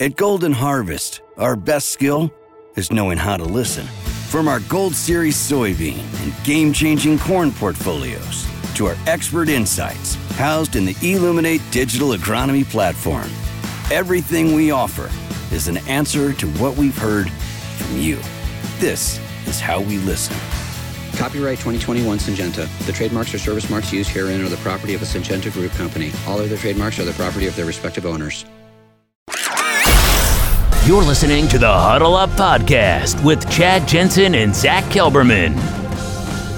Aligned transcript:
At 0.00 0.14
Golden 0.14 0.52
Harvest, 0.52 1.22
our 1.38 1.56
best 1.56 1.88
skill 1.88 2.32
is 2.76 2.92
knowing 2.92 3.18
how 3.18 3.36
to 3.36 3.42
listen. 3.42 3.84
From 4.28 4.46
our 4.46 4.60
Gold 4.60 4.94
Series 4.94 5.34
soybean 5.34 5.98
and 6.22 6.44
game-changing 6.44 7.18
corn 7.18 7.50
portfolios 7.50 8.46
to 8.76 8.86
our 8.86 8.94
expert 9.08 9.48
insights 9.48 10.14
housed 10.36 10.76
in 10.76 10.84
the 10.84 10.94
Illuminate 11.02 11.60
digital 11.72 12.10
agronomy 12.10 12.64
platform, 12.64 13.28
everything 13.90 14.54
we 14.54 14.70
offer 14.70 15.10
is 15.52 15.66
an 15.66 15.78
answer 15.88 16.32
to 16.32 16.46
what 16.58 16.76
we've 16.76 16.96
heard 16.96 17.28
from 17.28 17.98
you. 17.98 18.20
This 18.78 19.18
is 19.48 19.58
how 19.58 19.80
we 19.80 19.98
listen. 19.98 20.36
Copyright 21.16 21.58
2021 21.58 22.18
Syngenta. 22.18 22.68
The 22.86 22.92
trademarks 22.92 23.34
or 23.34 23.38
service 23.40 23.68
marks 23.68 23.92
used 23.92 24.10
herein 24.10 24.42
are 24.42 24.48
the 24.48 24.58
property 24.58 24.94
of 24.94 25.02
a 25.02 25.06
Syngenta 25.06 25.52
Group 25.52 25.72
company. 25.72 26.12
All 26.28 26.38
other 26.38 26.56
trademarks 26.56 27.00
are 27.00 27.04
the 27.04 27.14
property 27.14 27.48
of 27.48 27.56
their 27.56 27.66
respective 27.66 28.06
owners. 28.06 28.44
You're 30.88 31.04
listening 31.04 31.48
to 31.48 31.58
the 31.58 31.70
Huddle 31.70 32.14
Up 32.14 32.30
Podcast 32.30 33.22
with 33.22 33.46
Chad 33.50 33.86
Jensen 33.86 34.34
and 34.34 34.56
Zach 34.56 34.84
Kelberman. 34.84 35.54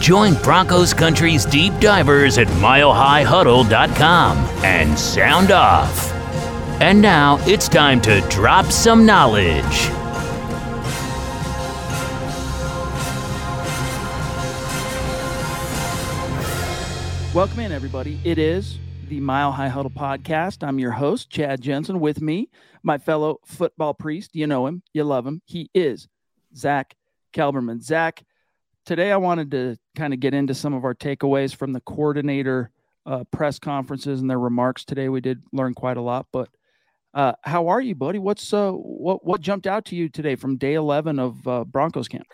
Join 0.00 0.34
Broncos 0.34 0.94
Country's 0.94 1.44
deep 1.44 1.72
divers 1.80 2.38
at 2.38 2.46
milehighhuddle.com 2.46 4.36
and 4.64 4.96
sound 4.96 5.50
off. 5.50 6.12
And 6.80 7.02
now 7.02 7.40
it's 7.40 7.68
time 7.68 8.00
to 8.02 8.20
drop 8.30 8.66
some 8.66 9.04
knowledge. 9.04 9.64
Welcome 17.34 17.58
in, 17.58 17.72
everybody. 17.72 18.20
It 18.22 18.38
is 18.38 18.78
the 19.08 19.18
Mile 19.18 19.50
High 19.50 19.68
Huddle 19.68 19.90
podcast. 19.90 20.64
I'm 20.64 20.78
your 20.78 20.92
host, 20.92 21.30
Chad 21.30 21.60
Jensen. 21.60 21.98
With 21.98 22.20
me, 22.20 22.48
my 22.82 22.98
fellow 22.98 23.38
football 23.44 23.94
priest. 23.94 24.34
You 24.34 24.46
know 24.46 24.66
him, 24.66 24.82
you 24.92 25.04
love 25.04 25.26
him. 25.26 25.42
He 25.44 25.70
is 25.74 26.08
Zach 26.56 26.94
Kelberman. 27.32 27.82
Zach, 27.82 28.22
today 28.84 29.12
I 29.12 29.16
wanted 29.16 29.50
to 29.52 29.76
kind 29.96 30.12
of 30.12 30.20
get 30.20 30.34
into 30.34 30.54
some 30.54 30.74
of 30.74 30.84
our 30.84 30.94
takeaways 30.94 31.54
from 31.54 31.72
the 31.72 31.80
coordinator 31.80 32.70
uh, 33.06 33.24
press 33.30 33.58
conferences 33.58 34.20
and 34.20 34.30
their 34.30 34.38
remarks 34.38 34.84
today. 34.84 35.08
We 35.08 35.20
did 35.20 35.42
learn 35.52 35.74
quite 35.74 35.96
a 35.96 36.02
lot, 36.02 36.26
but 36.32 36.48
uh, 37.12 37.32
how 37.42 37.68
are 37.68 37.80
you, 37.80 37.94
buddy? 37.94 38.18
What's 38.18 38.52
uh, 38.52 38.70
what 38.70 39.24
what 39.24 39.40
jumped 39.40 39.66
out 39.66 39.86
to 39.86 39.96
you 39.96 40.08
today 40.08 40.36
from 40.36 40.56
day 40.56 40.74
eleven 40.74 41.18
of 41.18 41.46
uh, 41.48 41.64
Broncos 41.64 42.08
camp? 42.08 42.26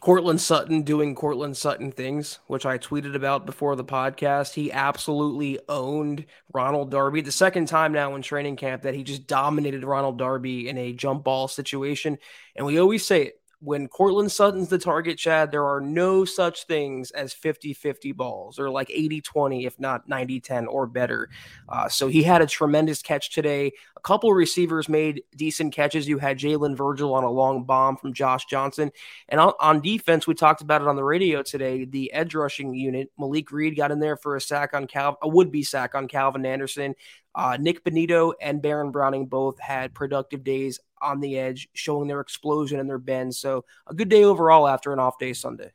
Courtland 0.00 0.40
Sutton 0.40 0.82
doing 0.82 1.14
Courtland 1.14 1.56
Sutton 1.56 1.90
things, 1.90 2.38
which 2.46 2.66
I 2.66 2.76
tweeted 2.76 3.14
about 3.14 3.46
before 3.46 3.74
the 3.74 3.84
podcast. 3.84 4.52
He 4.52 4.70
absolutely 4.70 5.58
owned 5.68 6.26
Ronald 6.52 6.90
Darby. 6.90 7.22
The 7.22 7.32
second 7.32 7.68
time 7.68 7.92
now 7.92 8.14
in 8.14 8.20
training 8.20 8.56
camp 8.56 8.82
that 8.82 8.94
he 8.94 9.02
just 9.02 9.26
dominated 9.26 9.82
Ronald 9.82 10.18
Darby 10.18 10.68
in 10.68 10.76
a 10.76 10.92
jump 10.92 11.24
ball 11.24 11.48
situation. 11.48 12.18
And 12.54 12.66
we 12.66 12.78
always 12.78 13.06
say 13.06 13.22
it 13.22 13.40
when 13.64 13.88
Courtland 13.88 14.30
Sutton's 14.30 14.68
the 14.68 14.78
target, 14.78 15.16
Chad, 15.16 15.50
there 15.50 15.64
are 15.64 15.80
no 15.80 16.24
such 16.24 16.66
things 16.66 17.10
as 17.12 17.32
50 17.32 17.72
50 17.72 18.12
balls 18.12 18.58
or 18.58 18.68
like 18.68 18.90
80 18.90 19.22
20, 19.22 19.64
if 19.64 19.80
not 19.80 20.06
90 20.06 20.40
10 20.40 20.66
or 20.66 20.86
better. 20.86 21.30
Uh, 21.68 21.88
so 21.88 22.08
he 22.08 22.22
had 22.22 22.42
a 22.42 22.46
tremendous 22.46 23.00
catch 23.00 23.30
today. 23.30 23.72
A 23.96 24.00
couple 24.00 24.32
receivers 24.34 24.88
made 24.88 25.22
decent 25.34 25.72
catches. 25.72 26.06
You 26.06 26.18
had 26.18 26.38
Jalen 26.38 26.76
Virgil 26.76 27.14
on 27.14 27.24
a 27.24 27.30
long 27.30 27.64
bomb 27.64 27.96
from 27.96 28.12
Josh 28.12 28.44
Johnson. 28.44 28.92
And 29.30 29.40
on, 29.40 29.54
on, 29.58 29.80
defense, 29.80 30.26
we 30.26 30.34
talked 30.34 30.60
about 30.60 30.82
it 30.82 30.88
on 30.88 30.96
the 30.96 31.04
radio 31.04 31.42
today. 31.42 31.86
The 31.86 32.12
edge 32.12 32.34
rushing 32.34 32.74
unit, 32.74 33.10
Malik 33.18 33.50
Reed 33.50 33.76
got 33.76 33.90
in 33.90 33.98
there 33.98 34.16
for 34.16 34.36
a 34.36 34.40
sack 34.40 34.74
on 34.74 34.86
Cal, 34.86 35.16
a 35.22 35.28
would 35.28 35.50
be 35.50 35.62
sack 35.62 35.94
on 35.94 36.06
Calvin 36.06 36.44
Anderson. 36.44 36.94
Uh, 37.34 37.56
Nik 37.58 37.82
Bonitto 37.82 38.34
and 38.40 38.62
Baron 38.62 38.92
Browning 38.92 39.26
both 39.26 39.58
had 39.58 39.92
productive 39.92 40.44
days 40.44 40.78
on 41.04 41.20
the 41.20 41.38
edge, 41.38 41.68
showing 41.74 42.08
their 42.08 42.20
explosion 42.20 42.80
and 42.80 42.88
their 42.88 42.98
bend. 42.98 43.34
So 43.34 43.64
a 43.86 43.94
good 43.94 44.08
day 44.08 44.24
overall 44.24 44.66
after 44.66 44.92
an 44.92 44.98
off 44.98 45.18
day 45.18 45.32
Sunday. 45.32 45.72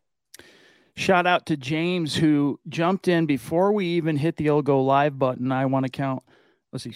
Shout 0.95 1.25
out 1.25 1.45
to 1.45 1.55
James 1.55 2.15
who 2.15 2.59
jumped 2.67 3.07
in 3.07 3.25
before 3.25 3.71
we 3.71 3.85
even 3.85 4.17
hit 4.17 4.35
the 4.35 4.49
old 4.49 4.65
go 4.65 4.81
live 4.83 5.17
button. 5.17 5.51
I 5.51 5.65
want 5.65 5.85
to 5.85 5.89
count, 5.89 6.23
let's 6.73 6.83
see, 6.83 6.93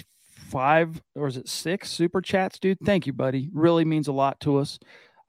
five 0.53 1.01
or 1.15 1.27
is 1.27 1.37
it 1.37 1.47
six 1.47 1.89
super 1.89 2.21
chats, 2.21 2.59
dude? 2.59 2.79
Thank 2.83 3.07
you, 3.07 3.13
buddy. 3.13 3.49
Really 3.53 3.85
means 3.85 4.07
a 4.07 4.11
lot 4.11 4.39
to 4.41 4.57
us. 4.57 4.77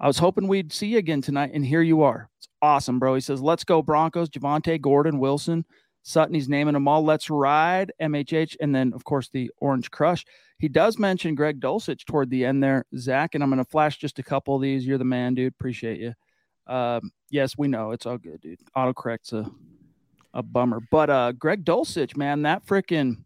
I 0.01 0.07
was 0.07 0.19
hoping 0.19 0.49
we'd 0.49 0.73
see 0.73 0.89
you 0.89 0.99
again 0.99 1.23
tonight, 1.23 1.53
and 1.55 1.65
here 1.65 1.83
you 1.83 2.03
are. 2.03 2.29
It's 2.39 2.49
awesome, 2.61 2.99
bro. 2.99 3.15
He 3.15 3.21
says, 3.21 3.41
Let's 3.41 3.65
go, 3.65 3.81
Broncos, 3.81 4.29
Javonte, 4.29 4.81
Gordon, 4.81 5.19
Wilson, 5.19 5.65
Sutton. 6.05 6.35
He's 6.35 6.49
naming 6.49 6.75
them 6.75 6.87
all. 6.87 7.03
Let's 7.03 7.31
ride, 7.31 7.93
MHH. 8.01 8.57
And 8.61 8.75
then, 8.75 8.93
of 8.95 9.05
course, 9.05 9.29
the 9.31 9.51
Orange 9.59 9.91
Crush. 9.91 10.25
He 10.59 10.69
does 10.69 10.99
mention 10.99 11.35
Greg 11.35 11.61
Dulcich 11.61 12.05
toward 12.05 12.31
the 12.31 12.45
end 12.45 12.63
there, 12.63 12.85
Zach, 12.97 13.35
and 13.35 13.43
I'm 13.43 13.51
going 13.51 13.65
to 13.65 13.71
flash 13.71 13.99
just 13.99 14.19
a 14.19 14.23
couple 14.23 14.55
of 14.55 14.63
these. 14.63 14.87
You're 14.87 14.99
the 14.99 15.05
man, 15.05 15.35
dude. 15.35 15.53
Appreciate 15.53 15.99
you. 15.99 16.15
Um, 16.67 17.11
yes, 17.31 17.59
we 17.59 17.69
know 17.69 17.91
it's 17.91 18.07
all 18.07 18.19
good, 18.19 18.41
dude. 18.41 18.61
Autocorrect's 18.77 19.33
a 19.33 19.51
a 20.35 20.43
bummer, 20.43 20.81
but 20.91 21.09
uh, 21.11 21.31
Greg 21.33 21.65
Dulcich, 21.65 22.17
man, 22.17 22.43
that 22.43 22.67
freaking 22.67 23.19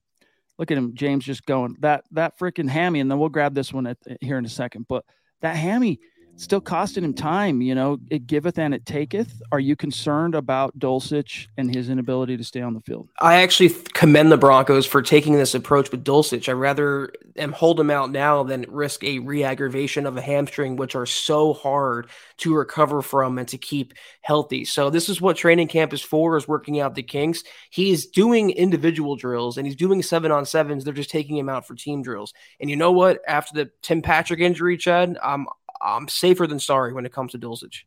look 0.59 0.71
at 0.71 0.77
him, 0.77 0.95
James, 0.95 1.25
just 1.25 1.47
going 1.47 1.75
that 1.81 2.05
that 2.11 2.39
freaking 2.39 2.69
hammy, 2.69 3.01
and 3.01 3.11
then 3.11 3.19
we'll 3.19 3.31
grab 3.31 3.55
this 3.55 3.73
one 3.73 3.87
at, 3.87 3.97
here 4.21 4.37
in 4.37 4.45
a 4.45 4.49
second. 4.49 4.87
But 4.89 5.05
that 5.41 5.57
hammy 5.57 6.01
still 6.39 6.61
costing 6.61 7.05
him 7.05 7.13
time. 7.13 7.61
You 7.61 7.75
know, 7.75 7.99
it 8.11 8.27
giveth 8.27 8.59
and 8.59 8.73
it 8.73 8.87
taketh. 8.87 9.43
Are 9.53 9.61
you 9.61 9.77
concerned 9.77 10.35
about 10.35 10.79
Dulcich 10.79 11.49
and 11.57 11.75
his 11.75 11.91
inability 11.91 12.37
to 12.37 12.45
stay 12.45 12.61
on 12.63 12.75
the 12.75 12.81
field? 12.81 13.09
I 13.21 13.43
actually 13.43 13.71
commend 13.93 14.33
the 14.33 14.37
Broncos 14.37 14.87
for 14.87 15.03
taking 15.03 15.35
this 15.35 15.55
approach 15.55 15.91
with 15.91 16.05
Dulcich. 16.05 16.49
I 16.49 16.53
rather 16.53 17.13
am 17.37 17.53
hold 17.53 17.79
him 17.79 17.91
out 17.91 18.11
now 18.11 18.43
than 18.43 18.65
risk 18.69 19.05
a 19.05 19.19
re-aggravation 19.19 20.07
of 20.07 20.17
a 20.17 20.23
hamstring, 20.23 20.77
which 20.77 20.95
are 20.95 21.07
so 21.07 21.53
hard 21.53 22.09
to 22.39 22.55
recover 22.55 23.03
from 23.03 23.39
and 23.39 23.49
to 23.49 23.59
keep 23.59 23.93
healthy. 24.23 24.65
So 24.65 24.91
this 24.91 25.09
is 25.09 25.21
what 25.21 25.37
training 25.37 25.69
camp 25.69 25.93
is 25.93 26.03
for: 26.03 26.37
is 26.37 26.47
working 26.47 26.81
out 26.81 26.95
the 26.95 27.03
kinks. 27.03 27.43
He's 27.71 28.07
doing 28.07 28.51
individual 28.51 29.17
drills 29.17 29.59
and 29.59 29.67
he's 29.67 29.77
doing 29.77 30.03
seven 30.03 30.31
on 30.31 30.47
sevens. 30.47 30.85
They're 30.85 30.95
just 30.95 31.11
taking 31.11 31.37
him 31.37 31.49
out 31.49 31.67
for 31.67 31.75
team 31.75 32.03
drills. 32.03 32.33
And 32.61 32.71
you 32.71 32.77
know 32.77 32.93
what? 32.93 33.21
After 33.27 33.55
the 33.55 33.71
Tim 33.83 34.03
Patrick 34.03 34.41
injury, 34.41 34.77
Chad, 34.77 35.19
I'm 35.23 35.47
I'm 35.81 36.09
safer 36.09 36.47
than 36.47 36.59
sorry 36.59 36.93
when 36.93 37.07
it 37.07 37.13
comes 37.13 37.33
to 37.33 37.39
Dulcich. 37.39 37.85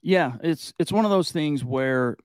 Yeah, 0.00 0.34
it's 0.42 0.72
it's 0.78 0.92
one 0.92 1.04
of 1.04 1.10
those 1.10 1.32
things 1.32 1.64
where 1.64 2.16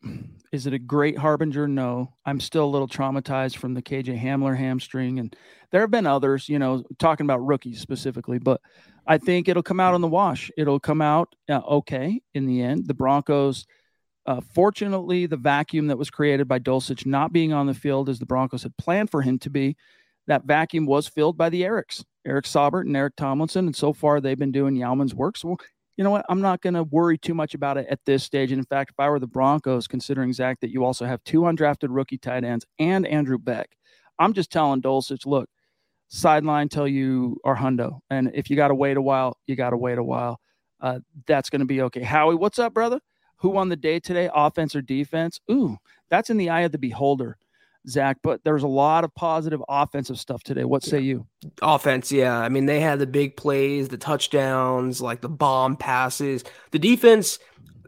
is 0.51 0.67
it 0.67 0.73
a 0.73 0.79
great 0.79 1.17
harbinger? 1.17 1.67
No. 1.67 2.13
I'm 2.25 2.39
still 2.39 2.65
a 2.65 2.69
little 2.69 2.87
traumatized 2.87 3.57
from 3.57 3.73
the 3.73 3.81
KJ 3.81 4.21
Hamler 4.21 4.55
hamstring 4.55 5.19
and 5.19 5.35
there 5.71 5.81
have 5.81 5.89
been 5.89 6.05
others, 6.05 6.47
you 6.47 6.59
know, 6.59 6.83
talking 6.99 7.25
about 7.25 7.43
rookies 7.43 7.81
specifically, 7.81 8.37
but 8.37 8.61
I 9.07 9.17
think 9.17 9.47
it'll 9.47 9.63
come 9.63 9.79
out 9.79 9.95
on 9.95 10.01
the 10.01 10.07
wash. 10.07 10.51
It'll 10.55 10.79
come 10.79 11.01
out 11.01 11.35
uh, 11.49 11.61
okay 11.67 12.21
in 12.35 12.45
the 12.45 12.61
end. 12.61 12.87
The 12.87 12.93
Broncos 12.93 13.65
uh, 14.25 14.41
fortunately, 14.53 15.25
the 15.25 15.37
vacuum 15.37 15.87
that 15.87 15.97
was 15.97 16.09
created 16.09 16.47
by 16.47 16.59
Dulcich 16.59 17.05
not 17.05 17.33
being 17.33 17.51
on 17.51 17.67
the 17.67 17.73
field 17.73 18.07
as 18.07 18.19
the 18.19 18.25
Broncos 18.25 18.63
had 18.63 18.77
planned 18.77 19.11
for 19.11 19.21
him 19.21 19.37
to 19.39 19.49
be, 19.49 19.75
that 20.27 20.45
vacuum 20.45 20.85
was 20.85 21.07
filled 21.07 21.37
by 21.37 21.49
the 21.49 21.63
Erics. 21.63 22.03
Eric 22.25 22.45
Saubert 22.45 22.85
and 22.85 22.95
Eric 22.95 23.15
Tomlinson. 23.17 23.65
And 23.65 23.75
so 23.75 23.93
far, 23.93 24.21
they've 24.21 24.39
been 24.39 24.51
doing 24.51 24.75
Yalman's 24.75 25.13
work. 25.13 25.37
So, 25.37 25.57
you 25.97 26.03
know 26.03 26.09
what? 26.09 26.25
I'm 26.29 26.41
not 26.41 26.61
going 26.61 26.73
to 26.73 26.83
worry 26.83 27.17
too 27.17 27.33
much 27.33 27.53
about 27.53 27.77
it 27.77 27.85
at 27.89 27.99
this 28.05 28.23
stage. 28.23 28.51
And 28.51 28.59
in 28.59 28.65
fact, 28.65 28.91
if 28.91 28.99
I 28.99 29.09
were 29.09 29.19
the 29.19 29.27
Broncos, 29.27 29.87
considering 29.87 30.33
Zach 30.33 30.59
that 30.61 30.71
you 30.71 30.85
also 30.85 31.05
have 31.05 31.23
two 31.23 31.41
undrafted 31.41 31.89
rookie 31.89 32.17
tight 32.17 32.43
ends 32.43 32.65
and 32.79 33.05
Andrew 33.05 33.37
Beck, 33.37 33.69
I'm 34.19 34.33
just 34.33 34.51
telling 34.51 34.81
Dulcich, 34.81 35.25
look, 35.25 35.49
sideline 36.07 36.69
till 36.69 36.87
you 36.87 37.37
are 37.43 37.55
hundo. 37.55 37.99
And 38.09 38.31
if 38.33 38.49
you 38.49 38.55
got 38.55 38.69
to 38.69 38.75
wait 38.75 38.97
a 38.97 39.01
while, 39.01 39.37
you 39.47 39.55
got 39.55 39.71
to 39.71 39.77
wait 39.77 39.97
a 39.97 40.03
while. 40.03 40.39
Uh, 40.79 40.99
that's 41.27 41.49
going 41.49 41.61
to 41.61 41.65
be 41.65 41.81
okay. 41.81 42.03
Howie, 42.03 42.35
what's 42.35 42.59
up, 42.59 42.73
brother? 42.73 42.99
Who 43.37 43.49
won 43.49 43.69
the 43.69 43.75
day 43.75 43.99
today, 43.99 44.29
offense 44.33 44.75
or 44.75 44.81
defense? 44.81 45.39
Ooh, 45.51 45.77
that's 46.09 46.29
in 46.29 46.37
the 46.37 46.49
eye 46.49 46.61
of 46.61 46.71
the 46.71 46.77
beholder. 46.77 47.37
Zach, 47.87 48.17
but 48.23 48.43
there's 48.43 48.63
a 48.63 48.67
lot 48.67 49.03
of 49.03 49.13
positive 49.15 49.61
offensive 49.67 50.17
stuff 50.17 50.43
today. 50.43 50.63
What 50.63 50.83
say 50.83 50.99
you? 50.99 51.27
Offense, 51.61 52.11
yeah. 52.11 52.37
I 52.37 52.49
mean, 52.49 52.65
they 52.65 52.79
had 52.79 52.99
the 52.99 53.07
big 53.07 53.35
plays, 53.35 53.89
the 53.89 53.97
touchdowns, 53.97 55.01
like 55.01 55.21
the 55.21 55.29
bomb 55.29 55.75
passes. 55.75 56.43
The 56.71 56.79
defense, 56.79 57.39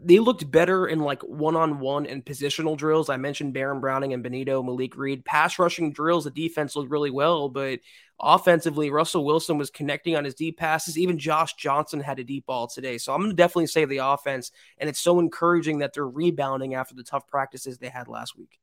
they 0.02 0.18
looked 0.18 0.50
better 0.50 0.86
in 0.86 1.00
like 1.00 1.22
one-on-one 1.22 2.06
and 2.06 2.24
positional 2.24 2.76
drills. 2.76 3.08
I 3.08 3.16
mentioned 3.16 3.54
Baron 3.54 3.80
Browning 3.80 4.12
and 4.12 4.24
Bonitto 4.24 4.64
Malik 4.64 4.96
Reed. 4.96 5.24
Pass 5.24 5.58
rushing 5.58 5.92
drills, 5.92 6.24
the 6.24 6.30
defense 6.30 6.76
looked 6.76 6.90
really 6.90 7.10
well, 7.10 7.48
but 7.48 7.80
offensively, 8.20 8.90
Russell 8.90 9.24
Wilson 9.24 9.58
was 9.58 9.70
connecting 9.70 10.14
on 10.14 10.24
his 10.24 10.34
deep 10.34 10.58
passes. 10.58 10.98
Even 10.98 11.18
Josh 11.18 11.54
Johnson 11.54 12.00
had 12.00 12.18
a 12.18 12.24
deep 12.24 12.46
ball 12.46 12.66
today. 12.66 12.98
So 12.98 13.12
I'm 13.12 13.20
going 13.20 13.30
to 13.30 13.36
definitely 13.36 13.66
say 13.66 13.84
the 13.86 13.98
offense, 13.98 14.52
and 14.78 14.88
it's 14.88 15.00
so 15.00 15.18
encouraging 15.18 15.78
that 15.78 15.94
they're 15.94 16.06
rebounding 16.06 16.74
after 16.74 16.94
the 16.94 17.02
tough 17.02 17.26
practices 17.26 17.78
they 17.78 17.88
had 17.88 18.08
last 18.08 18.36
week. 18.36 18.58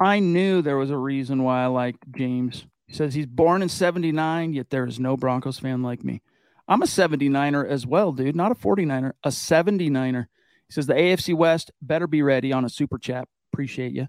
I 0.00 0.20
knew 0.20 0.62
there 0.62 0.76
was 0.76 0.90
a 0.90 0.96
reason 0.96 1.42
why 1.42 1.62
I 1.62 1.66
like 1.66 1.96
James. 2.16 2.66
He 2.86 2.94
says 2.94 3.14
he's 3.14 3.26
born 3.26 3.62
in 3.62 3.68
79, 3.68 4.52
yet 4.52 4.70
there 4.70 4.86
is 4.86 5.00
no 5.00 5.16
Broncos 5.16 5.58
fan 5.58 5.82
like 5.82 6.04
me. 6.04 6.22
I'm 6.68 6.82
a 6.82 6.86
79er 6.86 7.66
as 7.66 7.86
well, 7.86 8.12
dude, 8.12 8.36
not 8.36 8.52
a 8.52 8.54
49er, 8.54 9.12
a 9.24 9.28
79er. 9.28 10.26
He 10.68 10.72
says 10.72 10.86
the 10.86 10.94
AFC 10.94 11.34
West 11.34 11.70
better 11.80 12.06
be 12.06 12.22
ready 12.22 12.52
on 12.52 12.64
a 12.64 12.68
super 12.68 12.98
chat. 12.98 13.26
Appreciate 13.52 13.92
you. 13.92 14.08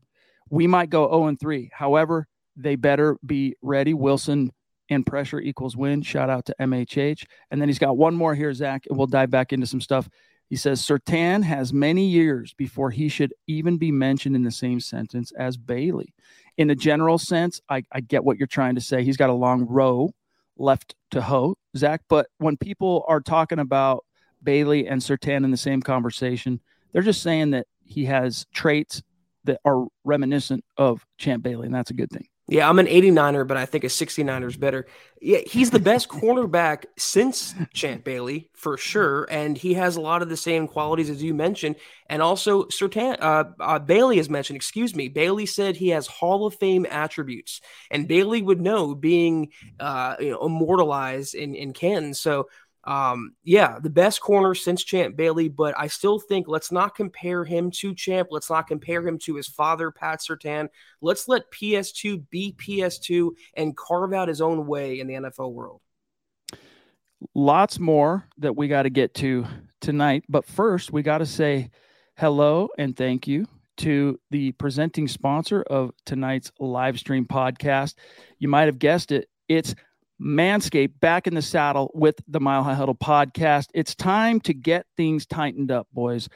We 0.50 0.68
might 0.68 0.90
go 0.90 1.08
0 1.08 1.28
and 1.28 1.40
3. 1.40 1.70
However, 1.74 2.28
they 2.56 2.76
better 2.76 3.18
be 3.26 3.56
ready. 3.62 3.94
Wilson 3.94 4.52
and 4.90 5.06
pressure 5.06 5.40
equals 5.40 5.78
win. 5.78 6.02
Shout 6.02 6.30
out 6.30 6.46
to 6.46 6.56
MHH. 6.60 7.26
And 7.50 7.62
then 7.62 7.70
he's 7.70 7.80
got 7.80 7.98
one 7.98 8.16
more 8.16 8.36
here, 8.36 8.54
Zach, 8.54 8.84
and 8.90 8.98
we'll 8.98 9.08
dive 9.08 9.30
back 9.30 9.54
into 9.54 9.68
some 9.68 9.82
stuff. 9.82 10.10
He 10.50 10.56
says 10.56 10.82
Surtain 10.82 11.44
has 11.44 11.72
many 11.72 12.06
years 12.06 12.54
before 12.56 12.90
he 12.90 13.08
should 13.08 13.34
even 13.46 13.78
be 13.78 13.92
mentioned 13.92 14.36
in 14.36 14.44
the 14.44 14.52
same 14.52 14.80
sentence 14.80 15.32
as 15.38 15.58
Bailey. 15.58 16.14
In 16.58 16.72
a 16.72 16.76
general 16.76 17.20
sense, 17.20 17.62
I, 17.70 17.84
I 17.92 18.02
get 18.02 18.24
what 18.24 18.38
you're 18.38 18.48
trying 18.48 18.76
to 18.76 18.82
say. 18.82 19.04
He's 19.04 19.18
got 19.18 19.30
a 19.30 19.34
long 19.34 19.68
row 19.68 20.12
left 20.58 20.96
to 21.12 21.22
hoe, 21.22 21.56
Zach. 21.78 22.02
But 22.10 22.28
when 22.40 22.58
people 22.58 23.06
are 23.08 23.22
talking 23.22 23.60
about 23.60 24.06
Bailey 24.42 24.88
and 24.88 25.02
Surtain 25.02 25.44
in 25.44 25.52
the 25.52 25.58
same 25.58 25.82
conversation, 25.82 26.60
they're 26.92 27.04
just 27.04 27.22
saying 27.22 27.52
that 27.52 27.68
he 27.86 28.06
has 28.06 28.48
traits 28.52 29.04
that 29.44 29.62
are 29.66 29.86
reminiscent 30.04 30.66
of 30.78 31.06
Champ 31.18 31.44
Bailey, 31.44 31.68
and 31.68 31.76
that's 31.76 31.92
a 31.92 31.96
good 31.96 32.10
thing. 32.10 32.28
Yeah, 32.52 32.68
I'm 32.68 32.80
an 32.80 32.88
89er, 32.88 33.44
but 33.44 33.58
I 33.58 33.68
think 33.68 33.84
a 33.84 33.90
69er 33.90 34.48
is 34.48 34.58
better. 34.58 34.88
Yeah, 35.22 35.38
he's 35.46 35.70
the 35.70 35.80
best 35.80 36.10
cornerback 36.10 36.86
since 36.98 37.54
Champ 37.76 38.04
Bailey 38.04 38.50
for 38.56 38.76
sure, 38.76 39.28
and 39.30 39.56
he 39.56 39.76
has 39.76 39.98
a 39.98 40.02
lot 40.02 40.24
of 40.24 40.30
the 40.30 40.38
same 40.38 40.68
qualities 40.68 41.12
as 41.12 41.22
you 41.22 41.36
mentioned. 41.36 41.76
And 42.08 42.24
also, 42.24 42.64
Surtain, 42.66 43.18
uh, 43.22 43.44
uh, 43.60 43.78
Bailey 43.78 44.18
has 44.18 44.32
mentioned. 44.32 44.56
Excuse 44.56 44.96
me, 44.96 45.10
Bailey 45.10 45.46
said 45.46 45.76
he 45.76 45.90
has 45.90 46.08
Hall 46.08 46.48
of 46.48 46.56
Fame 46.56 46.88
attributes, 46.90 47.62
and 47.92 48.08
Bailey 48.08 48.42
would 48.42 48.60
know 48.60 48.96
being 48.96 49.50
uh, 49.80 50.16
you 50.20 50.32
know, 50.32 50.44
immortalized 50.44 51.36
in 51.36 51.54
in 51.54 51.72
Canton. 51.72 52.16
So 52.16 52.50
um, 52.90 53.36
yeah, 53.44 53.78
the 53.80 53.90
best 53.92 54.20
corner 54.20 54.56
since 54.56 54.84
Champ 54.84 55.16
Bailey, 55.16 55.48
but 55.48 55.76
I 55.78 55.86
still 55.86 56.18
think 56.18 56.48
let's 56.48 56.72
not 56.72 56.96
compare 56.96 57.46
him 57.46 57.70
to 57.70 57.94
Champ. 57.94 58.30
Let's 58.32 58.50
not 58.50 58.66
compare 58.66 59.08
him 59.08 59.20
to 59.20 59.36
his 59.36 59.48
father, 59.48 59.92
Pat 59.92 60.22
Surtain. 60.22 60.70
Let's 61.00 61.28
let 61.28 61.52
PS2 61.52 62.24
be 62.32 62.56
PS2 62.58 63.30
and 63.56 63.78
carve 63.78 64.12
out 64.12 64.28
his 64.28 64.42
own 64.42 64.66
way 64.66 65.00
in 65.00 65.06
the 65.06 65.14
NFL 65.14 65.54
world. 65.54 65.82
Lots 67.36 67.80
more 67.80 68.28
that 68.40 68.58
we 68.58 68.68
got 68.68 68.84
to 68.84 68.90
get 68.90 69.14
to 69.16 69.46
tonight, 69.82 70.24
but 70.28 70.44
first 70.44 70.92
we 70.92 71.04
got 71.04 71.20
to 71.20 71.28
say 71.28 71.70
hello 72.18 72.70
and 72.80 72.98
thank 72.98 73.28
you 73.28 73.46
to 73.78 74.20
the 74.32 74.52
presenting 74.54 75.08
sponsor 75.08 75.62
of 75.62 75.92
tonight's 76.08 76.52
live 76.60 76.98
stream 76.98 77.28
podcast. 77.28 77.94
You 78.40 78.48
might 78.48 78.66
have 78.66 78.80
guessed 78.80 79.12
it, 79.12 79.30
it's 79.48 79.76
Manscaped 80.22 81.00
back 81.00 81.28
in 81.28 81.34
the 81.34 81.42
saddle 81.42 81.92
with 81.94 82.20
the 82.28 82.42
Mile 82.42 82.64
High 82.64 82.74
Huddle 82.74 82.96
podcast. 82.96 83.68
It's 83.74 83.96
time 83.96 84.42
to 84.42 84.54
get 84.54 84.86
things 84.98 85.26
tightened 85.26 85.72
up, 85.72 85.88
boys. 85.94 86.28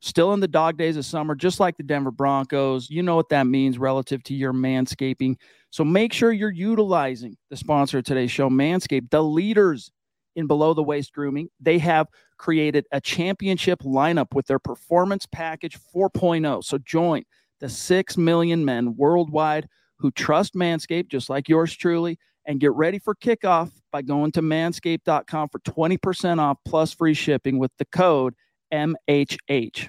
Still 0.00 0.32
in 0.32 0.40
the 0.40 0.48
dog 0.48 0.76
days 0.76 0.96
of 0.96 1.04
summer, 1.04 1.34
just 1.34 1.60
like 1.60 1.76
the 1.76 1.82
Denver 1.82 2.10
Broncos. 2.10 2.88
You 2.88 3.02
know 3.02 3.16
what 3.16 3.28
that 3.30 3.46
means 3.46 3.78
relative 3.78 4.22
to 4.24 4.34
your 4.34 4.52
manscaping. 4.52 5.36
So 5.70 5.84
make 5.84 6.12
sure 6.12 6.32
you're 6.32 6.50
utilizing 6.50 7.36
the 7.50 7.56
sponsor 7.56 7.98
of 7.98 8.04
today's 8.04 8.30
show, 8.30 8.48
Manscaped, 8.48 9.10
the 9.10 9.22
leaders 9.22 9.90
in 10.36 10.46
below 10.46 10.74
the 10.74 10.82
waist 10.82 11.12
grooming. 11.12 11.48
They 11.60 11.78
have 11.78 12.08
created 12.36 12.86
a 12.92 13.00
championship 13.00 13.80
lineup 13.80 14.34
with 14.34 14.46
their 14.46 14.58
performance 14.58 15.26
package 15.26 15.78
4.0. 15.94 16.64
So 16.64 16.78
join 16.78 17.24
the 17.60 17.68
6 17.68 18.16
million 18.16 18.64
men 18.64 18.96
worldwide 18.96 19.68
who 19.98 20.10
trust 20.10 20.54
Manscaped, 20.54 21.08
just 21.08 21.30
like 21.30 21.48
yours 21.48 21.74
truly 21.74 22.18
and 22.46 22.60
get 22.60 22.72
ready 22.72 22.98
for 22.98 23.14
kickoff 23.14 23.70
by 23.90 24.02
going 24.02 24.32
to 24.32 24.42
manscaped.com 24.42 25.48
for 25.48 25.58
20% 25.60 26.38
off 26.38 26.58
plus 26.64 26.92
free 26.92 27.14
shipping 27.14 27.58
with 27.58 27.72
the 27.78 27.84
code 27.84 28.34
MHH. 28.72 29.88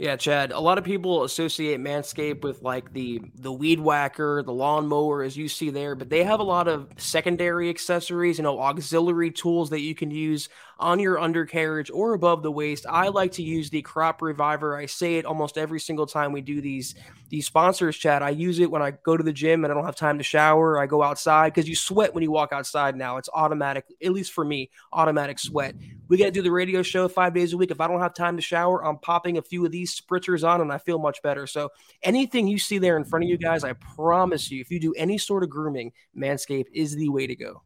Yeah, 0.00 0.16
Chad. 0.16 0.52
A 0.52 0.58
lot 0.58 0.78
of 0.78 0.84
people 0.84 1.24
associate 1.24 1.78
Manscaped 1.78 2.42
with 2.42 2.62
like 2.62 2.90
the 2.94 3.20
the 3.34 3.52
weed 3.52 3.80
whacker, 3.80 4.42
the 4.42 4.52
lawnmower, 4.52 5.22
as 5.22 5.36
you 5.36 5.46
see 5.46 5.68
there, 5.68 5.94
but 5.94 6.08
they 6.08 6.24
have 6.24 6.40
a 6.40 6.42
lot 6.42 6.68
of 6.68 6.88
secondary 6.96 7.68
accessories, 7.68 8.38
you 8.38 8.44
know, 8.44 8.60
auxiliary 8.60 9.30
tools 9.30 9.68
that 9.68 9.80
you 9.80 9.94
can 9.94 10.10
use 10.10 10.48
on 10.80 10.98
your 10.98 11.20
undercarriage 11.20 11.90
or 11.90 12.14
above 12.14 12.42
the 12.42 12.50
waist. 12.50 12.86
I 12.88 13.08
like 13.08 13.32
to 13.32 13.42
use 13.42 13.70
the 13.70 13.82
Crop 13.82 14.22
Reviver. 14.22 14.76
I 14.76 14.86
say 14.86 15.16
it 15.16 15.26
almost 15.26 15.58
every 15.58 15.78
single 15.78 16.06
time 16.06 16.32
we 16.32 16.40
do 16.40 16.60
these 16.60 16.94
these 17.28 17.46
sponsors 17.46 17.96
chat. 17.96 18.22
I 18.22 18.30
use 18.30 18.58
it 18.58 18.70
when 18.70 18.82
I 18.82 18.90
go 18.90 19.16
to 19.16 19.22
the 19.22 19.32
gym 19.32 19.64
and 19.64 19.72
I 19.72 19.76
don't 19.76 19.84
have 19.84 19.94
time 19.94 20.18
to 20.18 20.24
shower. 20.24 20.80
I 20.80 20.86
go 20.86 21.02
outside 21.02 21.54
because 21.54 21.68
you 21.68 21.76
sweat 21.76 22.12
when 22.12 22.24
you 22.24 22.32
walk 22.32 22.52
outside 22.52 22.96
now. 22.96 23.18
It's 23.18 23.28
automatic, 23.32 23.84
at 24.02 24.12
least 24.12 24.32
for 24.32 24.44
me, 24.44 24.70
automatic 24.92 25.38
sweat. 25.38 25.76
We 26.08 26.16
got 26.16 26.24
to 26.24 26.30
do 26.32 26.42
the 26.42 26.50
radio 26.50 26.82
show 26.82 27.06
five 27.06 27.34
days 27.34 27.52
a 27.52 27.56
week. 27.56 27.70
If 27.70 27.80
I 27.80 27.86
don't 27.86 28.00
have 28.00 28.14
time 28.14 28.36
to 28.36 28.42
shower, 28.42 28.84
I'm 28.84 28.98
popping 28.98 29.38
a 29.38 29.42
few 29.42 29.64
of 29.64 29.70
these 29.70 30.00
spritzers 30.00 30.48
on 30.48 30.60
and 30.60 30.72
I 30.72 30.78
feel 30.78 30.98
much 30.98 31.22
better. 31.22 31.46
So 31.46 31.70
anything 32.02 32.48
you 32.48 32.58
see 32.58 32.78
there 32.78 32.96
in 32.96 33.04
front 33.04 33.24
of 33.24 33.28
you 33.28 33.38
guys, 33.38 33.62
I 33.62 33.74
promise 33.74 34.50
you, 34.50 34.60
if 34.60 34.70
you 34.72 34.80
do 34.80 34.92
any 34.94 35.18
sort 35.18 35.44
of 35.44 35.50
grooming, 35.50 35.92
Manscaped 36.16 36.66
is 36.72 36.96
the 36.96 37.10
way 37.10 37.28
to 37.28 37.36
go. 37.36 37.62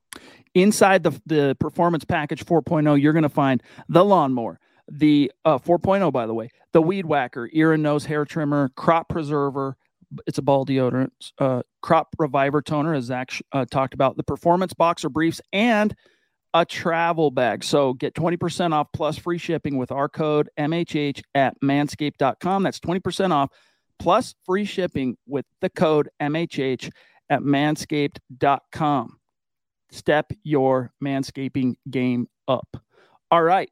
Inside 0.54 1.02
the, 1.02 1.20
the 1.26 1.56
performance 1.58 2.04
package 2.04 2.44
4.0, 2.44 3.00
you're 3.00 3.12
going 3.12 3.24
to 3.24 3.28
find 3.28 3.60
the 3.88 4.04
lawnmower, 4.04 4.60
the 4.88 5.32
uh, 5.44 5.58
4.0, 5.58 6.12
by 6.12 6.26
the 6.26 6.34
way, 6.34 6.48
the 6.72 6.80
weed 6.80 7.06
whacker, 7.06 7.50
ear 7.52 7.72
and 7.72 7.82
nose 7.82 8.04
hair 8.04 8.24
trimmer, 8.24 8.70
crop 8.76 9.08
preserver. 9.08 9.76
It's 10.28 10.38
a 10.38 10.42
ball 10.42 10.64
deodorant, 10.64 11.10
uh, 11.38 11.62
crop 11.82 12.14
reviver 12.18 12.62
toner, 12.62 12.94
as 12.94 13.06
Zach 13.06 13.32
uh, 13.50 13.64
talked 13.68 13.94
about, 13.94 14.16
the 14.16 14.22
performance 14.22 14.72
boxer 14.74 15.08
briefs, 15.08 15.40
and 15.52 15.92
a 16.54 16.64
travel 16.64 17.32
bag. 17.32 17.64
So 17.64 17.94
get 17.94 18.14
20% 18.14 18.72
off 18.72 18.86
plus 18.92 19.18
free 19.18 19.38
shipping 19.38 19.76
with 19.76 19.90
our 19.90 20.08
code 20.08 20.50
MHH 20.56 21.20
at 21.34 21.60
manscaped.com. 21.64 22.62
That's 22.62 22.78
20% 22.78 23.32
off 23.32 23.50
plus 23.98 24.36
free 24.46 24.64
shipping 24.64 25.16
with 25.26 25.46
the 25.60 25.70
code 25.70 26.10
MHH 26.20 26.92
at 27.28 27.40
manscaped.com 27.40 29.18
step 29.94 30.32
your 30.42 30.92
manscaping 31.02 31.76
game 31.90 32.28
up. 32.48 32.76
All 33.30 33.42
right. 33.42 33.70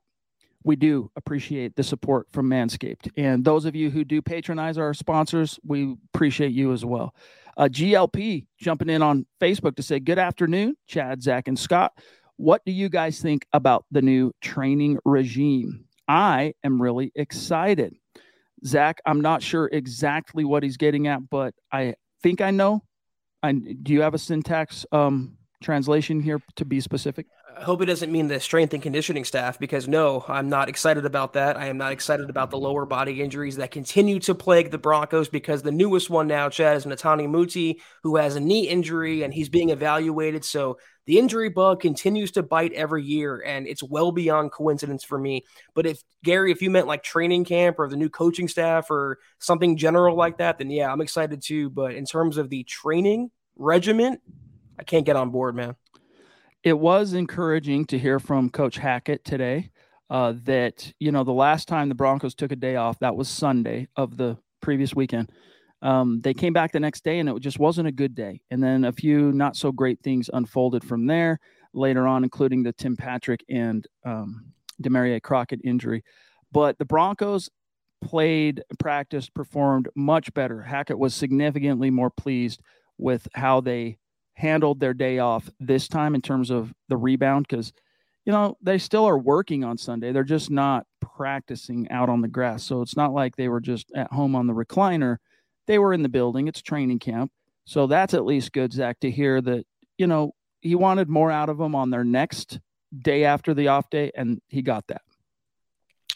We 0.64 0.76
do 0.76 1.10
appreciate 1.16 1.74
the 1.74 1.82
support 1.82 2.28
from 2.30 2.48
Manscaped. 2.48 3.10
And 3.16 3.44
those 3.44 3.64
of 3.64 3.74
you 3.74 3.90
who 3.90 4.04
do 4.04 4.22
patronize 4.22 4.78
our 4.78 4.94
sponsors, 4.94 5.58
we 5.64 5.96
appreciate 6.14 6.52
you 6.52 6.72
as 6.72 6.84
well. 6.84 7.14
Uh, 7.56 7.64
GLP 7.64 8.46
jumping 8.58 8.88
in 8.88 9.02
on 9.02 9.26
Facebook 9.40 9.76
to 9.76 9.82
say, 9.82 9.98
Good 9.98 10.18
afternoon, 10.18 10.76
Chad, 10.86 11.22
Zach, 11.22 11.48
and 11.48 11.58
Scott. 11.58 11.92
What 12.36 12.64
do 12.64 12.72
you 12.72 12.88
guys 12.88 13.20
think 13.20 13.46
about 13.52 13.84
the 13.90 14.02
new 14.02 14.32
training 14.40 14.98
regime? 15.04 15.84
I 16.08 16.54
am 16.64 16.80
really 16.80 17.12
excited. 17.14 17.94
Zach, 18.64 19.00
I'm 19.04 19.20
not 19.20 19.42
sure 19.42 19.68
exactly 19.72 20.44
what 20.44 20.62
he's 20.62 20.76
getting 20.76 21.08
at, 21.08 21.28
but 21.28 21.54
I 21.72 21.94
think 22.22 22.40
I 22.40 22.52
know. 22.52 22.82
I, 23.42 23.52
do 23.52 23.92
you 23.92 24.02
have 24.02 24.14
a 24.14 24.18
syntax 24.18 24.86
um, 24.92 25.36
translation 25.62 26.20
here 26.20 26.40
to 26.56 26.64
be 26.64 26.80
specific? 26.80 27.26
I 27.56 27.64
hope 27.64 27.82
it 27.82 27.86
doesn't 27.86 28.10
mean 28.10 28.28
the 28.28 28.40
strength 28.40 28.72
and 28.72 28.82
conditioning 28.82 29.24
staff 29.24 29.58
because 29.58 29.86
no, 29.86 30.24
I'm 30.26 30.48
not 30.48 30.68
excited 30.68 31.04
about 31.04 31.34
that. 31.34 31.56
I 31.56 31.66
am 31.66 31.76
not 31.76 31.92
excited 31.92 32.30
about 32.30 32.50
the 32.50 32.58
lower 32.58 32.86
body 32.86 33.20
injuries 33.20 33.56
that 33.56 33.70
continue 33.70 34.18
to 34.20 34.34
plague 34.34 34.70
the 34.70 34.78
Broncos 34.78 35.28
because 35.28 35.62
the 35.62 35.70
newest 35.70 36.08
one 36.10 36.26
now, 36.26 36.48
Chad, 36.48 36.76
is 36.76 36.86
Netane 36.86 37.30
Muti, 37.30 37.80
who 38.02 38.16
has 38.16 38.36
a 38.36 38.40
knee 38.40 38.68
injury 38.68 39.22
and 39.22 39.34
he's 39.34 39.48
being 39.48 39.70
evaluated. 39.70 40.44
So 40.44 40.78
the 41.06 41.18
injury 41.18 41.48
bug 41.48 41.80
continues 41.80 42.30
to 42.32 42.42
bite 42.42 42.72
every 42.72 43.02
year, 43.02 43.42
and 43.44 43.66
it's 43.66 43.82
well 43.82 44.12
beyond 44.12 44.52
coincidence 44.52 45.04
for 45.04 45.18
me. 45.18 45.44
But 45.74 45.86
if 45.86 46.02
Gary, 46.22 46.52
if 46.52 46.62
you 46.62 46.70
meant 46.70 46.86
like 46.86 47.02
training 47.02 47.44
camp 47.44 47.78
or 47.78 47.88
the 47.88 47.96
new 47.96 48.08
coaching 48.08 48.48
staff 48.48 48.90
or 48.90 49.18
something 49.38 49.76
general 49.76 50.16
like 50.16 50.38
that, 50.38 50.58
then 50.58 50.70
yeah, 50.70 50.92
I'm 50.92 51.00
excited 51.00 51.42
too. 51.42 51.70
But 51.70 51.94
in 51.94 52.06
terms 52.06 52.38
of 52.38 52.50
the 52.50 52.62
training 52.64 53.30
regiment, 53.56 54.20
I 54.82 54.84
can't 54.84 55.06
get 55.06 55.14
on 55.14 55.30
board, 55.30 55.54
man. 55.54 55.76
It 56.64 56.76
was 56.76 57.12
encouraging 57.12 57.84
to 57.86 57.98
hear 58.00 58.18
from 58.18 58.50
Coach 58.50 58.78
Hackett 58.78 59.24
today 59.24 59.70
uh, 60.10 60.34
that, 60.42 60.92
you 60.98 61.12
know, 61.12 61.22
the 61.22 61.30
last 61.30 61.68
time 61.68 61.88
the 61.88 61.94
Broncos 61.94 62.34
took 62.34 62.50
a 62.50 62.56
day 62.56 62.74
off, 62.74 62.98
that 62.98 63.14
was 63.14 63.28
Sunday 63.28 63.86
of 63.94 64.16
the 64.16 64.36
previous 64.60 64.92
weekend. 64.92 65.30
Um, 65.82 66.20
they 66.20 66.34
came 66.34 66.52
back 66.52 66.72
the 66.72 66.80
next 66.80 67.04
day 67.04 67.20
and 67.20 67.28
it 67.28 67.38
just 67.38 67.60
wasn't 67.60 67.86
a 67.86 67.92
good 67.92 68.16
day. 68.16 68.40
And 68.50 68.60
then 68.60 68.84
a 68.84 68.90
few 68.90 69.30
not 69.30 69.54
so 69.54 69.70
great 69.70 70.00
things 70.02 70.28
unfolded 70.32 70.82
from 70.82 71.06
there 71.06 71.38
later 71.72 72.08
on, 72.08 72.24
including 72.24 72.64
the 72.64 72.72
Tim 72.72 72.96
Patrick 72.96 73.44
and 73.48 73.86
um, 74.04 74.52
Crockett 75.22 75.60
injury. 75.62 76.02
But 76.50 76.76
the 76.78 76.84
Broncos 76.84 77.48
played, 78.02 78.64
practiced, 78.80 79.32
performed 79.32 79.88
much 79.94 80.34
better. 80.34 80.60
Hackett 80.60 80.98
was 80.98 81.14
significantly 81.14 81.90
more 81.90 82.10
pleased 82.10 82.60
with 82.98 83.28
how 83.34 83.60
they 83.60 83.98
handled 84.42 84.80
their 84.80 84.92
day 84.92 85.20
off 85.20 85.48
this 85.60 85.86
time 85.86 86.16
in 86.16 86.20
terms 86.20 86.50
of 86.50 86.74
the 86.88 86.96
rebound 86.96 87.46
because 87.48 87.72
you 88.24 88.32
know 88.32 88.56
they 88.60 88.76
still 88.76 89.04
are 89.04 89.16
working 89.16 89.62
on 89.62 89.78
sunday. 89.78 90.10
They're 90.10 90.24
just 90.24 90.50
not 90.50 90.84
practicing 91.00 91.88
out 91.90 92.08
on 92.08 92.22
the 92.22 92.28
grass. 92.28 92.64
So 92.64 92.82
it's 92.82 92.96
not 92.96 93.12
like 93.12 93.36
they 93.36 93.48
were 93.48 93.60
just 93.60 93.92
at 93.94 94.12
home 94.12 94.34
on 94.34 94.48
the 94.48 94.52
recliner. 94.52 95.18
They 95.68 95.78
were 95.78 95.92
in 95.92 96.02
the 96.02 96.08
building. 96.08 96.48
It's 96.48 96.60
training 96.60 96.98
camp. 96.98 97.30
So 97.66 97.86
that's 97.86 98.14
at 98.14 98.24
least 98.24 98.52
good 98.52 98.72
zach 98.72 98.98
to 99.00 99.12
hear 99.12 99.40
that 99.42 99.64
you 99.96 100.08
know 100.08 100.32
he 100.60 100.74
wanted 100.74 101.08
more 101.08 101.30
out 101.30 101.48
of 101.48 101.58
them 101.58 101.76
on 101.76 101.90
their 101.90 102.04
next 102.04 102.58
day 102.96 103.24
after 103.24 103.54
the 103.54 103.68
off 103.68 103.88
day 103.90 104.10
and 104.16 104.40
he 104.48 104.60
got 104.60 104.88
that 104.88 105.02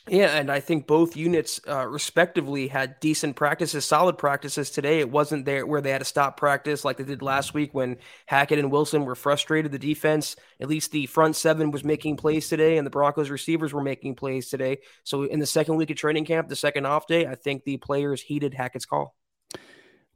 yeah, 0.08 0.38
and 0.38 0.52
I 0.52 0.60
think 0.60 0.86
both 0.86 1.16
units, 1.16 1.60
uh, 1.66 1.84
respectively, 1.84 2.68
had 2.68 3.00
decent 3.00 3.34
practices, 3.34 3.84
solid 3.84 4.16
practices 4.16 4.70
today. 4.70 5.00
It 5.00 5.10
wasn't 5.10 5.44
there 5.44 5.66
where 5.66 5.80
they 5.80 5.90
had 5.90 5.98
to 5.98 6.04
stop 6.04 6.36
practice 6.36 6.84
like 6.84 6.96
they 6.96 7.04
did 7.04 7.22
last 7.22 7.54
week 7.54 7.74
when 7.74 7.96
Hackett 8.26 8.60
and 8.60 8.70
Wilson 8.70 9.04
were 9.04 9.16
frustrated. 9.16 9.72
The 9.72 9.80
defense, 9.80 10.36
at 10.60 10.68
least 10.68 10.92
the 10.92 11.06
front 11.06 11.34
seven, 11.34 11.72
was 11.72 11.82
making 11.82 12.18
plays 12.18 12.48
today, 12.48 12.78
and 12.78 12.86
the 12.86 12.90
Broncos 12.90 13.30
receivers 13.30 13.72
were 13.72 13.82
making 13.82 14.14
plays 14.14 14.48
today. 14.48 14.78
So 15.02 15.24
in 15.24 15.40
the 15.40 15.46
second 15.46 15.74
week 15.74 15.90
of 15.90 15.96
training 15.96 16.24
camp, 16.24 16.48
the 16.48 16.54
second 16.54 16.86
off 16.86 17.08
day, 17.08 17.26
I 17.26 17.34
think 17.34 17.64
the 17.64 17.78
players 17.78 18.22
heeded 18.22 18.54
Hackett's 18.54 18.86
call. 18.86 19.16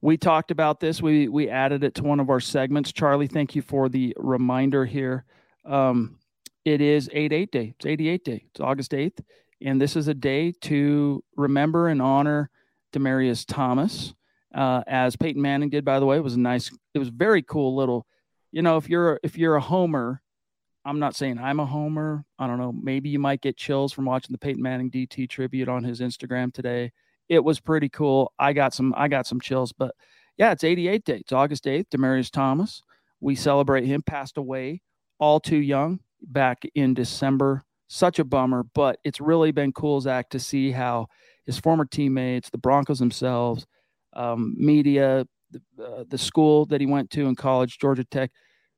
We 0.01 0.17
talked 0.17 0.53
about 0.53 0.79
this. 0.79 1.03
We 1.03 1.27
we 1.27 1.49
added 1.49 1.83
it 1.83 1.97
to 1.97 2.05
one 2.05 2.21
of 2.21 2.31
our 2.31 2.41
segments. 2.41 2.93
Charlie, 2.93 3.27
thank 3.27 3.57
you 3.57 3.63
for 3.63 3.89
the 3.89 4.17
reminder 4.19 4.87
here. 4.87 5.25
Um, 5.65 6.19
it 6.65 6.81
is 6.81 7.11
8 7.13 7.33
8 7.33 7.51
day. 7.51 7.75
It's 7.77 7.87
88 7.87 8.25
day. 8.25 8.45
It's 8.51 8.61
August 8.61 8.93
8th 8.93 9.19
and 9.63 9.81
this 9.81 9.97
is 9.97 10.09
a 10.09 10.15
day 10.15 10.53
to 10.63 11.23
remember 11.37 11.89
and 11.89 12.01
honor 12.01 12.51
Demaryius 12.93 13.45
Thomas, 13.47 14.15
uh, 14.55 14.83
as 14.87 15.17
Peyton 15.17 15.41
Manning 15.41 15.71
did. 15.71 15.85
By 15.85 16.01
the 16.01 16.07
way, 16.07 16.17
it 16.17 16.25
was 16.25 16.35
a 16.35 16.41
nice, 16.41 16.71
it 16.95 16.99
was 16.99 17.09
very 17.09 17.43
cool 17.43 17.77
little. 17.77 18.07
You 18.53 18.63
know, 18.63 18.77
if 18.77 18.89
you're 18.89 19.21
if 19.23 19.39
you're 19.39 19.55
a 19.55 19.61
homer, 19.61 20.23
I'm 20.85 20.99
not 20.99 21.15
saying 21.15 21.39
I'm 21.39 21.61
a 21.61 21.67
homer. 21.67 22.25
I 22.39 22.47
don't 22.47 22.59
know. 22.59 22.73
Maybe 22.73 23.11
you 23.11 23.19
might 23.19 23.43
get 23.43 23.57
chills 23.57 23.93
from 23.93 24.07
watching 24.07 24.33
the 24.33 24.39
Peyton 24.39 24.63
Manning 24.63 24.91
DT 24.91 25.29
tribute 25.29 25.69
on 25.69 25.85
his 25.85 26.01
Instagram 26.01 26.53
today. 26.53 26.93
It 27.29 27.45
was 27.45 27.61
pretty 27.61 27.89
cool. 27.89 28.33
I 28.39 28.53
got 28.53 28.75
some 28.75 28.93
I 28.97 29.09
got 29.09 29.27
some 29.27 29.41
chills, 29.41 29.73
but 29.73 29.95
yeah, 30.37 30.53
it's 30.53 30.65
88 30.65 31.05
day. 31.05 31.17
It's 31.19 31.33
August 31.33 31.65
8th. 31.65 31.89
Demaryius 31.91 32.31
Thomas. 32.31 32.83
We 33.21 33.37
celebrate 33.37 33.85
him. 33.85 34.03
Passed 34.03 34.39
away 34.39 34.81
all 35.19 35.39
too 35.39 35.59
young 35.59 36.01
back 36.23 36.63
in 36.75 36.95
December 36.95 37.65
such 37.93 38.21
a 38.21 38.25
bummer, 38.25 38.65
but 38.73 38.99
it's 39.03 39.21
really 39.21 39.51
been 39.51 39.73
cool, 39.73 40.01
Zach, 40.01 40.31
to 40.31 40.39
see 40.39 40.71
how 40.71 41.09
his 41.45 41.59
former 41.59 41.85
teammates, 41.85 42.49
the 42.49 42.57
Broncos 42.57 43.01
themselves, 43.01 43.67
um, 44.13 44.55
media, 44.57 45.27
the, 45.51 45.85
uh, 45.85 46.05
the 46.09 46.17
school 46.17 46.67
that 46.67 46.81
he 46.81 46.87
went 46.87 47.11
to 47.11 47.27
in 47.27 47.35
college, 47.35 47.79
Georgia 47.79 48.05
Tech, 48.05 48.31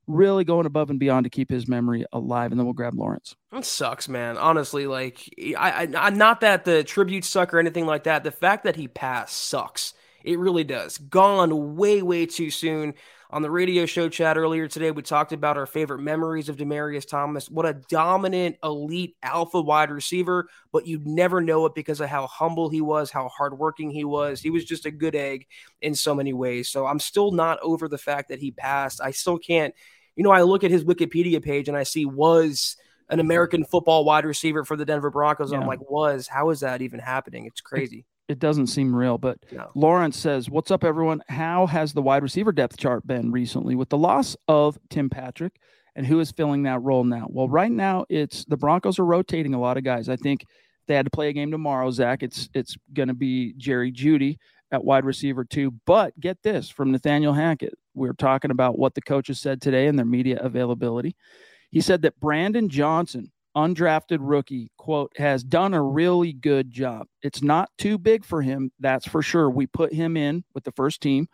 really 0.06 0.44
going 0.44 0.64
above 0.64 0.88
and 0.88 0.98
beyond 0.98 1.24
to 1.24 1.30
keep 1.30 1.50
his 1.50 1.68
memory 1.68 2.06
alive. 2.12 2.52
And 2.52 2.58
then 2.58 2.64
we'll 2.64 2.72
grab 2.72 2.94
Lawrence. 2.94 3.36
That 3.52 3.66
sucks, 3.66 4.08
man. 4.08 4.38
Honestly, 4.38 4.86
like, 4.86 5.22
I, 5.58 5.88
I, 5.94 6.10
not 6.10 6.40
that 6.40 6.64
the 6.64 6.82
tributes 6.82 7.28
suck 7.28 7.52
or 7.52 7.58
anything 7.58 7.84
like 7.84 8.04
that. 8.04 8.24
The 8.24 8.30
fact 8.30 8.64
that 8.64 8.76
he 8.76 8.88
passed 8.88 9.36
sucks. 9.36 9.92
It 10.24 10.38
really 10.38 10.64
does. 10.64 10.98
Gone 10.98 11.76
way, 11.76 12.02
way 12.02 12.26
too 12.26 12.50
soon. 12.50 12.94
On 13.32 13.40
the 13.40 13.50
radio 13.50 13.86
show 13.86 14.10
chat 14.10 14.36
earlier 14.36 14.68
today, 14.68 14.90
we 14.90 15.00
talked 15.00 15.32
about 15.32 15.56
our 15.56 15.64
favorite 15.64 16.00
memories 16.00 16.50
of 16.50 16.58
Demaryius 16.58 17.08
Thomas. 17.08 17.48
What 17.48 17.64
a 17.64 17.72
dominant, 17.88 18.56
elite 18.62 19.16
alpha 19.22 19.58
wide 19.58 19.90
receiver, 19.90 20.48
but 20.70 20.86
you'd 20.86 21.06
never 21.06 21.40
know 21.40 21.64
it 21.64 21.74
because 21.74 22.02
of 22.02 22.10
how 22.10 22.26
humble 22.26 22.68
he 22.68 22.82
was, 22.82 23.10
how 23.10 23.28
hardworking 23.28 23.90
he 23.90 24.04
was. 24.04 24.42
He 24.42 24.50
was 24.50 24.66
just 24.66 24.84
a 24.84 24.90
good 24.90 25.14
egg 25.14 25.46
in 25.80 25.94
so 25.94 26.14
many 26.14 26.34
ways. 26.34 26.68
So 26.68 26.84
I'm 26.84 26.98
still 26.98 27.32
not 27.32 27.58
over 27.62 27.88
the 27.88 27.96
fact 27.96 28.28
that 28.28 28.38
he 28.38 28.50
passed. 28.50 29.00
I 29.00 29.12
still 29.12 29.38
can't, 29.38 29.74
you 30.14 30.24
know, 30.24 30.30
I 30.30 30.42
look 30.42 30.62
at 30.62 30.70
his 30.70 30.84
Wikipedia 30.84 31.42
page 31.42 31.68
and 31.68 31.76
I 31.76 31.84
see 31.84 32.04
was 32.04 32.76
an 33.08 33.18
American 33.18 33.64
football 33.64 34.04
wide 34.04 34.26
receiver 34.26 34.62
for 34.62 34.76
the 34.76 34.84
Denver 34.84 35.10
Broncos. 35.10 35.52
Yeah. 35.52 35.58
I'm 35.58 35.66
like, 35.66 35.90
was, 35.90 36.28
how 36.28 36.50
is 36.50 36.60
that 36.60 36.82
even 36.82 37.00
happening? 37.00 37.46
It's 37.46 37.62
crazy 37.62 38.04
it 38.28 38.38
doesn't 38.38 38.68
seem 38.68 38.94
real. 38.94 39.18
But 39.18 39.38
no. 39.50 39.70
Lawrence 39.74 40.18
says, 40.18 40.48
What's 40.48 40.70
up, 40.70 40.84
everyone? 40.84 41.22
How 41.28 41.66
has 41.66 41.92
the 41.92 42.02
wide 42.02 42.22
receiver 42.22 42.52
depth 42.52 42.76
chart 42.76 43.06
been 43.06 43.32
recently 43.32 43.74
with 43.74 43.88
the 43.88 43.98
loss 43.98 44.36
of 44.48 44.78
Tim 44.90 45.10
Patrick? 45.10 45.54
And 45.94 46.06
who 46.06 46.20
is 46.20 46.30
filling 46.30 46.62
that 46.62 46.80
role 46.80 47.04
now? 47.04 47.26
Well, 47.28 47.48
right 47.48 47.70
now 47.70 48.06
it's 48.08 48.44
the 48.46 48.56
Broncos 48.56 48.98
are 48.98 49.04
rotating 49.04 49.52
a 49.52 49.60
lot 49.60 49.76
of 49.76 49.84
guys. 49.84 50.08
I 50.08 50.16
think 50.16 50.46
they 50.86 50.94
had 50.94 51.04
to 51.04 51.10
play 51.10 51.28
a 51.28 51.32
game 51.32 51.50
tomorrow, 51.50 51.90
Zach. 51.90 52.22
It's 52.22 52.48
it's 52.54 52.76
gonna 52.92 53.14
be 53.14 53.52
Jerry 53.58 53.92
Jeudy 53.92 54.38
at 54.70 54.84
wide 54.84 55.04
receiver 55.04 55.44
too. 55.44 55.74
But 55.84 56.18
get 56.18 56.42
this 56.42 56.70
from 56.70 56.92
Nathaniel 56.92 57.34
Hackett. 57.34 57.74
We 57.94 58.08
are 58.08 58.14
talking 58.14 58.50
about 58.50 58.78
what 58.78 58.94
the 58.94 59.02
coaches 59.02 59.38
said 59.38 59.60
today 59.60 59.86
and 59.86 59.98
their 59.98 60.06
media 60.06 60.38
availability. 60.40 61.14
He 61.70 61.80
said 61.80 62.02
that 62.02 62.18
Brandon 62.18 62.68
Johnson 62.68 63.30
undrafted 63.56 64.18
rookie, 64.20 64.70
quote, 64.78 65.12
has 65.16 65.44
done 65.44 65.74
a 65.74 65.82
really 65.82 66.32
good 66.32 66.70
job. 66.70 67.06
It's 67.22 67.42
not 67.42 67.70
too 67.78 67.98
big 67.98 68.24
for 68.24 68.42
him, 68.42 68.72
that's 68.80 69.06
for 69.06 69.22
sure. 69.22 69.50
We 69.50 69.66
put 69.66 69.92
him 69.92 70.16
in 70.16 70.44
with 70.54 70.64
the 70.64 70.72
first 70.72 71.00
team 71.00 71.28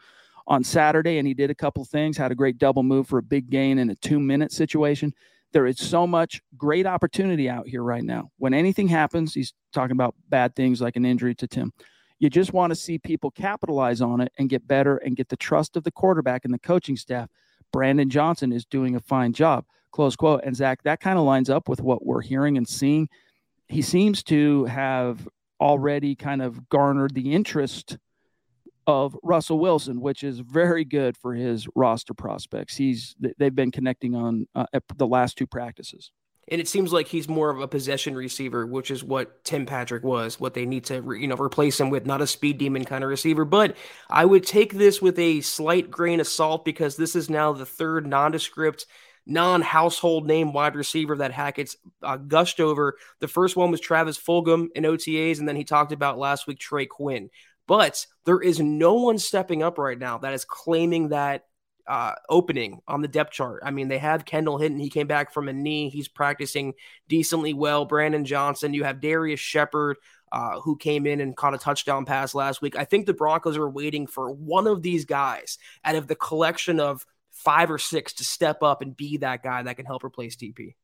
on 0.47 0.65
Saturday, 0.65 1.19
and 1.19 1.29
he 1.29 1.35
did 1.35 1.51
a 1.51 1.55
couple 1.55 1.85
things, 1.85 2.17
had 2.17 2.33
a 2.33 2.37
great 2.37 2.59
double 2.59 2.83
move 2.83 3.07
for 3.07 3.19
a 3.19 3.23
big 3.23 3.51
gain 3.51 3.79
in 3.79 3.91
a 3.91 3.95
two 3.97 4.19
minute 4.19 4.53
situation. 4.53 5.13
There 5.53 5.67
is 5.67 5.79
so 5.79 6.07
much 6.07 6.43
great 6.57 6.87
opportunity 6.87 7.49
out 7.49 7.67
here 7.67 7.83
right 7.83 8.05
now. 8.05 8.31
When 8.37 8.53
anything 8.53 8.89
happens, 8.89 9.33
he's 9.33 9.55
talking 9.73 9.97
about 9.97 10.15
bad 10.29 10.55
things 10.55 10.81
like 10.81 10.97
an 10.97 11.05
injury 11.05 11.35
to 11.37 11.47
Tim. 11.47 11.73
You 12.19 12.29
just 12.29 12.53
want 12.53 12.71
to 12.71 12.75
see 12.75 12.99
people 12.99 13.31
capitalize 13.31 14.01
on 14.01 14.21
it 14.21 14.33
and 14.39 14.49
get 14.49 14.67
better 14.67 14.97
and 14.99 15.17
get 15.17 15.29
the 15.29 15.37
trust 15.37 15.77
of 15.77 15.85
the 15.85 15.93
quarterback 15.93 16.45
and 16.45 16.53
the 16.53 16.59
coaching 16.59 16.97
staff. 16.97 17.31
Brandon 17.73 18.11
Johnson 18.11 18.53
is 18.53 18.67
doing 18.67 18.97
a 18.97 19.01
fine 19.01 19.33
job 19.33 19.65
close 19.93 20.17
quote. 20.17 20.43
And 20.45 20.57
Zach, 20.57 20.83
that 20.83 21.01
kind 21.01 21.19
of 21.19 21.25
lines 21.25 21.51
up 21.51 21.69
with 21.69 21.81
what 21.81 22.05
we're 22.05 22.23
hearing 22.23 22.57
and 22.57 22.69
seeing. 22.69 23.09
He 23.69 23.83
seems 23.83 24.23
to 24.25 24.65
have 24.65 25.29
already 25.61 26.15
kind 26.15 26.43
of 26.43 26.69
garnered 26.69 27.15
the 27.15 27.33
interest 27.33 27.99
of 28.87 29.15
Russell 29.23 29.59
Wilson, 29.59 30.01
which 30.01 30.25
is 30.25 30.41
very 30.41 30.85
good 30.85 31.17
for 31.17 31.35
his 31.35 31.69
roster 31.75 32.15
prospects. 32.15 32.77
He's 32.77 33.15
they've 33.39 33.55
been 33.55 33.71
connecting 33.71 34.15
on 34.15 34.47
uh, 34.55 34.65
the 34.97 35.07
last 35.07 35.37
two 35.37 35.47
practices. 35.47 36.11
And 36.51 36.61
it 36.61 36.69
seems 36.69 36.93
like 36.93 37.09
he's 37.09 37.29
more 37.29 37.51
of 37.51 37.61
a 37.61 37.69
possession 37.69 38.15
receiver, 38.15 38.67
which 38.67 38.91
is 38.91 39.05
what 39.05 39.45
Tim 39.45 39.67
Patrick 39.67 40.03
was. 40.03 40.41
What 40.41 40.55
they 40.55 40.65
need 40.65 40.85
to, 40.85 41.05
you 41.19 41.27
know, 41.27 41.37
replace 41.37 41.79
him 41.79 41.91
with, 41.91 42.07
not 42.07 42.23
a 42.23 42.27
speed 42.27 42.57
demon 42.57 42.87
kind 42.87 43.05
of 43.05 43.11
receiver. 43.11 43.45
But 43.45 43.77
I 44.09 44.25
would 44.25 44.47
take 44.47 44.73
this 44.73 45.03
with 45.03 45.19
a 45.19 45.43
slight 45.43 45.91
grain 45.91 46.21
of 46.21 46.27
salt 46.27 46.65
because 46.65 46.97
this 46.97 47.15
is 47.15 47.29
now 47.29 47.53
the 47.53 47.67
third 47.67 48.07
nondescript 48.07 48.87
non 49.29 49.61
household 49.63 50.27
name 50.27 50.53
wide 50.53 50.75
receiver 50.75 51.17
that 51.19 51.33
Hackett's 51.33 51.77
uh, 52.03 52.17
gushed 52.17 52.59
over. 52.59 52.97
The 53.21 53.29
first 53.29 53.55
one 53.55 53.71
was 53.71 53.81
Travis 53.81 54.19
Fulgham 54.19 54.69
in 54.75 54.85
OTAs, 54.85 55.39
and 55.39 55.47
then 55.47 55.57
he 55.57 55.65
talked 55.65 55.93
about 55.93 56.19
last 56.19 56.47
week 56.47 56.59
Trey 56.59 56.87
Quinn. 56.87 57.31
But 57.69 58.07
there 58.25 58.41
is 58.41 58.59
no 58.59 58.95
one 58.95 59.19
stepping 59.19 59.63
up 59.63 59.79
right 59.79 59.99
now 59.99 60.19
that 60.19 60.33
is 60.33 60.47
claiming 60.47 61.11
that 61.11 61.45
uh, 61.87 62.15
opening 62.29 62.81
on 62.89 63.03
the 63.03 63.09
depth 63.09 63.33
chart. 63.33 63.63
I 63.65 63.71
mean, 63.71 63.89
they 63.89 63.99
have 63.99 64.25
Kendall 64.25 64.59
Hinton. 64.59 64.81
He 64.81 64.91
came 64.91 65.07
back 65.07 65.33
from 65.33 65.49
a 65.49 65.53
knee. 65.53 65.89
He's 65.89 66.09
practicing 66.09 66.75
decently 67.09 67.55
well. 67.55 67.85
Brandon 67.85 68.25
Johnson. 68.25 68.75
You 68.75 68.85
have 68.85 69.01
Darius 69.01 69.41
Shepard, 69.41 69.97
uh, 70.33 70.61
who 70.61 70.77
came 70.77 71.07
in 71.07 71.21
and 71.21 71.37
caught 71.37 71.55
a 71.55 71.59
touchdown 71.59 72.05
pass 72.05 72.35
last 72.35 72.61
week. 72.61 72.77
I 72.77 72.85
think 72.85 73.07
the 73.07 73.15
Broncos 73.15 73.57
are 73.57 73.69
waiting 73.69 74.07
for 74.07 74.31
one 74.31 74.67
of 74.67 74.83
these 74.83 75.05
guys 75.07 75.59
out 75.85 75.97
of 75.97 76.07
the 76.07 76.15
collection 76.17 76.79
of 76.81 77.07
five 77.45 77.71
or 77.71 77.79
six 77.79 78.13
to 78.15 78.25
step 78.25 78.63
up 78.63 78.83
and 78.83 78.97
be 78.97 79.19
that 79.19 79.43
guy 79.43 79.63
that 79.63 79.77
can 79.77 79.87
help 79.87 80.05
replace 80.05 80.37
TP. 80.37 80.75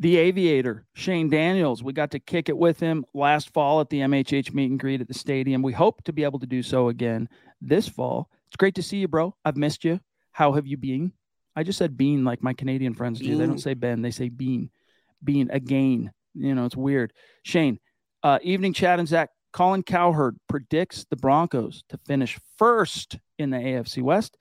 The 0.00 0.16
aviator, 0.16 0.86
Shane 0.94 1.28
Daniels, 1.28 1.82
we 1.82 1.92
got 1.92 2.12
to 2.12 2.20
kick 2.20 2.48
it 2.48 2.56
with 2.56 2.78
him 2.78 3.04
last 3.14 3.52
fall 3.52 3.80
at 3.80 3.90
the 3.90 3.98
MHH 3.98 4.54
meet 4.54 4.70
and 4.70 4.78
greet 4.78 5.00
at 5.00 5.08
the 5.08 5.14
stadium. 5.14 5.60
We 5.60 5.72
hope 5.72 6.04
to 6.04 6.12
be 6.12 6.22
able 6.22 6.38
to 6.38 6.46
do 6.46 6.62
so 6.62 6.88
again 6.88 7.28
this 7.60 7.88
fall. 7.88 8.30
It's 8.46 8.56
great 8.56 8.76
to 8.76 8.82
see 8.82 8.98
you, 8.98 9.08
bro. 9.08 9.34
I've 9.44 9.56
missed 9.56 9.84
you. 9.84 9.98
How 10.30 10.52
have 10.52 10.68
you 10.68 10.76
been? 10.76 11.12
I 11.56 11.64
just 11.64 11.78
said 11.78 11.96
bean 11.96 12.24
like 12.24 12.44
my 12.44 12.52
Canadian 12.52 12.94
friends 12.94 13.18
do. 13.18 13.36
They 13.36 13.46
don't 13.46 13.58
say 13.58 13.74
Ben, 13.74 14.00
they 14.00 14.12
say 14.12 14.28
bean. 14.28 14.70
Bean 15.24 15.50
again. 15.50 16.12
You 16.34 16.54
know, 16.54 16.64
it's 16.64 16.76
weird. 16.76 17.12
Shane, 17.42 17.80
uh, 18.22 18.38
evening 18.42 18.72
chat 18.72 19.00
and 19.00 19.08
Zach. 19.08 19.30
Colin 19.52 19.82
Cowherd 19.82 20.36
predicts 20.48 21.06
the 21.10 21.16
Broncos 21.16 21.82
to 21.88 21.98
finish 22.06 22.38
first 22.58 23.18
in 23.38 23.50
the 23.50 23.56
AFC 23.56 24.02
West. 24.02 24.36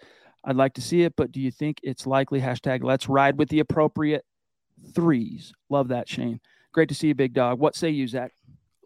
I'd 0.48 0.56
like 0.56 0.76
to 0.76 0.82
see 0.82 1.04
it, 1.04 1.14
but 1.18 1.32
do 1.34 1.42
you 1.42 1.52
think 1.52 1.80
it's 1.84 2.08
likely? 2.08 2.40
Hashtag 2.40 2.82
let's 2.84 3.10
ride 3.10 3.38
with 3.38 3.50
the 3.50 3.60
appropriate 3.60 4.24
threes. 4.96 5.54
Love 5.70 5.90
that, 5.90 6.08
Shane. 6.08 6.40
Great 6.72 6.88
to 6.90 6.96
see 6.96 7.08
you, 7.10 7.16
big 7.16 7.34
dog. 7.34 7.60
What 7.60 7.76
say 7.76 7.90
you, 7.90 8.08
Zach? 8.08 8.32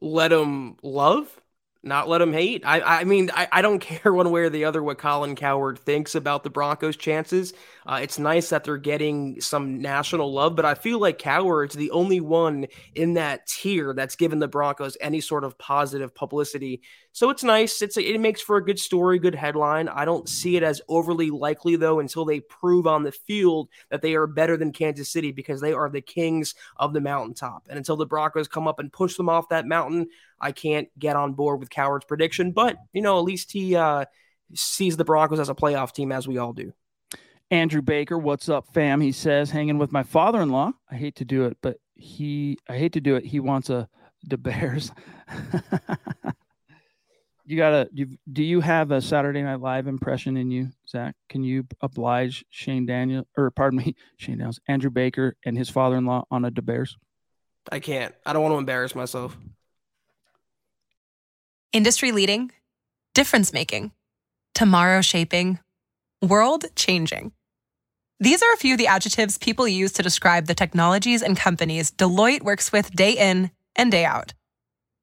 Let 0.02 0.30
them 0.30 0.78
love. 0.82 1.40
not 1.84 2.08
let 2.08 2.20
them 2.20 2.34
hate. 2.34 2.64
I 2.66 3.02
I 3.02 3.04
mean 3.04 3.32
I, 3.34 3.48
I 3.52 3.62
don't 3.62 3.80
care 3.92 4.14
one 4.14 4.30
way 4.32 4.42
or 4.42 4.50
the 4.50 4.66
other 4.66 4.84
what 4.84 4.98
Colin 4.98 5.36
Cowherd 5.36 5.80
thinks 5.80 6.16
about 6.16 6.44
the 6.44 6.50
Broncos' 6.50 6.96
chances. 6.98 7.54
Uh, 7.86 8.00
it's 8.02 8.20
nice 8.20 8.50
that 8.50 8.64
they're 8.64 8.78
getting 8.78 9.42
some 9.42 9.82
national 9.82 10.32
love, 10.34 10.56
but 10.56 10.66
I 10.66 10.76
feel 10.76 11.00
like 11.00 11.18
Cowherd's 11.20 11.76
the 11.76 11.92
only 11.92 12.20
one 12.20 12.68
in 12.96 13.16
that 13.16 13.48
tier 13.48 13.94
that's 13.94 14.16
given 14.16 14.40
the 14.40 14.48
Broncos 14.48 14.98
any 15.02 15.22
sort 15.22 15.44
of 15.44 15.58
positive 15.58 16.14
publicity. 16.14 16.82
So 17.14 17.30
it's 17.30 17.44
nice. 17.44 17.82
It's 17.82 17.98
it 17.98 18.20
makes 18.22 18.42
for 18.42 18.58
a 18.58 18.64
good 18.64 18.80
story, 18.80 19.20
good 19.20 19.36
headline. 19.36 19.90
I 19.90 20.06
don't 20.06 20.30
see 20.30 20.56
it 20.56 20.64
as 20.64 20.82
overly 20.88 21.30
likely 21.30 21.76
though 21.76 22.00
until 22.00 22.24
they 22.24 22.40
prove 22.40 22.88
on 22.88 23.04
the 23.04 23.12
field 23.12 23.70
that 23.90 24.02
they 24.02 24.16
are 24.16 24.28
better 24.28 24.56
than 24.56 24.72
Kansas 24.72 25.10
City 25.10 25.32
because 25.32 25.60
they 25.60 25.74
are 25.74 25.90
the 25.90 26.02
kings 26.02 26.56
of 26.78 26.94
the 26.94 27.02
mountaintop. 27.02 27.68
And 27.68 27.78
until 27.78 27.98
the 27.98 28.06
Broncos 28.06 28.48
come 28.48 28.68
up 28.68 28.80
and 28.80 28.92
push 28.92 29.16
them 29.18 29.30
off 29.30 29.50
that 29.50 29.68
mountain, 29.68 30.08
I 30.40 30.54
can't 30.54 30.88
get 30.98 31.18
on 31.18 31.34
board 31.34 31.60
with 31.60 31.70
Cowherd's 31.70 32.06
prediction, 32.06 32.52
but 32.52 32.78
you 32.94 33.02
know, 33.02 33.18
at 33.18 33.26
least 33.26 33.52
he 33.52 33.76
uh, 33.76 34.06
sees 34.54 34.98
the 34.98 35.06
Broncos 35.06 35.40
as 35.40 35.50
a 35.50 35.56
playoff 35.56 35.94
team, 35.94 36.12
as 36.12 36.28
we 36.28 36.38
all 36.38 36.54
do. 36.54 36.74
Andrew 37.50 37.82
Baker, 37.82 38.18
what's 38.18 38.48
up, 38.48 38.74
fam? 38.74 39.02
He 39.02 39.12
says, 39.12 39.52
hanging 39.52 39.78
with 39.78 39.92
my 39.92 40.04
father-in-law. 40.04 40.72
I 40.90 40.96
hate 40.96 41.18
to 41.18 41.26
do 41.26 41.44
it, 41.44 41.58
but 41.62 41.78
he, 41.96 42.58
I 42.70 42.78
hate 42.78 42.94
to 42.94 43.02
do 43.02 43.18
it. 43.18 43.26
He 43.26 43.42
wants 43.42 43.70
a 43.70 43.90
the 44.24 44.38
Bears. 44.38 44.92
you 47.52 47.58
gotta. 47.58 47.90
Do, 47.94 48.08
do 48.32 48.44
you 48.44 48.62
have 48.62 48.92
a 48.92 49.02
Saturday 49.02 49.42
Night 49.42 49.60
Live 49.60 49.88
impression 49.88 50.38
in 50.38 50.50
you, 50.50 50.70
Zach? 50.88 51.16
Can 51.30 51.44
you 51.44 51.68
oblige 51.82 52.46
Shane 52.50 52.86
Daniel, 52.86 53.28
or 53.38 53.52
pardon 53.52 53.80
me, 53.80 53.96
Shane 54.18 54.38
Daniels, 54.38 54.60
Andrew 54.68 54.90
Baker, 54.90 55.36
and 55.46 55.58
his 55.58 55.70
father-in-law 55.70 56.26
on 56.32 56.46
a 56.46 56.52
the 56.52 56.62
Bears? 56.62 56.98
I 57.72 57.80
can't. 57.80 58.16
I 58.26 58.34
don't 58.34 58.42
want 58.42 58.54
to 58.54 58.58
embarrass 58.58 58.96
myself 58.96 59.38
industry 61.74 62.12
leading, 62.12 62.52
difference 63.14 63.54
making, 63.54 63.92
tomorrow 64.54 65.02
shaping, 65.02 65.60
world 66.22 66.66
changing. 66.76 67.32
These 68.20 68.42
are 68.44 68.54
a 68.54 68.58
few 68.58 68.76
of 68.76 68.78
the 68.78 68.88
adjectives 68.88 69.38
people 69.38 69.68
use 69.68 69.92
to 69.94 70.04
describe 70.04 70.46
the 70.46 70.54
technologies 70.54 71.22
and 71.22 71.38
companies 71.38 71.92
Deloitte 71.92 72.44
works 72.44 72.72
with 72.72 72.92
day 72.92 73.14
in 73.14 73.52
and 73.76 73.92
day 73.92 74.06
out. 74.06 74.34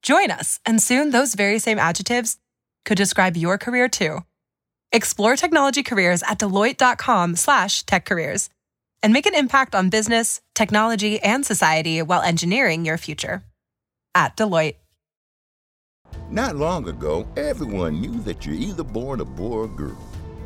Join 0.03 0.31
us, 0.31 0.61
and 0.65 0.83
soon 0.83 1.11
those 1.11 1.35
very 1.35 1.59
same 1.59 1.79
adjectives 1.79 2.39
could 2.85 2.97
describe 2.97 3.37
your 3.37 3.59
career 3.59 3.89
too. 3.89 4.21
Explore 4.93 5.37
technology 5.37 5.83
careers 5.83 6.23
at 6.23 6.39
deloitte.com/slash 6.39 7.85
tech 7.85 8.05
careers 8.05 8.49
and 9.03 9.13
make 9.13 9.27
an 9.27 9.35
impact 9.35 9.75
on 9.75 9.91
business, 9.91 10.41
technology, 10.55 11.21
and 11.21 11.45
society 11.45 12.03
while 12.03 12.23
engineering 12.23 12.85
your 12.85 12.99
future. 12.99 13.43
At 14.15 14.37
Deloitte. 14.37 14.77
Not 16.31 16.57
long 16.57 16.89
ago, 16.89 17.27
everyone 17.37 18.01
knew 18.01 18.21
that 18.21 18.45
you're 18.45 18.55
either 18.55 18.83
born 18.83 19.21
a 19.21 19.25
boy 19.25 19.59
or 19.59 19.69
girl. 19.69 19.99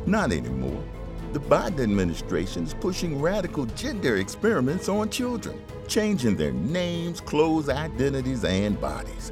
Not 0.05 0.31
anymore. 0.31 0.83
The 1.31 1.39
Biden 1.39 1.81
administration 1.81 2.63
is 2.63 2.73
pushing 2.73 3.19
radical 3.19 3.65
gender 3.65 4.17
experiments 4.17 4.87
on 4.87 5.09
children, 5.09 5.59
changing 5.87 6.35
their 6.35 6.51
names, 6.53 7.19
clothes, 7.19 7.69
identities, 7.69 8.43
and 8.43 8.79
bodies. 8.79 9.31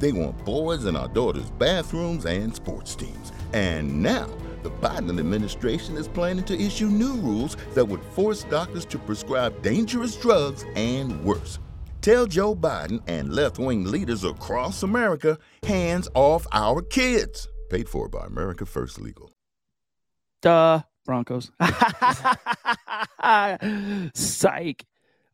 They 0.00 0.12
want 0.12 0.42
boys 0.46 0.86
in 0.86 0.96
our 0.96 1.08
daughters' 1.08 1.50
bathrooms 1.50 2.24
and 2.24 2.56
sports 2.56 2.94
teams. 2.94 3.32
And 3.52 4.02
now, 4.02 4.30
the 4.62 4.70
Biden 4.70 5.18
administration 5.18 5.98
is 5.98 6.08
planning 6.08 6.44
to 6.44 6.58
issue 6.58 6.86
new 6.86 7.16
rules 7.16 7.58
that 7.74 7.84
would 7.84 8.02
force 8.02 8.44
doctors 8.44 8.86
to 8.86 8.98
prescribe 8.98 9.62
dangerous 9.62 10.16
drugs 10.16 10.64
and 10.74 11.22
worse. 11.22 11.58
Tell 12.00 12.24
Joe 12.24 12.54
Biden 12.54 13.02
and 13.06 13.34
left 13.34 13.58
wing 13.58 13.84
leaders 13.84 14.24
across 14.24 14.82
America 14.82 15.36
hands 15.64 16.08
off 16.14 16.46
our 16.50 16.80
kids. 16.80 17.46
Paid 17.68 17.86
for 17.86 18.08
by 18.08 18.24
America 18.24 18.64
First 18.64 18.98
Legal. 18.98 19.30
Duh, 20.40 20.80
Broncos. 21.04 21.50
Psych. 24.14 24.86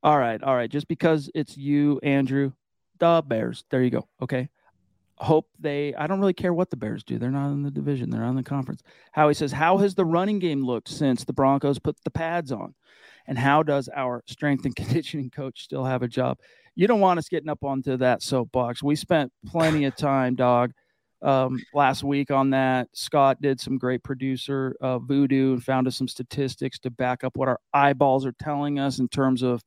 All 0.02 0.18
right, 0.18 0.42
all 0.42 0.56
right. 0.56 0.68
Just 0.68 0.88
because 0.88 1.30
it's 1.36 1.56
you, 1.56 2.00
Andrew, 2.02 2.50
the 2.98 3.22
Bears. 3.24 3.64
There 3.70 3.82
you 3.82 3.90
go. 3.90 4.08
Okay. 4.20 4.48
Hope 5.18 5.48
they. 5.58 5.94
I 5.94 6.06
don't 6.06 6.20
really 6.20 6.34
care 6.34 6.52
what 6.52 6.70
the 6.70 6.76
Bears 6.76 7.02
do. 7.02 7.18
They're 7.18 7.30
not 7.30 7.50
in 7.50 7.62
the 7.62 7.70
division. 7.70 8.10
They're 8.10 8.24
on 8.24 8.36
the 8.36 8.42
conference. 8.42 8.82
Howie 9.12 9.34
says, 9.34 9.52
"How 9.52 9.78
has 9.78 9.94
the 9.94 10.04
running 10.04 10.38
game 10.38 10.62
looked 10.62 10.88
since 10.88 11.24
the 11.24 11.32
Broncos 11.32 11.78
put 11.78 11.96
the 12.04 12.10
pads 12.10 12.52
on, 12.52 12.74
and 13.26 13.38
how 13.38 13.62
does 13.62 13.88
our 13.94 14.22
strength 14.26 14.66
and 14.66 14.76
conditioning 14.76 15.30
coach 15.30 15.62
still 15.62 15.84
have 15.84 16.02
a 16.02 16.08
job?" 16.08 16.38
You 16.74 16.86
don't 16.86 17.00
want 17.00 17.18
us 17.18 17.30
getting 17.30 17.48
up 17.48 17.64
onto 17.64 17.96
that 17.96 18.22
soapbox. 18.22 18.82
We 18.82 18.96
spent 18.96 19.32
plenty 19.46 19.86
of 19.86 19.96
time, 19.96 20.34
dog 20.34 20.72
um, 21.22 21.62
last 21.74 22.04
week 22.04 22.30
on 22.30 22.50
that. 22.50 22.88
Scott 22.92 23.40
did 23.40 23.60
some 23.60 23.78
great 23.78 24.02
producer 24.02 24.76
uh, 24.80 24.98
voodoo 24.98 25.54
and 25.54 25.64
found 25.64 25.86
us 25.86 25.96
some 25.96 26.08
statistics 26.08 26.78
to 26.80 26.90
back 26.90 27.24
up 27.24 27.36
what 27.36 27.48
our 27.48 27.60
eyeballs 27.72 28.26
are 28.26 28.34
telling 28.40 28.78
us 28.78 28.98
in 28.98 29.08
terms 29.08 29.42
of 29.42 29.62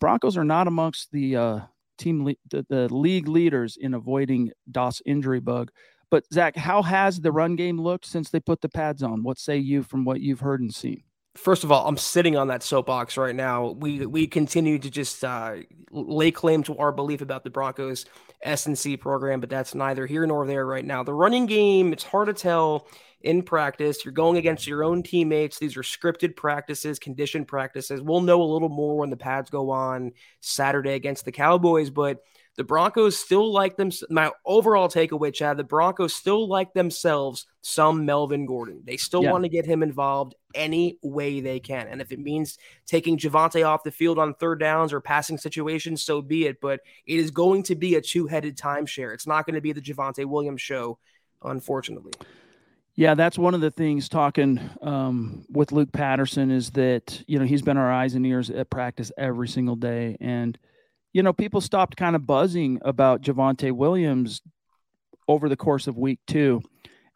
Broncos 0.00 0.36
are 0.36 0.44
not 0.44 0.66
amongst 0.66 1.10
the 1.12 1.36
uh, 1.36 1.60
team 1.98 2.24
le- 2.24 2.34
the, 2.50 2.64
the 2.68 2.94
league 2.94 3.28
leaders 3.28 3.76
in 3.76 3.94
avoiding 3.94 4.52
DOS 4.70 5.02
injury 5.06 5.40
bug. 5.40 5.70
But 6.10 6.24
Zach, 6.32 6.56
how 6.56 6.82
has 6.82 7.20
the 7.20 7.32
run 7.32 7.56
game 7.56 7.80
looked 7.80 8.06
since 8.06 8.30
they 8.30 8.40
put 8.40 8.60
the 8.60 8.68
pads 8.68 9.02
on? 9.02 9.22
What 9.22 9.38
say 9.38 9.56
you 9.56 9.82
from 9.82 10.04
what 10.04 10.20
you've 10.20 10.40
heard 10.40 10.60
and 10.60 10.72
seen? 10.72 11.02
First 11.34 11.64
of 11.64 11.72
all, 11.72 11.88
I'm 11.88 11.96
sitting 11.96 12.36
on 12.36 12.46
that 12.48 12.62
soapbox 12.62 13.16
right 13.16 13.34
now. 13.34 13.72
We 13.72 14.06
we 14.06 14.28
continue 14.28 14.78
to 14.78 14.88
just 14.88 15.24
uh, 15.24 15.56
lay 15.90 16.30
claim 16.30 16.62
to 16.64 16.76
our 16.78 16.92
belief 16.92 17.22
about 17.22 17.42
the 17.42 17.50
Broncos 17.50 18.06
S&C 18.42 18.96
program, 18.96 19.40
but 19.40 19.50
that's 19.50 19.74
neither 19.74 20.06
here 20.06 20.24
nor 20.26 20.46
there 20.46 20.64
right 20.64 20.84
now. 20.84 21.02
The 21.02 21.12
running 21.12 21.46
game, 21.46 21.92
it's 21.92 22.04
hard 22.04 22.28
to 22.28 22.34
tell 22.34 22.86
in 23.24 23.42
practice. 23.42 24.04
You're 24.04 24.12
going 24.12 24.36
against 24.36 24.66
your 24.66 24.84
own 24.84 25.02
teammates. 25.02 25.58
These 25.58 25.76
are 25.76 25.82
scripted 25.82 26.36
practices, 26.36 26.98
conditioned 26.98 27.48
practices. 27.48 28.02
We'll 28.02 28.20
know 28.20 28.40
a 28.42 28.44
little 28.44 28.68
more 28.68 28.96
when 28.98 29.10
the 29.10 29.16
pads 29.16 29.50
go 29.50 29.70
on 29.70 30.12
Saturday 30.40 30.92
against 30.92 31.24
the 31.24 31.32
Cowboys, 31.32 31.90
but 31.90 32.22
the 32.56 32.64
Broncos 32.64 33.16
still 33.16 33.50
like 33.50 33.76
them. 33.76 33.90
My 34.10 34.30
overall 34.44 34.88
takeaway, 34.88 35.32
Chad, 35.32 35.56
the 35.56 35.64
Broncos 35.64 36.14
still 36.14 36.46
like 36.46 36.74
themselves 36.74 37.46
some 37.62 38.04
Melvin 38.04 38.46
Gordon. 38.46 38.82
They 38.84 38.98
still 38.98 39.24
yeah. 39.24 39.32
want 39.32 39.44
to 39.44 39.48
get 39.48 39.66
him 39.66 39.82
involved 39.82 40.34
any 40.54 40.98
way 41.02 41.40
they 41.40 41.58
can. 41.58 41.88
And 41.88 42.00
if 42.00 42.12
it 42.12 42.20
means 42.20 42.58
taking 42.86 43.18
Javonte 43.18 43.66
off 43.66 43.82
the 43.82 43.90
field 43.90 44.18
on 44.18 44.34
third 44.34 44.60
downs 44.60 44.92
or 44.92 45.00
passing 45.00 45.38
situations, 45.38 46.04
so 46.04 46.20
be 46.20 46.46
it. 46.46 46.60
But 46.60 46.80
it 47.06 47.18
is 47.18 47.30
going 47.30 47.64
to 47.64 47.74
be 47.74 47.96
a 47.96 48.02
two 48.02 48.26
headed 48.26 48.56
timeshare. 48.56 49.14
It's 49.14 49.26
not 49.26 49.46
going 49.46 49.54
to 49.54 49.62
be 49.62 49.72
the 49.72 49.80
Javonte 49.80 50.26
Williams 50.26 50.60
show, 50.60 50.98
unfortunately. 51.42 52.12
Yeah, 52.96 53.14
that's 53.14 53.36
one 53.36 53.54
of 53.54 53.60
the 53.60 53.72
things 53.72 54.08
talking 54.08 54.60
um, 54.80 55.44
with 55.50 55.72
Luke 55.72 55.90
Patterson 55.92 56.52
is 56.52 56.70
that, 56.72 57.24
you 57.26 57.40
know, 57.40 57.44
he's 57.44 57.62
been 57.62 57.76
our 57.76 57.90
eyes 57.90 58.14
and 58.14 58.24
ears 58.24 58.50
at 58.50 58.70
practice 58.70 59.10
every 59.18 59.48
single 59.48 59.74
day. 59.74 60.16
And, 60.20 60.56
you 61.12 61.22
know, 61.24 61.32
people 61.32 61.60
stopped 61.60 61.96
kind 61.96 62.14
of 62.14 62.24
buzzing 62.24 62.78
about 62.84 63.22
Javonte 63.22 63.72
Williams 63.72 64.42
over 65.26 65.48
the 65.48 65.56
course 65.56 65.88
of 65.88 65.98
week 65.98 66.20
two. 66.28 66.62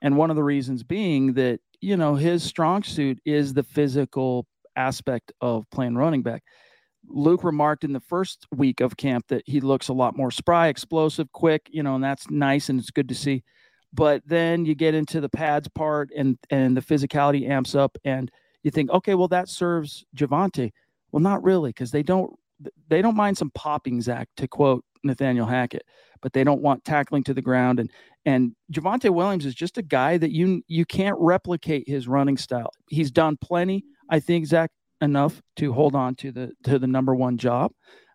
And 0.02 0.16
one 0.16 0.30
of 0.30 0.36
the 0.36 0.42
reasons 0.42 0.82
being 0.82 1.34
that, 1.34 1.60
you 1.80 1.96
know, 1.96 2.16
his 2.16 2.42
strong 2.42 2.82
suit 2.82 3.20
is 3.24 3.54
the 3.54 3.62
physical 3.62 4.46
aspect 4.74 5.32
of 5.40 5.64
playing 5.70 5.94
running 5.94 6.22
back. 6.22 6.42
Luke 7.06 7.44
remarked 7.44 7.84
in 7.84 7.92
the 7.92 8.00
first 8.00 8.46
week 8.54 8.80
of 8.80 8.96
camp 8.96 9.26
that 9.28 9.42
he 9.46 9.60
looks 9.60 9.88
a 9.88 9.92
lot 9.92 10.16
more 10.16 10.32
spry, 10.32 10.68
explosive, 10.68 11.30
quick, 11.32 11.68
you 11.70 11.84
know, 11.84 11.94
and 11.94 12.02
that's 12.02 12.28
nice 12.30 12.68
and 12.68 12.80
it's 12.80 12.90
good 12.90 13.08
to 13.08 13.14
see. 13.14 13.44
But 13.92 14.22
then 14.26 14.64
you 14.64 14.74
get 14.74 14.94
into 14.94 15.20
the 15.20 15.28
pads 15.28 15.68
part 15.68 16.10
and 16.16 16.38
and 16.50 16.76
the 16.76 16.82
physicality 16.82 17.48
amps 17.48 17.74
up 17.74 17.96
and 18.04 18.30
you 18.62 18.70
think, 18.70 18.90
okay, 18.90 19.14
well 19.14 19.28
that 19.28 19.48
serves 19.48 20.04
Javonte. 20.16 20.72
Well, 21.10 21.22
not 21.22 21.42
really, 21.42 21.70
because 21.70 21.90
they 21.90 22.02
don't 22.02 22.32
they 22.88 23.02
don't 23.02 23.16
mind 23.16 23.38
some 23.38 23.50
popping, 23.50 24.00
Zach, 24.02 24.28
to 24.36 24.48
quote 24.48 24.84
Nathaniel 25.04 25.46
Hackett, 25.46 25.84
but 26.20 26.32
they 26.32 26.44
don't 26.44 26.62
want 26.62 26.84
tackling 26.84 27.24
to 27.24 27.34
the 27.34 27.42
ground. 27.42 27.80
And 27.80 27.90
and 28.24 28.52
Javonte 28.72 29.10
Williams 29.10 29.46
is 29.46 29.54
just 29.54 29.78
a 29.78 29.82
guy 29.82 30.18
that 30.18 30.32
you 30.32 30.62
you 30.66 30.84
can't 30.84 31.16
replicate 31.18 31.88
his 31.88 32.08
running 32.08 32.36
style. 32.36 32.70
He's 32.88 33.10
done 33.10 33.36
plenty, 33.36 33.84
I 34.10 34.20
think, 34.20 34.46
Zach, 34.46 34.70
enough 35.00 35.40
to 35.56 35.72
hold 35.72 35.94
on 35.94 36.14
to 36.16 36.32
the 36.32 36.52
to 36.64 36.78
the 36.78 36.86
number 36.86 37.14
one 37.14 37.38
job. 37.38 37.72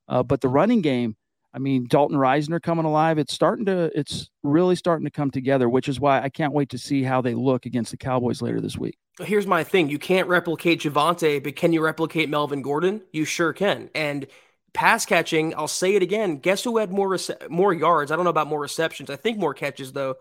Uh, 0.08 0.22
but 0.22 0.42
the 0.42 0.50
running 0.50 0.82
game, 0.82 1.16
I 1.54 1.60
mean, 1.60 1.86
Dalton 1.88 2.18
Risner 2.18 2.62
coming 2.62 2.86
alive. 2.86 3.20
It's 3.20 3.34
starting 3.34 3.66
to, 3.66 3.92
it's 3.98 4.30
really 4.42 4.76
starting 4.76 5.06
to 5.06 5.12
come 5.12 5.30
together, 5.30 5.70
which 5.70 5.88
is 5.88 6.00
why 6.00 6.22
I 6.22 6.30
can't 6.30 6.54
wait 6.54 6.70
to 6.70 6.78
see 6.78 7.04
how 7.04 7.22
they 7.22 7.36
look 7.36 7.66
against 7.66 7.92
the 7.92 7.98
Cowboys 7.98 8.42
later 8.42 8.60
this 8.60 8.78
week. 8.78 8.98
Here's 9.20 9.46
my 9.46 9.64
thing: 9.64 9.90
you 9.90 10.00
can't 10.00 10.28
replicate 10.28 10.82
Javonte, 10.82 11.44
but 11.44 11.56
can 11.56 11.72
you 11.72 11.82
replicate 11.82 12.30
Melvin 12.30 12.64
Gordon? 12.64 13.02
You 13.12 13.26
sure 13.26 13.54
can. 13.54 13.92
And 13.94 14.26
pass 14.74 15.06
catching, 15.06 15.54
I'll 15.56 15.68
say 15.68 15.96
it 15.96 16.02
again. 16.02 16.38
Guess 16.38 16.64
who 16.64 16.78
had 16.78 16.92
more 16.92 17.10
rece- 17.10 17.50
more 17.50 17.74
yards? 17.74 18.12
I 18.12 18.16
don't 18.16 18.26
know 18.26 18.32
about 18.32 18.48
more 18.48 18.60
receptions. 18.60 19.10
I 19.10 19.16
think 19.16 19.38
more 19.38 19.54
catches 19.54 19.94
though. 19.94 20.16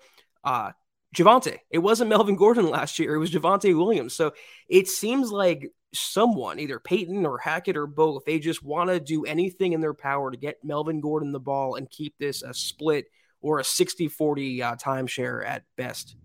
Uh, 0.45 0.73
Javonte. 1.17 1.59
It 1.71 1.79
wasn't 1.79 2.11
Melvin 2.11 2.37
Gordon 2.37 2.69
last 2.69 2.99
year. 2.99 3.15
It 3.15 3.19
was 3.19 3.31
Javonte 3.31 3.77
Williams. 3.77 4.15
So 4.15 4.33
it 4.69 4.89
seems 4.89 5.31
like 5.31 5.71
someone, 5.95 6.59
either 6.59 6.79
Peyton 6.79 7.27
or 7.27 7.39
Hackett 7.39 7.77
or 7.77 7.87
both, 7.87 8.25
they 8.25 8.39
just 8.39 8.63
want 8.63 8.91
to 8.91 9.01
do 9.01 9.25
anything 9.25 9.73
in 9.73 9.81
their 9.81 9.95
power 9.95 10.31
to 10.31 10.37
get 10.37 10.65
Melvin 10.65 11.01
Gordon 11.01 11.33
the 11.33 11.41
ball 11.41 11.77
and 11.77 11.91
keep 11.91 12.15
this 12.19 12.43
a 12.43 12.55
split 12.55 13.07
or 13.41 13.59
a 13.59 13.65
60 13.65 14.09
40 14.09 14.63
uh, 14.63 14.77
timeshare 14.77 15.47
at 15.47 15.65
best. 15.77 16.17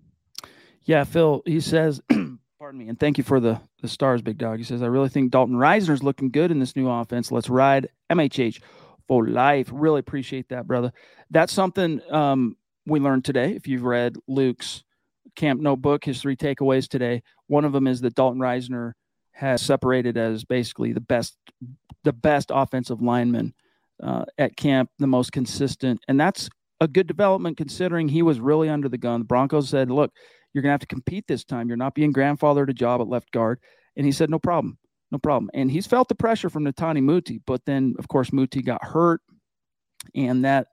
Yeah, 0.83 1.03
Phil, 1.03 1.41
he 1.45 1.59
says, 1.59 2.01
pardon 2.59 2.79
me, 2.79 2.87
and 2.87 2.99
thank 2.99 3.17
you 3.17 3.23
for 3.23 3.39
the, 3.39 3.59
the 3.81 3.87
stars, 3.87 4.21
big 4.21 4.37
dog. 4.37 4.57
He 4.57 4.63
says, 4.63 4.81
I 4.81 4.87
really 4.87 5.09
think 5.09 5.31
Dalton 5.31 5.55
Risner's 5.55 6.03
looking 6.03 6.31
good 6.31 6.51
in 6.51 6.59
this 6.59 6.75
new 6.75 6.89
offense. 6.89 7.31
Let's 7.31 7.49
ride 7.49 7.89
MHH 8.09 8.61
for 9.07 9.27
life. 9.27 9.69
Really 9.71 9.99
appreciate 9.99 10.49
that, 10.49 10.67
brother. 10.67 10.93
That's 11.29 11.51
something 11.51 12.01
um, 12.11 12.55
we 12.85 12.99
learned 12.99 13.25
today. 13.25 13.51
If 13.51 13.67
you've 13.67 13.83
read 13.83 14.15
Luke's 14.27 14.83
camp 15.35 15.59
notebook, 15.59 16.05
his 16.05 16.21
three 16.21 16.37
takeaways 16.37 16.87
today, 16.87 17.21
one 17.47 17.65
of 17.65 17.73
them 17.73 17.87
is 17.87 18.01
that 18.01 18.15
Dalton 18.15 18.39
Risner 18.39 18.93
has 19.37 19.61
separated 19.61 20.17
as 20.17 20.43
basically 20.43 20.93
the 20.93 20.99
best 20.99 21.37
the 22.03 22.13
best 22.13 22.51
offensive 22.53 23.01
lineman 23.01 23.53
uh, 24.01 24.25
at 24.37 24.55
camp, 24.55 24.89
the 24.97 25.07
most 25.07 25.31
consistent, 25.31 25.99
and 26.07 26.19
that's 26.19 26.49
a 26.81 26.87
good 26.87 27.05
development 27.05 27.55
considering 27.55 28.07
he 28.07 28.23
was 28.23 28.39
really 28.39 28.67
under 28.67 28.89
the 28.89 28.97
gun. 28.97 29.21
The 29.21 29.25
Broncos 29.25 29.69
said, 29.69 29.91
"Look, 29.91 30.11
you're 30.53 30.63
going 30.63 30.69
to 30.69 30.73
have 30.73 30.81
to 30.81 30.87
compete 30.87 31.25
this 31.27 31.43
time. 31.43 31.67
You're 31.67 31.77
not 31.77 31.93
being 31.93 32.13
grandfathered 32.13 32.69
a 32.69 32.73
job 32.73 32.99
at 32.99 33.07
left 33.07 33.31
guard," 33.31 33.59
and 33.95 34.07
he 34.07 34.11
said, 34.11 34.31
"No 34.31 34.39
problem, 34.39 34.79
no 35.11 35.19
problem." 35.19 35.51
And 35.53 35.69
he's 35.69 35.85
felt 35.85 36.07
the 36.07 36.15
pressure 36.15 36.49
from 36.49 36.65
Netane 36.65 37.03
Muti, 37.03 37.39
but 37.45 37.63
then 37.65 37.93
of 37.99 38.07
course 38.07 38.33
Muti 38.33 38.63
got 38.63 38.83
hurt, 38.83 39.21
and 40.15 40.43
that 40.45 40.67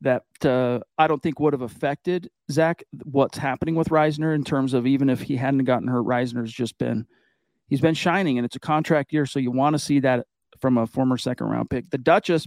that 0.00 0.22
uh, 0.46 0.80
I 0.96 1.08
don't 1.08 1.22
think 1.22 1.40
would 1.40 1.52
have 1.52 1.62
affected 1.62 2.30
Zach 2.50 2.84
what's 3.04 3.36
happening 3.36 3.74
with 3.74 3.90
Risner 3.90 4.34
in 4.34 4.44
terms 4.44 4.72
of 4.72 4.86
even 4.86 5.10
if 5.10 5.20
he 5.20 5.36
hadn't 5.36 5.64
gotten 5.64 5.88
hurt, 5.88 6.06
Risner's 6.06 6.52
just 6.52 6.78
been 6.78 7.06
he's 7.68 7.80
been 7.80 7.94
shining 7.94 8.38
and 8.38 8.44
it's 8.44 8.56
a 8.56 8.60
contract 8.60 9.12
year. 9.12 9.26
So 9.26 9.38
you 9.38 9.50
want 9.50 9.74
to 9.74 9.78
see 9.78 10.00
that 10.00 10.26
from 10.60 10.78
a 10.78 10.86
former 10.86 11.16
second 11.16 11.48
round 11.48 11.70
pick. 11.70 11.90
The 11.90 11.98
Duchess 11.98 12.46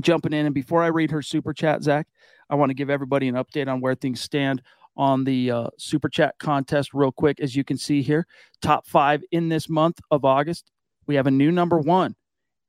jumping 0.00 0.32
in. 0.32 0.46
And 0.46 0.54
before 0.54 0.82
I 0.82 0.88
read 0.88 1.10
her 1.10 1.22
super 1.22 1.52
chat, 1.52 1.82
Zach, 1.82 2.06
I 2.50 2.54
want 2.54 2.70
to 2.70 2.74
give 2.74 2.90
everybody 2.90 3.28
an 3.28 3.34
update 3.34 3.68
on 3.68 3.80
where 3.80 3.94
things 3.94 4.20
stand 4.20 4.62
on 4.96 5.24
the 5.24 5.50
uh, 5.50 5.66
super 5.78 6.08
chat 6.08 6.34
contest 6.38 6.94
real 6.94 7.12
quick. 7.12 7.40
As 7.40 7.56
you 7.56 7.64
can 7.64 7.76
see 7.76 8.02
here, 8.02 8.26
top 8.62 8.86
five 8.86 9.22
in 9.32 9.48
this 9.48 9.68
month 9.68 10.00
of 10.10 10.24
August. 10.24 10.70
We 11.06 11.16
have 11.16 11.26
a 11.26 11.32
new 11.32 11.52
number 11.52 11.78
one. 11.78 12.14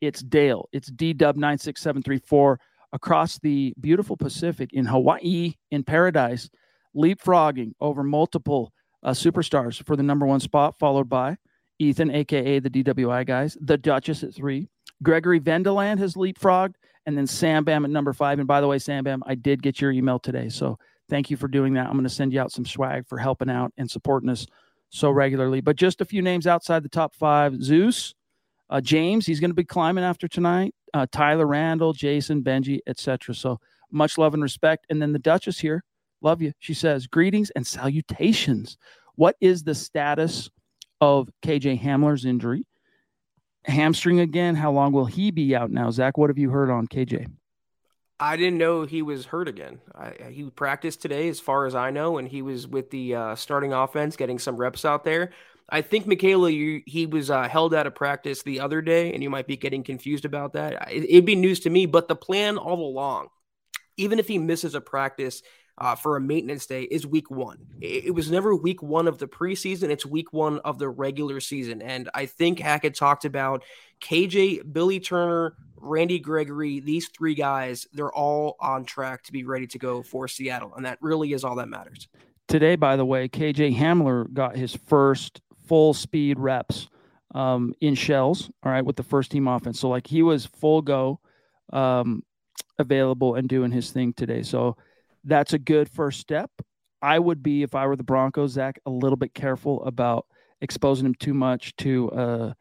It's 0.02 0.21
Dale. 0.21 0.67
It's 0.71 0.91
DW96734 0.91 2.58
across 2.93 3.39
the 3.39 3.74
beautiful 3.80 4.17
Pacific 4.17 4.71
in 4.74 4.86
Hawaii, 4.86 5.54
in 5.71 5.84
paradise, 5.84 6.50
leapfrogging 6.95 7.74
over 7.80 8.04
multiple 8.04 8.71
uh, 9.04 9.12
superstars 9.12 9.84
for 9.86 9.95
the 9.95 10.04
number 10.04 10.26
one 10.26 10.39
spot, 10.39 10.78
followed 10.80 11.10
by 11.10 11.38
Ethan, 11.79 12.11
aka 12.11 12.59
the 12.59 12.69
DWI 12.69 13.25
guys, 13.25 13.57
the 13.61 13.77
Duchess 13.77 14.23
at 14.23 14.33
three. 14.33 14.69
Gregory 15.03 15.39
Vendeland 15.39 15.99
has 15.99 16.15
leapfrogged, 16.15 16.75
and 17.05 17.17
then 17.17 17.27
Sam 17.27 17.63
Bam 17.63 17.85
at 17.85 17.91
number 17.91 18.13
five. 18.13 18.39
And 18.39 18.47
by 18.47 18.61
the 18.61 18.67
way, 18.67 18.79
Sam 18.79 19.03
Bam, 19.03 19.23
I 19.25 19.35
did 19.35 19.61
get 19.61 19.81
your 19.81 19.91
email 19.91 20.19
today. 20.19 20.49
So 20.49 20.79
thank 21.09 21.29
you 21.29 21.38
for 21.38 21.47
doing 21.47 21.73
that. 21.73 21.88
I'm 21.88 21.93
going 21.93 22.03
to 22.03 22.09
send 22.09 22.33
you 22.33 22.39
out 22.39 22.51
some 22.51 22.65
swag 22.65 23.07
for 23.07 23.17
helping 23.17 23.49
out 23.49 23.73
and 23.77 23.89
supporting 23.89 24.29
us 24.29 24.47
so 24.89 25.09
regularly. 25.09 25.61
But 25.61 25.75
just 25.75 26.01
a 26.01 26.05
few 26.05 26.21
names 26.21 26.47
outside 26.47 26.83
the 26.83 26.89
top 26.89 27.13
five 27.13 27.61
Zeus, 27.61 28.13
uh, 28.69 28.81
James, 28.81 29.25
he's 29.25 29.39
going 29.39 29.51
to 29.51 29.55
be 29.55 29.65
climbing 29.65 30.03
after 30.03 30.27
tonight. 30.27 30.73
Uh, 30.93 31.05
Tyler 31.11 31.45
Randall, 31.45 31.93
Jason, 31.93 32.41
Benji, 32.41 32.79
etc. 32.88 33.35
So 33.35 33.59
much 33.91 34.17
love 34.17 34.33
and 34.33 34.41
respect. 34.41 34.85
And 34.89 35.01
then 35.01 35.13
the 35.13 35.19
Duchess 35.19 35.59
here, 35.59 35.83
love 36.21 36.41
you. 36.41 36.53
She 36.59 36.73
says, 36.73 37.05
Greetings 37.05 37.51
and 37.55 37.67
salutations. 37.67 38.77
What 39.15 39.35
is 39.39 39.63
the 39.63 39.75
status 39.75 40.49
of 41.01 41.29
KJ 41.43 41.81
Hamler's 41.81 42.25
injury. 42.25 42.65
Hamstring 43.65 44.19
again. 44.19 44.55
How 44.55 44.71
long 44.71 44.91
will 44.91 45.05
he 45.05 45.31
be 45.31 45.55
out 45.55 45.71
now? 45.71 45.89
Zach, 45.91 46.17
what 46.17 46.29
have 46.29 46.38
you 46.38 46.49
heard 46.49 46.69
on 46.69 46.88
KJ? 46.88 47.27
I 48.19 48.38
didn't 48.38 48.58
know 48.58 48.84
he 48.84 49.01
was 49.01 49.25
hurt 49.25 49.47
again. 49.47 49.81
I, 49.93 50.13
he 50.31 50.49
practiced 50.49 51.01
today, 51.01 51.27
as 51.27 51.39
far 51.39 51.65
as 51.65 51.75
I 51.75 51.91
know, 51.91 52.17
and 52.17 52.27
he 52.27 52.41
was 52.41 52.67
with 52.67 52.89
the 52.89 53.15
uh, 53.15 53.36
starting 53.36 53.73
offense, 53.73 54.15
getting 54.15 54.39
some 54.39 54.55
reps 54.55 54.86
out 54.86 55.03
there. 55.03 55.31
I 55.69 55.81
think 55.81 56.05
Michaela, 56.05 56.49
you, 56.49 56.81
he 56.86 57.08
was 57.08 57.29
uh, 57.29 57.49
held 57.49 57.73
out 57.73 57.88
of 57.88 57.95
practice 57.95 58.43
the 58.43 58.60
other 58.60 58.81
day, 58.81 59.12
and 59.13 59.21
you 59.21 59.29
might 59.29 59.47
be 59.47 59.58
getting 59.58 59.84
confused 59.84 60.23
about 60.23 60.53
that. 60.53 60.91
It, 60.91 61.10
it'd 61.10 61.25
be 61.25 61.36
news 61.36 61.60
to 61.62 61.69
me, 61.69 61.88
but 61.88 62.08
the 62.08 62.15
plan 62.15 62.58
all 62.58 62.88
along, 62.88 63.27
even 63.97 64.19
if 64.19 64.27
he 64.27 64.38
misses 64.38 64.75
a 64.75 64.81
practice, 64.81 65.41
uh, 65.77 65.95
for 65.95 66.15
a 66.15 66.21
maintenance 66.21 66.65
day 66.65 66.83
is 66.83 67.05
week 67.05 67.29
one. 67.29 67.57
It, 67.81 68.05
it, 68.05 68.11
was 68.11 68.31
never 68.31 68.55
week 68.55 68.81
one 68.81 69.07
of 69.07 69.17
the 69.17 69.27
preseason, 69.27 69.89
it's 69.89 70.05
week 70.05 70.31
one 70.31 70.59
of 70.59 70.79
the 70.79 70.88
regular 70.88 71.39
season. 71.39 71.81
And 71.81 72.09
I 72.13 72.25
think 72.25 72.59
Hackett 72.59 72.95
talked 72.95 73.25
about 73.25 73.63
KJ, 74.01 74.71
Billy 74.71 74.99
Turner, 74.99 75.55
Randy 75.75 76.19
Gregory, 76.19 76.79
these 76.79 77.09
three 77.09 77.35
guys, 77.35 77.88
they're 77.93 78.11
all 78.11 78.55
on 78.59 78.85
track 78.85 79.23
to 79.23 79.31
be 79.31 79.43
ready 79.43 79.67
to 79.67 79.77
go 79.77 80.01
for 80.01 80.27
Seattle. 80.27 80.73
And 80.75 80.85
that 80.85 80.97
really 81.01 81.33
is 81.33 81.43
all 81.43 81.55
that 81.55 81.67
matters. 81.67 82.07
Today, 82.47 82.75
by 82.75 82.95
the 82.95 83.05
way, 83.05 83.27
KJ 83.27 83.75
Hamler 83.77 84.31
got 84.31 84.55
his 84.55 84.75
first 84.75 85.41
full 85.67 85.93
speed 85.93 86.39
reps 86.39 86.88
um, 87.33 87.73
in 87.81 87.95
shells, 87.95 88.49
all 88.63 88.71
right, 88.71 88.85
with 88.85 88.95
the 88.95 89.03
first 89.03 89.31
team 89.31 89.47
offense. 89.47 89.79
So, 89.79 89.89
like, 89.89 90.07
he 90.07 90.21
was 90.21 90.45
full 90.45 90.81
go 90.81 91.19
um, 91.73 92.23
available 92.77 93.35
and 93.35 93.49
doing 93.49 93.71
his 93.71 93.91
thing 93.91 94.13
today. 94.13 94.43
So, 94.43 94.77
that's 95.25 95.53
a 95.53 95.59
good 95.59 95.89
first 95.89 96.19
step. 96.19 96.49
I 97.01 97.19
would 97.19 97.43
be, 97.43 97.63
if 97.63 97.75
I 97.75 97.85
were 97.88 97.95
the 97.95 98.03
Broncos, 98.03 98.51
Zach, 98.51 98.79
a 98.85 98.89
little 98.89 99.17
bit 99.17 99.33
careful 99.33 99.83
about 99.83 100.25
exposing 100.61 101.05
him 101.05 101.15
too 101.15 101.33
much 101.33 101.75
to 101.77 102.09
a 102.13 102.55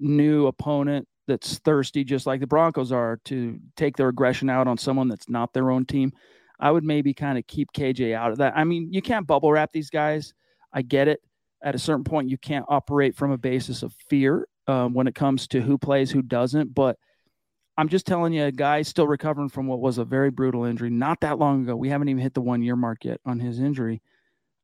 new 0.00 0.46
opponent 0.46 1.06
that's 1.26 1.58
thirsty, 1.58 2.04
just 2.04 2.26
like 2.26 2.40
the 2.40 2.46
Broncos 2.46 2.92
are, 2.92 3.18
to 3.26 3.58
take 3.76 3.96
their 3.96 4.08
aggression 4.08 4.50
out 4.50 4.66
on 4.66 4.78
someone 4.78 5.08
that's 5.08 5.28
not 5.28 5.52
their 5.52 5.70
own 5.70 5.84
team. 5.84 6.12
I 6.60 6.70
would 6.70 6.84
maybe 6.84 7.14
kind 7.14 7.38
of 7.38 7.46
keep 7.46 7.72
KJ 7.72 8.14
out 8.14 8.30
of 8.32 8.38
that. 8.38 8.54
I 8.56 8.64
mean, 8.64 8.92
you 8.92 9.02
can't 9.02 9.26
bubble 9.26 9.52
wrap 9.52 9.72
these 9.72 9.90
guys. 9.90 10.34
I 10.72 10.82
get 10.82 11.08
it. 11.08 11.20
At 11.62 11.74
a 11.74 11.78
certain 11.78 12.04
point, 12.04 12.28
you 12.28 12.36
can't 12.36 12.66
operate 12.68 13.16
from 13.16 13.30
a 13.30 13.38
basis 13.38 13.82
of 13.82 13.94
fear 14.08 14.48
um, 14.66 14.92
when 14.92 15.06
it 15.06 15.14
comes 15.14 15.48
to 15.48 15.60
who 15.60 15.78
plays, 15.78 16.10
who 16.10 16.22
doesn't. 16.22 16.74
But 16.74 16.98
I'm 17.76 17.88
just 17.88 18.06
telling 18.06 18.32
you, 18.32 18.44
a 18.44 18.52
guy 18.52 18.82
still 18.82 19.06
recovering 19.06 19.48
from 19.48 19.66
what 19.66 19.80
was 19.80 19.98
a 19.98 20.04
very 20.04 20.30
brutal 20.30 20.64
injury 20.64 20.90
not 20.90 21.20
that 21.20 21.38
long 21.38 21.62
ago. 21.62 21.74
We 21.74 21.88
haven't 21.88 22.08
even 22.08 22.22
hit 22.22 22.34
the 22.34 22.40
one 22.40 22.62
year 22.62 22.76
mark 22.76 23.04
yet 23.04 23.20
on 23.26 23.40
his 23.40 23.58
injury. 23.58 24.00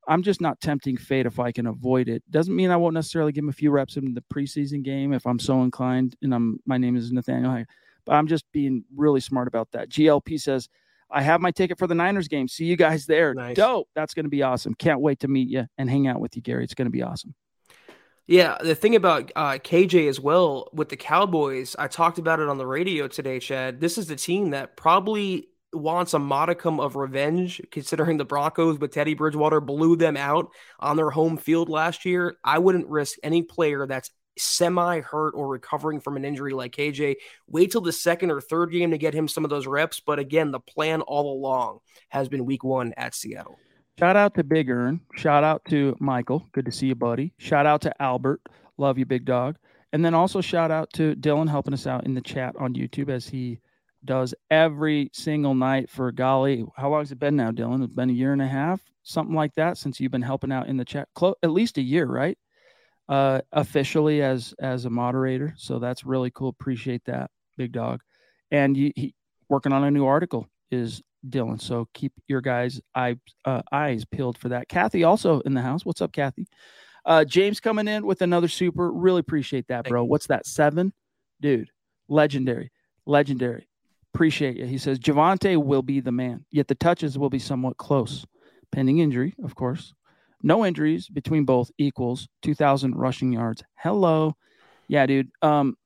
I'm 0.06 0.22
just 0.22 0.40
not 0.40 0.60
tempting 0.60 0.96
fate 0.96 1.26
if 1.26 1.38
I 1.38 1.52
can 1.52 1.66
avoid 1.66 2.08
it. 2.08 2.22
Doesn't 2.30 2.54
mean 2.54 2.70
I 2.70 2.76
won't 2.76 2.94
necessarily 2.94 3.32
give 3.32 3.44
him 3.44 3.50
a 3.50 3.54
few 3.54 3.70
reps 3.70 3.96
in 3.96 4.14
the 4.14 4.24
preseason 4.32 4.82
game 4.82 5.12
if 5.12 5.26
I'm 5.26 5.38
so 5.38 5.62
inclined. 5.62 6.16
And 6.22 6.34
I'm 6.34 6.58
my 6.66 6.78
name 6.78 6.96
is 6.96 7.12
Nathaniel, 7.12 7.64
but 8.04 8.12
I'm 8.12 8.26
just 8.26 8.44
being 8.52 8.84
really 8.96 9.20
smart 9.20 9.48
about 9.48 9.70
that. 9.72 9.88
GLP 9.88 10.40
says, 10.40 10.68
I 11.10 11.22
have 11.22 11.40
my 11.40 11.50
ticket 11.50 11.78
for 11.78 11.86
the 11.86 11.94
Niners 11.94 12.28
game. 12.28 12.48
See 12.48 12.64
you 12.64 12.76
guys 12.76 13.06
there. 13.06 13.34
Nice. 13.34 13.56
Dope. 13.56 13.88
That's 13.94 14.14
going 14.14 14.24
to 14.24 14.30
be 14.30 14.42
awesome. 14.42 14.74
Can't 14.74 15.00
wait 15.00 15.20
to 15.20 15.28
meet 15.28 15.48
you 15.48 15.66
and 15.76 15.90
hang 15.90 16.06
out 16.06 16.20
with 16.20 16.36
you, 16.36 16.42
Gary. 16.42 16.64
It's 16.64 16.74
going 16.74 16.86
to 16.86 16.92
be 16.92 17.02
awesome. 17.02 17.34
Yeah, 18.30 18.58
the 18.60 18.76
thing 18.76 18.94
about 18.94 19.32
uh, 19.34 19.58
KJ 19.58 20.08
as 20.08 20.20
well 20.20 20.68
with 20.72 20.88
the 20.88 20.96
Cowboys, 20.96 21.74
I 21.76 21.88
talked 21.88 22.16
about 22.16 22.38
it 22.38 22.48
on 22.48 22.58
the 22.58 22.66
radio 22.66 23.08
today, 23.08 23.40
Chad. 23.40 23.80
This 23.80 23.98
is 23.98 24.06
the 24.06 24.14
team 24.14 24.50
that 24.50 24.76
probably 24.76 25.48
wants 25.72 26.14
a 26.14 26.20
modicum 26.20 26.78
of 26.78 26.94
revenge, 26.94 27.60
considering 27.72 28.18
the 28.18 28.24
Broncos 28.24 28.78
with 28.78 28.92
Teddy 28.92 29.14
Bridgewater 29.14 29.60
blew 29.60 29.96
them 29.96 30.16
out 30.16 30.52
on 30.78 30.96
their 30.96 31.10
home 31.10 31.38
field 31.38 31.68
last 31.68 32.04
year. 32.04 32.36
I 32.44 32.60
wouldn't 32.60 32.86
risk 32.86 33.18
any 33.24 33.42
player 33.42 33.84
that's 33.88 34.12
semi 34.38 35.00
hurt 35.00 35.32
or 35.34 35.48
recovering 35.48 35.98
from 36.00 36.16
an 36.16 36.24
injury 36.24 36.52
like 36.52 36.70
KJ. 36.70 37.16
Wait 37.48 37.72
till 37.72 37.80
the 37.80 37.90
second 37.90 38.30
or 38.30 38.40
third 38.40 38.70
game 38.70 38.92
to 38.92 38.98
get 38.98 39.12
him 39.12 39.26
some 39.26 39.42
of 39.42 39.50
those 39.50 39.66
reps. 39.66 39.98
But 39.98 40.20
again, 40.20 40.52
the 40.52 40.60
plan 40.60 41.00
all 41.00 41.32
along 41.32 41.80
has 42.10 42.28
been 42.28 42.46
week 42.46 42.62
one 42.62 42.94
at 42.96 43.16
Seattle. 43.16 43.58
Shout 44.00 44.16
out 44.16 44.34
to 44.36 44.44
Big 44.44 44.70
Earn. 44.70 44.98
Shout 45.14 45.44
out 45.44 45.62
to 45.66 45.94
Michael. 46.00 46.48
Good 46.52 46.64
to 46.64 46.72
see 46.72 46.86
you, 46.86 46.94
buddy. 46.94 47.34
Shout 47.36 47.66
out 47.66 47.82
to 47.82 48.02
Albert. 48.02 48.40
Love 48.78 48.96
you, 48.96 49.04
big 49.04 49.26
dog. 49.26 49.56
And 49.92 50.02
then 50.02 50.14
also 50.14 50.40
shout 50.40 50.70
out 50.70 50.90
to 50.94 51.14
Dylan 51.16 51.50
helping 51.50 51.74
us 51.74 51.86
out 51.86 52.06
in 52.06 52.14
the 52.14 52.22
chat 52.22 52.56
on 52.58 52.72
YouTube 52.72 53.10
as 53.10 53.28
he 53.28 53.60
does 54.06 54.34
every 54.50 55.10
single 55.12 55.54
night 55.54 55.90
for 55.90 56.10
golly. 56.12 56.64
How 56.78 56.88
long 56.88 57.02
has 57.02 57.12
it 57.12 57.18
been 57.18 57.36
now, 57.36 57.50
Dylan? 57.50 57.84
It's 57.84 57.92
been 57.92 58.08
a 58.08 58.14
year 58.14 58.32
and 58.32 58.40
a 58.40 58.46
half, 58.48 58.80
something 59.02 59.34
like 59.34 59.52
that, 59.56 59.76
since 59.76 60.00
you've 60.00 60.12
been 60.12 60.22
helping 60.22 60.50
out 60.50 60.68
in 60.68 60.78
the 60.78 60.84
chat. 60.86 61.06
At 61.42 61.50
least 61.50 61.76
a 61.76 61.82
year, 61.82 62.06
right? 62.06 62.38
Uh, 63.06 63.42
officially 63.52 64.22
as 64.22 64.54
as 64.58 64.86
a 64.86 64.90
moderator. 64.90 65.52
So 65.58 65.78
that's 65.78 66.06
really 66.06 66.30
cool. 66.30 66.48
Appreciate 66.48 67.04
that, 67.04 67.30
big 67.58 67.72
dog. 67.72 68.00
And 68.50 68.74
he, 68.74 69.14
working 69.50 69.72
on 69.72 69.84
a 69.84 69.90
new 69.90 70.06
article 70.06 70.48
is 70.70 71.02
Dylan. 71.28 71.60
So 71.60 71.88
keep 71.94 72.12
your 72.28 72.40
guys' 72.40 72.80
eye, 72.94 73.16
uh, 73.44 73.62
eyes 73.72 74.04
peeled 74.04 74.38
for 74.38 74.50
that. 74.50 74.68
Kathy 74.68 75.04
also 75.04 75.40
in 75.40 75.54
the 75.54 75.60
house. 75.60 75.84
What's 75.84 76.00
up, 76.00 76.12
Kathy? 76.12 76.46
Uh, 77.04 77.24
James 77.24 77.60
coming 77.60 77.88
in 77.88 78.06
with 78.06 78.22
another 78.22 78.48
super. 78.48 78.90
Really 78.92 79.20
appreciate 79.20 79.68
that, 79.68 79.86
bro. 79.86 80.04
What's 80.04 80.26
that? 80.28 80.46
Seven, 80.46 80.92
dude. 81.40 81.70
Legendary, 82.08 82.70
legendary. 83.06 83.68
Appreciate 84.12 84.56
you. 84.56 84.66
He 84.66 84.78
says 84.78 84.98
Javonte 84.98 85.62
will 85.62 85.82
be 85.82 86.00
the 86.00 86.12
man. 86.12 86.44
Yet 86.50 86.68
the 86.68 86.74
touches 86.74 87.16
will 87.16 87.30
be 87.30 87.38
somewhat 87.38 87.76
close, 87.76 88.26
pending 88.72 88.98
injury, 88.98 89.34
of 89.42 89.54
course. 89.54 89.94
No 90.42 90.64
injuries 90.66 91.08
between 91.08 91.44
both 91.44 91.70
equals 91.78 92.28
2,000 92.42 92.96
rushing 92.96 93.32
yards. 93.32 93.62
Hello, 93.76 94.34
yeah, 94.88 95.06
dude. 95.06 95.30
Um, 95.42 95.76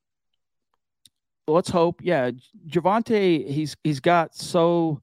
let's 1.46 1.68
hope. 1.68 2.00
Yeah, 2.02 2.30
Javonte. 2.66 3.46
He's 3.46 3.76
he's 3.84 4.00
got 4.00 4.34
so 4.34 5.02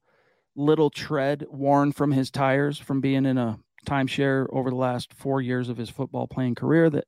little 0.54 0.90
tread 0.90 1.44
worn 1.48 1.92
from 1.92 2.12
his 2.12 2.30
tires 2.30 2.78
from 2.78 3.00
being 3.00 3.24
in 3.26 3.38
a 3.38 3.58
timeshare 3.86 4.46
over 4.50 4.70
the 4.70 4.76
last 4.76 5.12
four 5.14 5.40
years 5.40 5.68
of 5.68 5.76
his 5.76 5.90
football 5.90 6.26
playing 6.26 6.54
career 6.54 6.88
that 6.90 7.06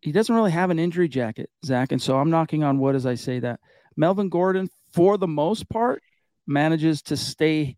he 0.00 0.12
doesn't 0.12 0.34
really 0.34 0.50
have 0.50 0.70
an 0.70 0.78
injury 0.78 1.08
jacket, 1.08 1.48
Zach. 1.64 1.90
And 1.90 2.00
so 2.00 2.18
I'm 2.18 2.30
knocking 2.30 2.62
on 2.62 2.78
wood 2.78 2.94
as 2.94 3.06
I 3.06 3.14
say 3.14 3.38
that. 3.40 3.60
Melvin 3.96 4.28
Gordon, 4.28 4.68
for 4.92 5.16
the 5.16 5.26
most 5.26 5.68
part, 5.68 6.02
manages 6.46 7.00
to 7.02 7.16
stay 7.16 7.76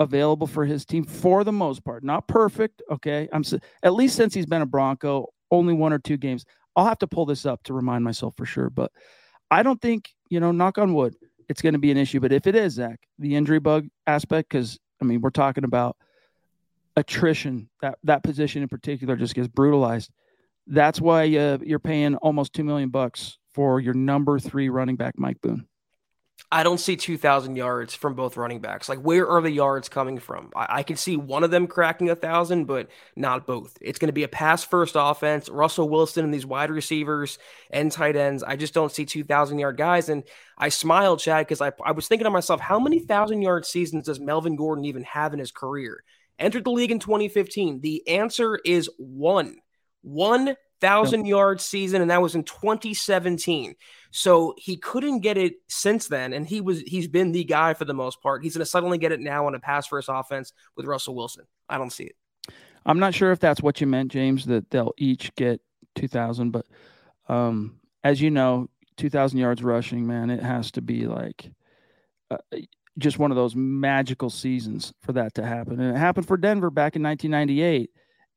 available 0.00 0.46
for 0.46 0.64
his 0.64 0.84
team 0.84 1.04
for 1.04 1.44
the 1.44 1.52
most 1.52 1.84
part. 1.84 2.02
Not 2.02 2.26
perfect, 2.26 2.82
okay. 2.90 3.28
I'm 3.32 3.44
at 3.82 3.94
least 3.94 4.16
since 4.16 4.32
he's 4.32 4.46
been 4.46 4.62
a 4.62 4.66
Bronco, 4.66 5.26
only 5.50 5.74
one 5.74 5.92
or 5.92 5.98
two 5.98 6.16
games. 6.16 6.44
I'll 6.74 6.86
have 6.86 6.98
to 7.00 7.06
pull 7.06 7.26
this 7.26 7.44
up 7.44 7.62
to 7.64 7.74
remind 7.74 8.04
myself 8.04 8.34
for 8.36 8.46
sure, 8.46 8.70
but 8.70 8.92
I 9.50 9.62
don't 9.62 9.80
think 9.80 10.10
you 10.30 10.40
know. 10.40 10.52
Knock 10.52 10.78
on 10.78 10.94
wood, 10.94 11.16
it's 11.48 11.62
going 11.62 11.72
to 11.72 11.78
be 11.78 11.90
an 11.90 11.96
issue. 11.96 12.20
But 12.20 12.32
if 12.32 12.46
it 12.46 12.54
is, 12.54 12.74
Zach, 12.74 13.00
the 13.18 13.34
injury 13.34 13.58
bug 13.58 13.86
aspect, 14.06 14.50
because 14.50 14.78
I 15.00 15.04
mean, 15.04 15.20
we're 15.20 15.30
talking 15.30 15.64
about 15.64 15.96
attrition. 16.96 17.68
That 17.80 17.98
that 18.04 18.22
position 18.22 18.62
in 18.62 18.68
particular 18.68 19.16
just 19.16 19.34
gets 19.34 19.48
brutalized. 19.48 20.10
That's 20.66 21.00
why 21.00 21.34
uh, 21.36 21.58
you're 21.62 21.78
paying 21.78 22.16
almost 22.16 22.52
two 22.52 22.64
million 22.64 22.90
bucks 22.90 23.38
for 23.54 23.80
your 23.80 23.94
number 23.94 24.38
three 24.38 24.68
running 24.68 24.96
back, 24.96 25.18
Mike 25.18 25.40
Boone. 25.40 25.66
I 26.50 26.62
don't 26.62 26.78
see 26.78 26.96
2,000 26.96 27.56
yards 27.56 27.94
from 27.94 28.14
both 28.14 28.38
running 28.38 28.60
backs. 28.60 28.88
Like, 28.88 29.00
where 29.00 29.28
are 29.28 29.42
the 29.42 29.50
yards 29.50 29.90
coming 29.90 30.18
from? 30.18 30.50
I, 30.56 30.66
I 30.78 30.82
can 30.82 30.96
see 30.96 31.16
one 31.16 31.44
of 31.44 31.50
them 31.50 31.66
cracking 31.66 32.08
a 32.08 32.16
thousand, 32.16 32.64
but 32.64 32.88
not 33.16 33.46
both. 33.46 33.76
It's 33.82 33.98
going 33.98 34.08
to 34.08 34.14
be 34.14 34.22
a 34.22 34.28
pass 34.28 34.64
first 34.64 34.94
offense. 34.98 35.50
Russell 35.50 35.90
Wilson 35.90 36.24
and 36.24 36.32
these 36.32 36.46
wide 36.46 36.70
receivers 36.70 37.38
and 37.70 37.92
tight 37.92 38.16
ends. 38.16 38.42
I 38.42 38.56
just 38.56 38.72
don't 38.72 38.92
see 38.92 39.04
2,000 39.04 39.58
yard 39.58 39.76
guys. 39.76 40.08
And 40.08 40.24
I 40.56 40.70
smiled, 40.70 41.20
Chad, 41.20 41.46
because 41.46 41.60
I, 41.60 41.72
I 41.84 41.92
was 41.92 42.08
thinking 42.08 42.24
to 42.24 42.30
myself, 42.30 42.60
how 42.60 42.80
many 42.80 43.00
thousand 43.00 43.42
yard 43.42 43.66
seasons 43.66 44.06
does 44.06 44.18
Melvin 44.18 44.56
Gordon 44.56 44.86
even 44.86 45.02
have 45.04 45.34
in 45.34 45.38
his 45.38 45.52
career? 45.52 46.02
Entered 46.38 46.64
the 46.64 46.70
league 46.70 46.92
in 46.92 46.98
2015. 46.98 47.80
The 47.80 48.08
answer 48.08 48.58
is 48.64 48.88
one. 48.96 49.56
One 50.00 50.56
thousand 50.80 51.26
yard 51.26 51.60
season, 51.60 52.02
and 52.02 52.10
that 52.10 52.22
was 52.22 52.34
in 52.34 52.44
2017. 52.44 53.74
So 54.10 54.54
he 54.56 54.76
couldn't 54.76 55.20
get 55.20 55.36
it 55.36 55.54
since 55.68 56.08
then, 56.08 56.32
and 56.32 56.46
he 56.46 56.60
was 56.60 56.80
he's 56.80 57.08
been 57.08 57.32
the 57.32 57.44
guy 57.44 57.74
for 57.74 57.84
the 57.84 57.94
most 57.94 58.22
part. 58.22 58.42
He's 58.42 58.54
going 58.54 58.64
to 58.64 58.70
suddenly 58.70 58.98
get 58.98 59.12
it 59.12 59.20
now 59.20 59.46
on 59.46 59.54
a 59.54 59.60
pass 59.60 59.86
first 59.86 60.08
offense 60.10 60.52
with 60.76 60.86
Russell 60.86 61.14
Wilson. 61.14 61.44
I 61.68 61.78
don't 61.78 61.92
see 61.92 62.04
it. 62.04 62.16
I'm 62.86 62.98
not 62.98 63.14
sure 63.14 63.32
if 63.32 63.38
that's 63.38 63.62
what 63.62 63.80
you 63.80 63.86
meant, 63.86 64.10
James, 64.10 64.46
that 64.46 64.70
they'll 64.70 64.94
each 64.96 65.34
get 65.34 65.60
2,000, 65.96 66.50
but 66.50 66.64
um, 67.28 67.78
as 68.02 68.20
you 68.20 68.30
know, 68.30 68.70
2,000 68.96 69.38
yards 69.38 69.62
rushing, 69.62 70.06
man, 70.06 70.30
it 70.30 70.42
has 70.42 70.70
to 70.72 70.80
be 70.80 71.06
like 71.06 71.50
uh, 72.30 72.38
just 72.96 73.18
one 73.18 73.30
of 73.30 73.36
those 73.36 73.54
magical 73.54 74.30
seasons 74.30 74.92
for 75.02 75.12
that 75.12 75.34
to 75.34 75.44
happen. 75.44 75.80
And 75.80 75.94
it 75.94 75.98
happened 75.98 76.26
for 76.26 76.36
Denver 76.36 76.70
back 76.70 76.96
in 76.96 77.02
1998 77.02 77.90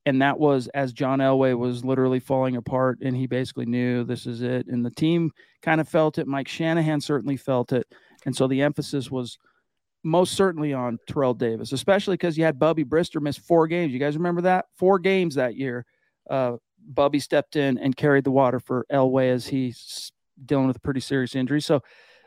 and 0.06 0.20
that 0.22 0.38
was 0.38 0.68
as 0.68 0.92
John 0.92 1.20
Elway 1.20 1.56
was 1.56 1.84
literally 1.84 2.20
falling 2.20 2.56
apart, 2.56 2.98
and 3.02 3.16
he 3.16 3.26
basically 3.26 3.66
knew 3.66 4.04
this 4.04 4.26
is 4.26 4.42
it. 4.42 4.66
And 4.66 4.84
the 4.84 4.90
team 4.90 5.30
kind 5.62 5.80
of 5.80 5.88
felt 5.88 6.18
it. 6.18 6.26
Mike 6.26 6.48
Shanahan 6.48 7.00
certainly 7.00 7.36
felt 7.36 7.72
it, 7.72 7.86
and 8.24 8.34
so 8.34 8.46
the 8.46 8.62
emphasis 8.62 9.10
was 9.10 9.38
most 10.04 10.34
certainly 10.34 10.72
on 10.72 10.98
Terrell 11.06 11.34
Davis, 11.34 11.72
especially 11.72 12.14
because 12.14 12.36
you 12.36 12.44
had 12.44 12.58
Bubby 12.58 12.84
Brister 12.84 13.20
miss 13.20 13.38
four 13.38 13.66
games. 13.68 13.92
You 13.92 14.00
guys 14.00 14.16
remember 14.16 14.42
that? 14.42 14.66
Four 14.76 14.98
games 14.98 15.36
that 15.36 15.54
year. 15.56 15.86
Uh, 16.28 16.56
Bubby 16.84 17.20
stepped 17.20 17.56
in 17.56 17.78
and 17.78 17.96
carried 17.96 18.24
the 18.24 18.30
water 18.30 18.58
for 18.58 18.86
Elway 18.92 19.32
as 19.32 19.46
he's 19.46 20.10
dealing 20.44 20.66
with 20.66 20.76
a 20.76 20.80
pretty 20.80 21.00
serious 21.00 21.36
injury. 21.36 21.60
So 21.60 21.82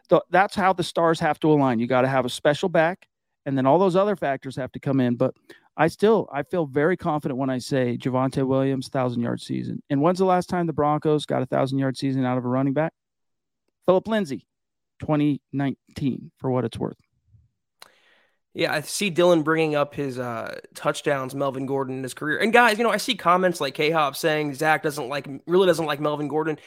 th- 0.10 0.22
that's 0.30 0.56
how 0.56 0.74
the 0.74 0.84
stars 0.84 1.20
have 1.20 1.40
to 1.42 1.52
align. 1.52 1.80
You 1.80 1.88
got 1.88 2.02
to 2.02 2.08
have 2.08 2.26
a 2.26 2.30
special 2.30 2.70
back, 2.70 3.08
and 3.46 3.58
then 3.58 3.66
all 3.66 3.80
those 3.80 3.96
other 3.96 4.16
factors 4.16 4.56
have 4.56 4.72
to 4.74 4.80
come 4.80 5.00
in. 5.00 5.16
But 5.16 5.36
I 5.78 5.88
still 5.88 6.30
I 6.32 6.44
feel 6.44 6.66
very 6.66 6.96
confident 6.96 7.38
when 7.38 7.50
I 7.50 7.58
say 7.58 7.98
Javonte 7.98 8.46
Williams 8.48 8.88
thousand 8.88 9.22
yard 9.22 9.42
season. 9.42 9.82
And 9.90 10.02
when's 10.02 10.20
the 10.20 10.26
last 10.26 10.50
time 10.50 10.68
the 10.68 10.74
Broncos 10.74 11.26
got 11.26 11.42
a 11.42 11.46
thousand 11.46 11.80
yard 11.80 11.98
season 11.98 12.26
out 12.26 12.38
of 12.38 12.46
a 12.46 12.48
running 12.48 12.74
back? 12.74 12.94
Philip 13.86 14.08
Lindsay, 14.08 14.48
2019, 15.02 16.32
for 16.38 16.50
what 16.50 16.66
it's 16.66 16.78
worth. 16.78 16.98
Yeah, 18.54 18.74
I 18.74 18.82
see 18.82 19.12
Dylan 19.12 19.44
bringing 19.44 19.76
up 19.76 19.94
his 19.94 20.18
uh, 20.18 20.60
touchdowns, 20.74 21.36
Melvin 21.36 21.66
Gordon 21.66 21.98
in 21.98 22.04
his 22.04 22.14
career. 22.14 22.38
And 22.38 22.54
guys, 22.54 22.78
you 22.78 22.86
know, 22.86 22.90
I 22.90 22.98
see 22.98 23.16
comments 23.16 23.60
like 23.60 23.74
K 23.74 23.92
Hop 23.92 24.16
saying 24.16 24.54
Zach 24.54 24.82
doesn't 24.82 25.10
like, 25.10 25.28
really 25.46 25.68
doesn't 25.68 25.86
like 25.86 26.00
Melvin 26.00 26.30
Gordon. 26.30 26.58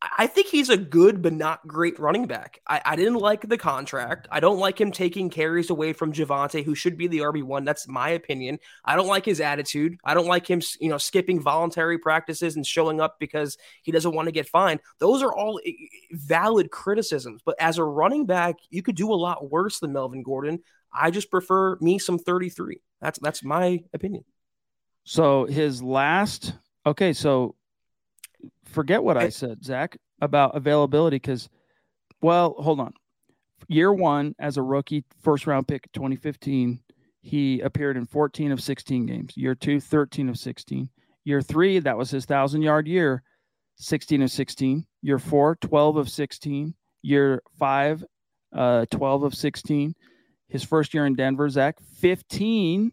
I 0.00 0.28
think 0.28 0.46
he's 0.46 0.68
a 0.68 0.76
good 0.76 1.22
but 1.22 1.32
not 1.32 1.66
great 1.66 1.98
running 1.98 2.26
back. 2.26 2.60
I, 2.68 2.80
I, 2.84 2.94
didn't 2.94 3.14
like 3.14 3.48
the 3.48 3.58
contract. 3.58 4.28
I 4.30 4.38
don't 4.38 4.60
like 4.60 4.80
him 4.80 4.92
taking 4.92 5.28
carries 5.28 5.70
away 5.70 5.92
from 5.92 6.12
Javonte, 6.12 6.64
who 6.64 6.76
should 6.76 6.96
be 6.96 7.08
the 7.08 7.18
RB 7.18 7.42
one. 7.42 7.64
That's 7.64 7.88
my 7.88 8.10
opinion. 8.10 8.60
I 8.84 8.94
don't 8.94 9.08
like 9.08 9.24
his 9.24 9.40
attitude. 9.40 9.96
I 10.04 10.14
don't 10.14 10.28
like 10.28 10.48
him, 10.48 10.62
you 10.80 10.88
know, 10.88 10.98
skipping 10.98 11.40
voluntary 11.40 11.98
practices 11.98 12.54
and 12.54 12.64
showing 12.64 13.00
up 13.00 13.18
because 13.18 13.58
he 13.82 13.90
doesn't 13.90 14.14
want 14.14 14.26
to 14.26 14.32
get 14.32 14.48
fined. 14.48 14.80
Those 15.00 15.20
are 15.20 15.34
all 15.34 15.60
eh, 15.66 15.72
valid 16.12 16.70
criticisms. 16.70 17.42
But 17.44 17.56
as 17.58 17.78
a 17.78 17.84
running 17.84 18.24
back, 18.24 18.54
you 18.70 18.82
could 18.84 18.96
do 18.96 19.12
a 19.12 19.14
lot 19.14 19.50
worse 19.50 19.80
than 19.80 19.92
Melvin 19.92 20.22
Gordon. 20.22 20.60
I 20.92 21.10
just 21.10 21.28
prefer 21.28 21.76
me 21.80 21.98
some 21.98 22.20
33. 22.20 22.80
That's 23.00 23.18
that's 23.18 23.42
my 23.42 23.82
opinion. 23.92 24.24
So 25.02 25.46
his 25.46 25.82
last 25.82 26.54
okay, 26.86 27.12
so 27.12 27.56
forget 28.70 29.02
what 29.02 29.16
I 29.16 29.28
said, 29.28 29.64
Zach, 29.64 29.96
about 30.20 30.56
availability 30.56 31.16
because, 31.16 31.48
well, 32.20 32.54
hold 32.58 32.80
on. 32.80 32.92
Year 33.68 33.92
one, 33.92 34.34
as 34.38 34.56
a 34.56 34.62
rookie, 34.62 35.04
first 35.20 35.46
round 35.46 35.68
pick 35.68 35.90
2015, 35.92 36.80
he 37.20 37.60
appeared 37.60 37.96
in 37.96 38.06
14 38.06 38.52
of 38.52 38.62
16 38.62 39.06
games. 39.06 39.36
Year 39.36 39.54
two, 39.54 39.80
13 39.80 40.28
of 40.28 40.38
16. 40.38 40.88
Year 41.24 41.42
three, 41.42 41.78
that 41.80 41.98
was 41.98 42.10
his 42.10 42.24
thousand 42.24 42.62
yard 42.62 42.86
year, 42.86 43.22
16 43.76 44.22
of 44.22 44.30
16. 44.30 44.86
Year 45.02 45.18
four, 45.18 45.56
12 45.56 45.96
of 45.96 46.08
16. 46.08 46.74
Year 47.02 47.42
five, 47.58 48.04
uh, 48.54 48.86
12 48.90 49.24
of 49.24 49.34
16. 49.34 49.94
His 50.48 50.64
first 50.64 50.94
year 50.94 51.04
in 51.04 51.14
Denver, 51.14 51.48
Zach, 51.50 51.76
15 52.00 52.92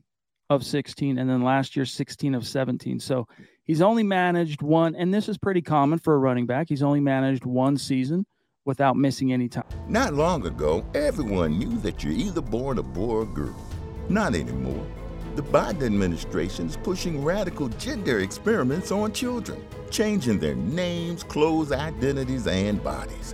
of 0.49 0.65
16. 0.65 1.17
And 1.17 1.29
then 1.29 1.43
last 1.43 1.75
year, 1.75 1.85
16 1.85 2.35
of 2.35 2.45
17. 2.45 2.99
So 2.99 3.27
He's 3.65 3.81
only 3.81 4.03
managed 4.03 4.61
one, 4.61 4.95
and 4.95 5.11
this 5.11 5.27
is 5.27 5.39
pretty 5.39 5.63
common 5.63 5.97
for 5.97 6.13
a 6.13 6.19
running 6.19 6.45
back. 6.45 6.69
He's 6.69 6.83
only 6.83 6.99
managed 6.99 7.45
one 7.45 7.77
season 7.77 8.27
without 8.63 8.95
missing 8.95 9.33
any 9.33 9.49
time. 9.49 9.65
Not 9.87 10.13
long 10.13 10.45
ago, 10.45 10.85
everyone 10.93 11.57
knew 11.57 11.75
that 11.79 12.03
you're 12.03 12.13
either 12.13 12.41
born 12.41 12.77
a 12.77 12.83
boy 12.83 13.15
or 13.15 13.25
girl. 13.25 13.55
Not 14.07 14.35
anymore. 14.35 14.85
The 15.35 15.41
Biden 15.41 15.83
administration 15.83 16.67
is 16.67 16.77
pushing 16.77 17.23
radical 17.23 17.69
gender 17.69 18.19
experiments 18.19 18.91
on 18.91 19.13
children, 19.13 19.65
changing 19.89 20.37
their 20.37 20.55
names, 20.55 21.23
clothes, 21.23 21.71
identities, 21.71 22.45
and 22.45 22.83
bodies. 22.83 23.33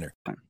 winner. 0.01 0.41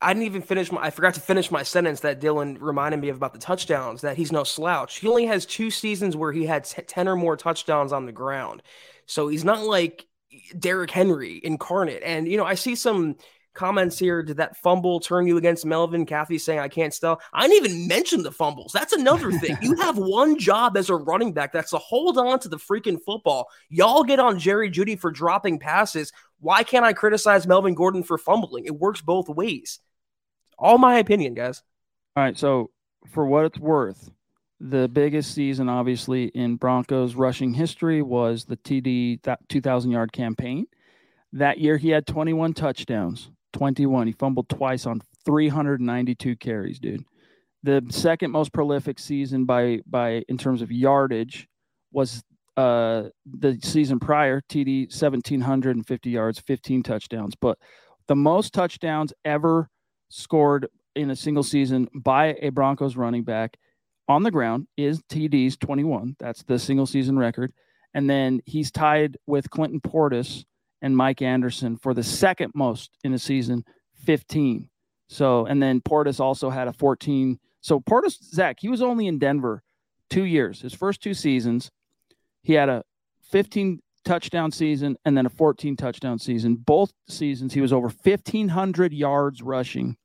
I 0.00 0.12
didn't 0.12 0.26
even 0.26 0.42
finish 0.42 0.70
my 0.70 0.80
I 0.80 0.90
forgot 0.90 1.14
to 1.14 1.20
finish 1.20 1.50
my 1.50 1.64
sentence 1.64 2.00
that 2.00 2.20
Dylan 2.20 2.56
reminded 2.60 3.00
me 3.00 3.08
of 3.08 3.16
about 3.16 3.32
the 3.32 3.38
touchdowns 3.38 4.02
that 4.02 4.16
he's 4.16 4.30
no 4.30 4.44
slouch. 4.44 4.98
He 4.98 5.08
only 5.08 5.26
has 5.26 5.44
two 5.44 5.70
seasons 5.70 6.16
where 6.16 6.32
he 6.32 6.46
had 6.46 6.64
10 6.64 7.08
or 7.08 7.16
more 7.16 7.36
touchdowns 7.36 7.92
on 7.92 8.06
the 8.06 8.12
ground. 8.12 8.62
So 9.06 9.28
he's 9.28 9.44
not 9.44 9.64
like 9.64 10.06
Derrick 10.56 10.90
Henry 10.90 11.40
incarnate. 11.42 12.02
And 12.04 12.28
you 12.28 12.36
know, 12.36 12.44
I 12.44 12.54
see 12.54 12.76
some 12.76 13.16
comments 13.58 13.98
here 13.98 14.22
did 14.22 14.38
that 14.38 14.56
fumble 14.56 15.00
turn 15.00 15.26
you 15.26 15.36
against 15.36 15.66
Melvin? 15.66 16.06
Kathy 16.06 16.38
saying 16.38 16.60
I 16.60 16.68
can't 16.68 16.94
spell. 16.94 17.20
I 17.32 17.48
didn't 17.48 17.66
even 17.66 17.88
mention 17.88 18.22
the 18.22 18.32
fumbles. 18.32 18.72
That's 18.72 18.92
another 18.92 19.32
thing. 19.32 19.58
you 19.60 19.74
have 19.80 19.98
one 19.98 20.38
job 20.38 20.76
as 20.76 20.88
a 20.88 20.94
running 20.94 21.32
back 21.32 21.52
that's 21.52 21.70
to 21.70 21.78
hold 21.78 22.16
on 22.16 22.38
to 22.40 22.48
the 22.48 22.56
freaking 22.56 22.98
football. 23.04 23.48
Y'all 23.68 24.04
get 24.04 24.20
on 24.20 24.38
Jerry 24.38 24.70
Jeudy 24.70 24.98
for 24.98 25.10
dropping 25.10 25.58
passes. 25.58 26.12
Why 26.40 26.62
can't 26.62 26.84
I 26.84 26.92
criticize 26.92 27.46
Melvin 27.46 27.74
Gordon 27.74 28.04
for 28.04 28.16
fumbling? 28.16 28.64
It 28.64 28.78
works 28.78 29.00
both 29.00 29.28
ways. 29.28 29.80
All 30.56 30.78
my 30.78 30.98
opinion, 30.98 31.34
guys. 31.34 31.62
All 32.16 32.22
right. 32.22 32.38
So, 32.38 32.70
for 33.08 33.26
what 33.26 33.44
it's 33.44 33.58
worth, 33.58 34.10
the 34.60 34.88
biggest 34.88 35.34
season, 35.34 35.68
obviously, 35.68 36.26
in 36.26 36.56
Broncos 36.56 37.14
rushing 37.14 37.54
history 37.54 38.02
was 38.02 38.44
the 38.44 38.56
TD 38.56 39.20
2,000 39.48 39.90
yard 39.90 40.12
campaign. 40.12 40.66
That 41.32 41.58
year, 41.58 41.76
he 41.76 41.90
had 41.90 42.06
21 42.06 42.54
touchdowns. 42.54 43.30
21. 43.52 44.06
He 44.06 44.12
fumbled 44.12 44.48
twice 44.48 44.86
on 44.86 45.00
392 45.24 46.36
carries, 46.36 46.78
dude. 46.78 47.04
The 47.62 47.84
second 47.90 48.30
most 48.30 48.52
prolific 48.52 48.98
season 48.98 49.44
by 49.44 49.80
by 49.86 50.22
in 50.28 50.38
terms 50.38 50.62
of 50.62 50.70
yardage 50.70 51.48
was 51.92 52.22
uh 52.56 53.04
the 53.26 53.58
season 53.62 53.98
prior, 53.98 54.42
TD 54.48 54.86
1750 54.86 56.10
yards, 56.10 56.38
15 56.40 56.82
touchdowns. 56.82 57.34
But 57.40 57.58
the 58.06 58.16
most 58.16 58.52
touchdowns 58.52 59.12
ever 59.24 59.68
scored 60.08 60.68
in 60.94 61.10
a 61.10 61.16
single 61.16 61.42
season 61.42 61.88
by 61.94 62.36
a 62.40 62.50
Broncos 62.50 62.96
running 62.96 63.22
back 63.22 63.56
on 64.08 64.22
the 64.22 64.30
ground 64.30 64.66
is 64.76 65.02
TD's 65.10 65.56
21. 65.56 66.16
That's 66.18 66.42
the 66.42 66.58
single 66.58 66.86
season 66.86 67.18
record. 67.18 67.52
And 67.94 68.08
then 68.08 68.40
he's 68.46 68.70
tied 68.70 69.16
with 69.26 69.50
Clinton 69.50 69.80
Portis 69.80 70.44
and 70.82 70.96
Mike 70.96 71.22
Anderson 71.22 71.76
for 71.76 71.94
the 71.94 72.02
second 72.02 72.52
most 72.54 72.90
in 73.04 73.12
a 73.12 73.18
season, 73.18 73.64
15. 74.04 74.68
So, 75.08 75.46
and 75.46 75.62
then 75.62 75.80
Portis 75.80 76.20
also 76.20 76.50
had 76.50 76.68
a 76.68 76.72
14. 76.72 77.38
So 77.60 77.80
Portis, 77.80 78.22
Zach, 78.22 78.58
he 78.60 78.68
was 78.68 78.82
only 78.82 79.06
in 79.06 79.18
Denver 79.18 79.62
two 80.10 80.24
years. 80.24 80.60
His 80.60 80.74
first 80.74 81.02
two 81.02 81.14
seasons, 81.14 81.70
he 82.42 82.52
had 82.54 82.68
a 82.68 82.84
15 83.30 83.80
touchdown 84.04 84.50
season 84.50 84.96
and 85.04 85.16
then 85.16 85.26
a 85.26 85.30
14 85.30 85.76
touchdown 85.76 86.18
season. 86.18 86.56
Both 86.56 86.92
seasons, 87.08 87.52
he 87.54 87.60
was 87.60 87.72
over 87.72 87.88
1,500 87.88 88.92
yards 88.92 89.42
rushing. 89.42 89.96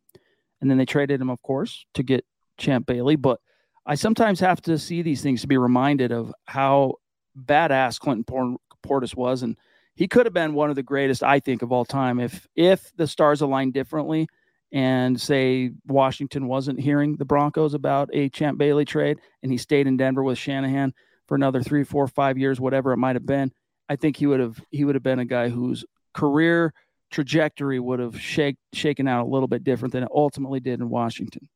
And 0.62 0.70
then 0.70 0.78
they 0.78 0.86
traded 0.86 1.22
him, 1.22 1.30
of 1.30 1.42
course, 1.42 1.86
to 1.94 2.04
get 2.04 2.26
Champ 2.58 2.86
Bailey. 2.86 3.16
But 3.16 3.40
I 3.86 3.96
sometimes 3.96 4.40
have 4.40 4.62
to 4.64 4.78
see 4.78 5.02
these 5.02 5.22
things 5.22 5.42
to 5.42 5.48
be 5.48 5.58
reminded 5.58 6.12
of 6.12 6.34
how 6.46 6.96
badass 7.38 8.00
Clinton 8.00 8.58
Portis 8.86 9.16
was. 9.16 9.44
And 9.44 9.58
he 9.96 10.08
could 10.08 10.26
have 10.26 10.34
been 10.34 10.54
one 10.54 10.70
of 10.70 10.76
the 10.76 10.84
greatest, 10.84 11.24
I 11.24 11.40
think, 11.40 11.62
of 11.62 11.72
all 11.72 11.86
time 11.86 12.20
if 12.20 12.48
if 12.56 12.92
the 12.96 13.08
stars 13.08 13.42
aligned 13.42 13.74
differently 13.74 14.28
and 14.72 15.20
say 15.22 15.72
Washington 15.88 16.48
wasn't 16.48 16.80
hearing 16.80 17.16
the 17.18 17.26
Broncos 17.26 17.76
about 17.76 18.10
a 18.12 18.30
Champ 18.30 18.58
Bailey 18.58 18.86
trade 18.86 19.20
and 19.44 19.52
he 19.52 19.58
stayed 19.58 19.86
in 19.86 19.98
Denver 19.98 20.24
with 20.24 20.38
Shanahan 20.38 20.94
for 21.28 21.36
another 21.36 21.62
three, 21.62 21.84
four, 21.84 22.08
five 22.08 22.38
years, 22.38 22.60
whatever 22.60 22.92
it 22.92 22.98
might 22.98 23.16
have 23.16 23.26
been. 23.26 23.52
I 23.88 23.96
think 23.96 24.18
he 24.18 24.26
would 24.26 24.40
have 24.40 24.60
he 24.72 24.84
would 24.84 24.96
have 24.96 25.04
been 25.04 25.20
a 25.20 25.26
guy 25.26 25.50
whose 25.50 25.86
career 26.14 26.74
trajectory 27.12 27.80
would 27.80 28.00
have 28.00 28.20
shake, 28.20 28.58
shaken 28.74 29.08
out 29.08 29.28
a 29.28 29.30
little 29.30 29.48
bit 29.48 29.64
different 29.64 29.92
than 29.92 30.04
it 30.04 30.10
ultimately 30.14 30.60
did 30.60 30.80
in 30.80 30.90
Washington. 30.90 31.48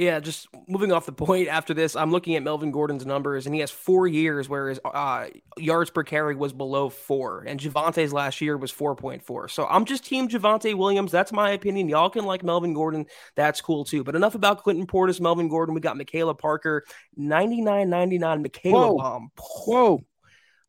Yeah, 0.00 0.18
just 0.18 0.48
moving 0.66 0.92
off 0.92 1.04
the 1.04 1.12
point 1.12 1.48
after 1.48 1.74
this, 1.74 1.94
I'm 1.94 2.10
looking 2.10 2.34
at 2.34 2.42
Melvin 2.42 2.70
Gordon's 2.70 3.04
numbers, 3.04 3.44
and 3.44 3.54
he 3.54 3.60
has 3.60 3.70
four 3.70 4.06
years 4.06 4.48
where 4.48 4.70
his 4.70 4.80
uh, 4.82 5.26
yards 5.58 5.90
per 5.90 6.02
carry 6.04 6.34
was 6.34 6.54
below 6.54 6.88
four, 6.88 7.44
and 7.46 7.60
Javonte's 7.60 8.10
last 8.10 8.40
year 8.40 8.56
was 8.56 8.72
4.4. 8.72 9.50
So 9.50 9.66
I'm 9.66 9.84
just 9.84 10.06
team 10.06 10.26
Javonte 10.26 10.74
Williams. 10.74 11.12
That's 11.12 11.32
my 11.32 11.50
opinion. 11.50 11.90
Y'all 11.90 12.08
can 12.08 12.24
like 12.24 12.42
Melvin 12.42 12.72
Gordon. 12.72 13.04
That's 13.36 13.60
cool 13.60 13.84
too. 13.84 14.02
But 14.02 14.16
enough 14.16 14.34
about 14.34 14.62
Clinton 14.62 14.86
Portis, 14.86 15.20
Melvin 15.20 15.50
Gordon. 15.50 15.74
We 15.74 15.82
got 15.82 15.98
Michaela 15.98 16.34
Parker, 16.34 16.82
99.99 17.18 18.42
Michaela 18.42 18.86
Whoa. 18.86 18.96
bomb. 18.96 19.30
Whoa 19.66 20.04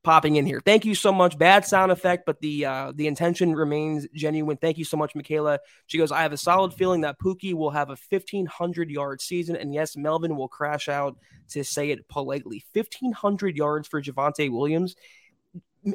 popping 0.04 0.36
in 0.36 0.46
here. 0.46 0.62
Thank 0.64 0.86
you 0.86 0.96
so 0.96 1.12
much. 1.12 1.38
Bad 1.38 1.66
sound 1.66 1.92
effect, 1.92 2.26
but 2.26 2.40
the 2.42 2.66
uh, 2.66 2.92
the 2.96 3.08
intention 3.08 3.56
remains 3.56 4.08
genuine. 4.14 4.58
Thank 4.58 4.78
you 4.78 4.86
so 4.86 4.98
much, 4.98 5.16
Michaela. 5.16 5.60
She 5.88 5.98
goes, 5.98 6.12
I 6.12 6.22
have 6.22 6.34
a 6.34 6.38
solid 6.38 6.74
feeling 6.74 7.02
that 7.02 7.20
Pookie 7.20 7.54
will 7.54 7.72
have 7.72 7.90
a 7.90 7.98
1500 8.10 8.90
yard 8.90 9.22
season, 9.22 9.56
and 9.56 9.74
yes, 9.74 9.96
Melvin 9.96 10.36
will 10.36 10.48
crash 10.48 10.90
out 10.90 11.18
to 11.50 11.64
say 11.64 11.92
it 11.92 12.08
politely. 12.08 12.64
1500 12.74 13.58
yards 13.58 13.88
for 13.88 14.02
Javonte 14.02 14.52
Williams 14.52 14.96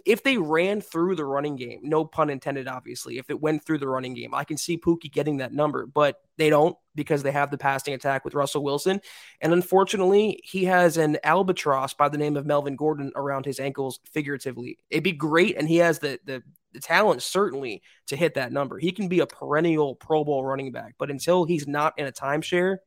if 0.04 0.24
they 0.24 0.36
ran 0.36 0.80
through 0.80 1.14
the 1.14 1.24
running 1.24 1.54
game, 1.54 1.80
no 1.82 2.04
pun 2.04 2.28
intended, 2.28 2.66
obviously, 2.66 3.18
if 3.18 3.30
it 3.30 3.40
went 3.40 3.64
through 3.64 3.78
the 3.78 3.88
running 3.88 4.14
game, 4.14 4.34
I 4.34 4.42
can 4.42 4.56
see 4.56 4.78
Pookie 4.78 5.12
getting 5.12 5.36
that 5.36 5.52
number, 5.52 5.86
but 5.86 6.20
they 6.38 6.50
don't 6.50 6.76
because 6.96 7.22
they 7.22 7.30
have 7.30 7.50
the 7.50 7.58
passing 7.58 7.94
attack 7.94 8.24
with 8.24 8.34
Russell 8.34 8.64
Wilson. 8.64 9.00
And 9.40 9.52
unfortunately, 9.52 10.40
he 10.42 10.64
has 10.64 10.96
an 10.96 11.18
albatross 11.22 11.94
by 11.94 12.08
the 12.08 12.18
name 12.18 12.36
of 12.36 12.46
Melvin 12.46 12.74
Gordon 12.74 13.12
around 13.14 13.44
his 13.44 13.60
ankles, 13.60 14.00
figuratively. 14.10 14.78
It'd 14.90 15.04
be 15.04 15.12
great, 15.12 15.56
and 15.56 15.68
he 15.68 15.76
has 15.76 16.00
the, 16.00 16.18
the, 16.24 16.42
the 16.72 16.80
talent, 16.80 17.22
certainly, 17.22 17.82
to 18.08 18.16
hit 18.16 18.34
that 18.34 18.50
number. 18.50 18.78
He 18.78 18.90
can 18.90 19.08
be 19.08 19.20
a 19.20 19.26
perennial 19.26 19.94
Pro 19.94 20.24
Bowl 20.24 20.44
running 20.44 20.72
back, 20.72 20.94
but 20.98 21.10
until 21.10 21.44
he's 21.44 21.68
not 21.68 21.94
in 21.96 22.06
a 22.06 22.12
timeshare, 22.12 22.78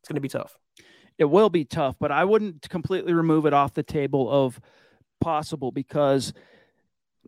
it's 0.00 0.08
going 0.08 0.14
to 0.14 0.20
be 0.22 0.28
tough. 0.28 0.56
It 1.18 1.26
will 1.26 1.50
be 1.50 1.66
tough, 1.66 1.96
but 1.98 2.10
I 2.10 2.24
wouldn't 2.24 2.68
completely 2.70 3.12
remove 3.12 3.44
it 3.44 3.52
off 3.52 3.74
the 3.74 3.82
table 3.82 4.30
of– 4.30 4.58
possible 5.20 5.70
because 5.70 6.32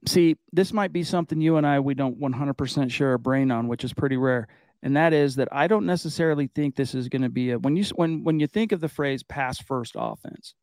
see 0.07 0.37
this 0.53 0.72
might 0.72 0.92
be 0.92 1.03
something 1.03 1.40
you 1.40 1.57
and 1.57 1.66
i 1.66 1.79
we 1.79 1.94
don't 1.94 2.20
100% 2.20 2.90
share 2.90 3.12
a 3.14 3.18
brain 3.18 3.50
on 3.50 3.68
which 3.68 3.85
is 3.85 3.92
pretty 3.92 4.16
rare. 4.16 4.48
And 4.83 4.96
that 4.96 5.12
is 5.12 5.37
that 5.37 5.48
i 5.53 5.66
don't 5.66 5.85
necessarily 5.85 6.46
think 6.55 6.74
this 6.74 6.94
is 6.94 7.09
going 7.09 7.22
to 7.22 7.29
be 7.29 7.50
a 7.50 7.59
when 7.59 7.76
you 7.76 7.85
when 7.96 8.24
when 8.24 8.40
you 8.40 8.46
think 8.46 8.72
of 8.72 8.81
the 8.81 8.88
phrase 8.88 9.22
pass 9.22 9.61
first 9.61 9.92
offense 9.94 10.55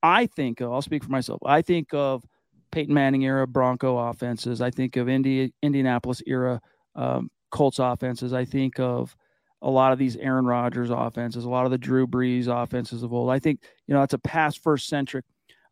i 0.00 0.26
think 0.26 0.60
of, 0.60 0.72
i'll 0.72 0.82
speak 0.82 1.02
for 1.02 1.10
myself 1.10 1.40
i 1.44 1.60
think 1.60 1.92
of 1.92 2.24
peyton 2.70 2.94
manning 2.94 3.24
era 3.24 3.46
bronco 3.46 3.98
offenses. 3.98 4.60
I 4.60 4.70
think 4.70 4.96
of 4.96 5.08
Indi- 5.08 5.52
indianapolis 5.62 6.22
era 6.26 6.60
um, 6.94 7.30
colts 7.50 7.78
offenses. 7.78 8.32
I 8.32 8.44
think 8.44 8.78
of 8.78 9.16
a 9.62 9.70
lot 9.70 9.92
of 9.92 9.98
these 9.98 10.16
Aaron 10.16 10.46
Rodgers 10.46 10.90
offenses, 10.90 11.44
a 11.44 11.50
lot 11.50 11.64
of 11.64 11.70
the 11.70 11.78
Drew 11.78 12.06
Brees 12.06 12.46
offenses 12.46 13.02
of 13.02 13.12
old. 13.12 13.30
I 13.30 13.38
think, 13.38 13.60
you 13.86 13.94
know, 13.94 14.02
it's 14.02 14.14
a 14.14 14.18
pass 14.18 14.56
first 14.56 14.86
centric 14.86 15.24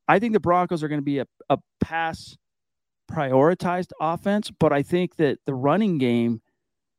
I 0.08 0.18
think 0.18 0.32
the 0.32 0.40
Broncos 0.40 0.82
are 0.82 0.88
going 0.88 1.00
to 1.00 1.04
be 1.04 1.18
a, 1.18 1.26
a 1.50 1.58
pass 1.80 2.36
prioritized 3.10 3.90
offense, 4.00 4.50
but 4.50 4.72
I 4.72 4.82
think 4.82 5.16
that 5.16 5.38
the 5.46 5.54
running 5.54 5.98
game, 5.98 6.42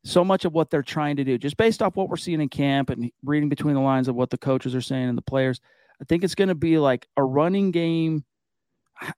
so 0.04 0.24
much 0.24 0.46
of 0.46 0.54
what 0.54 0.70
they're 0.70 0.84
trying 0.84 1.18
to 1.18 1.24
do, 1.24 1.38
just 1.38 1.58
based 1.58 1.82
off 1.82 1.96
what 1.96 2.10
we're 2.10 2.18
seeing 2.18 2.42
in 2.42 2.50
camp 2.50 2.90
and 2.90 3.12
reading 3.24 3.50
between 3.50 3.76
the 3.76 3.82
lines 3.82 4.08
of 4.08 4.16
what 4.16 4.30
the 4.30 4.38
coaches 4.38 4.74
are 4.76 4.82
saying 4.82 5.10
and 5.10 5.18
the 5.18 5.24
players, 5.24 5.60
I 6.02 6.06
think 6.06 6.24
it's 6.24 6.36
going 6.36 6.50
to 6.50 6.56
be 6.56 6.78
like 6.78 7.08
a 7.18 7.24
running 7.24 7.72
game. 7.72 8.24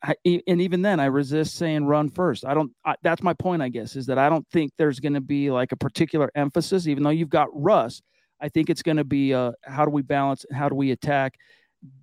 I, 0.04 0.16
and 0.26 0.62
even 0.62 0.82
then, 0.82 1.00
I 1.00 1.06
resist 1.06 1.56
saying 1.56 1.86
run 1.86 2.10
first. 2.10 2.46
I 2.46 2.54
don't. 2.54 2.72
I, 2.84 2.96
that's 3.02 3.24
my 3.24 3.34
point, 3.34 3.62
I 3.62 3.70
guess, 3.70 3.96
is 3.96 4.08
that 4.08 4.18
I 4.18 4.28
don't 4.28 4.46
think 4.52 4.74
there's 4.78 5.00
going 5.00 5.14
to 5.14 5.22
be 5.22 5.52
like 5.52 5.72
a 5.72 5.78
particular 5.78 6.30
emphasis, 6.36 6.86
even 6.88 7.04
though 7.04 7.12
you've 7.12 7.30
got 7.30 7.48
Russ. 7.54 8.02
I 8.42 8.50
think 8.50 8.70
it's 8.70 8.82
going 8.82 8.98
to 8.98 9.06
be 9.06 9.34
uh, 9.34 9.52
how 9.64 9.86
do 9.86 9.92
we 9.92 10.02
balance? 10.02 10.46
How 10.52 10.68
do 10.68 10.76
we 10.76 10.92
attack? 10.92 11.36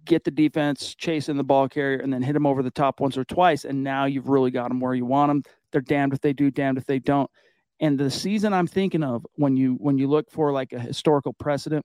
Get 0.04 0.24
the 0.24 0.30
defense 0.30 0.94
chasing 0.94 1.36
the 1.36 1.44
ball 1.44 1.68
carrier 1.68 1.98
and 1.98 2.12
then 2.12 2.22
hit 2.22 2.32
them 2.32 2.46
over 2.46 2.62
the 2.62 2.70
top 2.70 3.00
once 3.00 3.16
or 3.16 3.24
twice. 3.24 3.64
And 3.64 3.82
now 3.82 4.06
you've 4.06 4.28
really 4.28 4.50
got 4.50 4.68
them 4.68 4.80
where 4.80 4.94
you 4.94 5.04
want 5.04 5.30
them. 5.30 5.42
They're 5.72 5.80
damned 5.80 6.12
if 6.12 6.20
they 6.20 6.32
do, 6.32 6.50
damned 6.50 6.78
if 6.78 6.86
they 6.86 6.98
don't. 6.98 7.30
And 7.80 7.98
the 7.98 8.10
season 8.10 8.54
I'm 8.54 8.66
thinking 8.66 9.02
of 9.02 9.26
when 9.34 9.56
you 9.56 9.74
when 9.74 9.98
you 9.98 10.08
look 10.08 10.30
for 10.30 10.50
like 10.50 10.72
a 10.72 10.80
historical 10.80 11.34
precedent, 11.34 11.84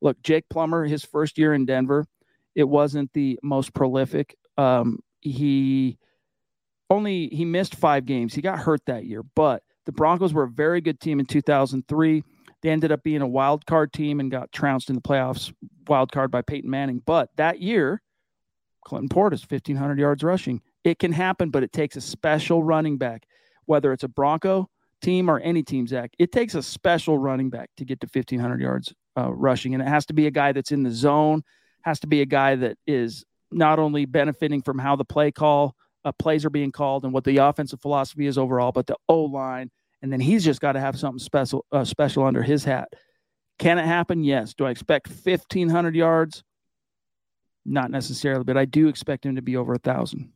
look, 0.00 0.22
Jake 0.22 0.48
Plummer, 0.48 0.84
his 0.84 1.04
first 1.04 1.36
year 1.36 1.52
in 1.52 1.66
Denver, 1.66 2.06
it 2.54 2.64
wasn't 2.64 3.12
the 3.12 3.38
most 3.42 3.74
prolific. 3.74 4.36
Um, 4.56 5.00
he 5.20 5.98
only 6.90 7.28
he 7.28 7.44
missed 7.44 7.74
five 7.74 8.06
games. 8.06 8.34
He 8.34 8.42
got 8.42 8.60
hurt 8.60 8.86
that 8.86 9.04
year, 9.04 9.24
but 9.34 9.64
The 9.84 9.92
Broncos 9.92 10.32
were 10.32 10.44
a 10.44 10.48
very 10.50 10.80
good 10.80 11.00
team 11.00 11.18
in 11.18 11.26
2003. 11.26 12.22
They 12.62 12.70
ended 12.70 12.92
up 12.92 13.02
being 13.02 13.22
a 13.22 13.26
wild 13.26 13.66
card 13.66 13.92
team 13.92 14.20
and 14.20 14.30
got 14.30 14.52
trounced 14.52 14.88
in 14.88 14.94
the 14.94 15.02
playoffs, 15.02 15.52
wild 15.88 16.12
card 16.12 16.30
by 16.30 16.42
Peyton 16.42 16.70
Manning. 16.70 17.02
But 17.04 17.30
that 17.36 17.60
year, 17.60 18.02
Clinton 18.84 19.08
Portis, 19.08 19.50
1,500 19.50 19.98
yards 19.98 20.22
rushing. 20.22 20.60
It 20.84 20.98
can 20.98 21.12
happen, 21.12 21.50
but 21.50 21.62
it 21.62 21.72
takes 21.72 21.96
a 21.96 22.00
special 22.00 22.62
running 22.62 22.98
back, 22.98 23.26
whether 23.66 23.92
it's 23.92 24.04
a 24.04 24.08
Bronco 24.08 24.68
team 25.00 25.28
or 25.28 25.40
any 25.40 25.62
team, 25.62 25.86
Zach. 25.86 26.12
It 26.18 26.32
takes 26.32 26.54
a 26.54 26.62
special 26.62 27.18
running 27.18 27.50
back 27.50 27.70
to 27.76 27.84
get 27.84 28.00
to 28.00 28.08
1,500 28.12 28.60
yards 28.60 28.94
uh, 29.16 29.32
rushing. 29.32 29.74
And 29.74 29.82
it 29.82 29.88
has 29.88 30.06
to 30.06 30.14
be 30.14 30.26
a 30.26 30.30
guy 30.30 30.52
that's 30.52 30.72
in 30.72 30.82
the 30.82 30.90
zone, 30.90 31.42
has 31.82 32.00
to 32.00 32.06
be 32.06 32.22
a 32.22 32.26
guy 32.26 32.54
that 32.56 32.78
is 32.86 33.24
not 33.50 33.78
only 33.78 34.06
benefiting 34.06 34.62
from 34.62 34.78
how 34.78 34.96
the 34.96 35.04
play 35.04 35.30
call 35.30 35.76
uh, 36.04 36.12
plays 36.12 36.44
are 36.44 36.50
being 36.50 36.72
called 36.72 37.04
and 37.04 37.12
what 37.12 37.24
the 37.24 37.36
offensive 37.38 37.80
philosophy 37.80 38.26
is 38.26 38.38
overall, 38.38 38.72
but 38.72 38.86
the 38.86 38.96
O 39.08 39.22
line. 39.22 39.70
And 40.02 40.12
then 40.12 40.20
he's 40.20 40.44
just 40.44 40.60
got 40.60 40.72
to 40.72 40.80
have 40.80 40.98
something 40.98 41.20
special, 41.20 41.64
uh, 41.70 41.84
special 41.84 42.24
under 42.24 42.42
his 42.42 42.64
hat. 42.64 42.92
Can 43.58 43.78
it 43.78 43.84
happen? 43.84 44.24
Yes. 44.24 44.54
Do 44.54 44.66
I 44.66 44.70
expect 44.70 45.08
1,500 45.08 45.94
yards? 45.94 46.42
Not 47.64 47.90
necessarily, 47.90 48.42
but 48.42 48.56
I 48.56 48.64
do 48.64 48.88
expect 48.88 49.24
him 49.24 49.36
to 49.36 49.42
be 49.42 49.56
over 49.56 49.74
a 49.74 49.78
thousand. 49.78 50.32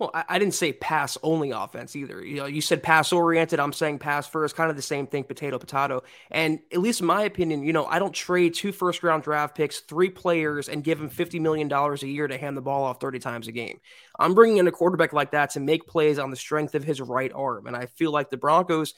Well, 0.00 0.10
I, 0.14 0.24
I, 0.30 0.38
didn't 0.38 0.54
say 0.54 0.72
pass 0.72 1.18
only 1.22 1.50
offense 1.50 1.94
either. 1.94 2.24
You 2.24 2.36
know, 2.36 2.46
you 2.46 2.62
said 2.62 2.82
pass 2.82 3.12
oriented. 3.12 3.60
I'm 3.60 3.74
saying 3.74 3.98
pass 3.98 4.26
first, 4.26 4.56
kind 4.56 4.70
of 4.70 4.76
the 4.76 4.82
same 4.82 5.06
thing, 5.06 5.24
potato, 5.24 5.58
potato. 5.58 6.02
And 6.30 6.60
at 6.72 6.80
least 6.80 7.00
in 7.00 7.06
my 7.06 7.24
opinion, 7.24 7.62
you 7.64 7.74
know, 7.74 7.84
I 7.84 7.98
don't 7.98 8.14
trade 8.14 8.54
two 8.54 8.72
first 8.72 9.02
round 9.02 9.24
draft 9.24 9.54
picks, 9.54 9.80
three 9.80 10.08
players, 10.08 10.70
and 10.70 10.82
give 10.82 10.98
them 10.98 11.10
$50 11.10 11.38
million 11.42 11.70
a 11.70 12.06
year 12.06 12.26
to 12.26 12.38
hand 12.38 12.56
the 12.56 12.62
ball 12.62 12.84
off 12.84 12.98
30 12.98 13.18
times 13.18 13.46
a 13.46 13.52
game. 13.52 13.78
I'm 14.18 14.32
bringing 14.32 14.56
in 14.56 14.66
a 14.66 14.72
quarterback 14.72 15.12
like 15.12 15.32
that 15.32 15.50
to 15.50 15.60
make 15.60 15.86
plays 15.86 16.18
on 16.18 16.30
the 16.30 16.36
strength 16.36 16.74
of 16.74 16.82
his 16.82 17.02
right 17.02 17.30
arm. 17.34 17.66
And 17.66 17.76
I 17.76 17.84
feel 17.84 18.10
like 18.10 18.30
the 18.30 18.38
Broncos, 18.38 18.94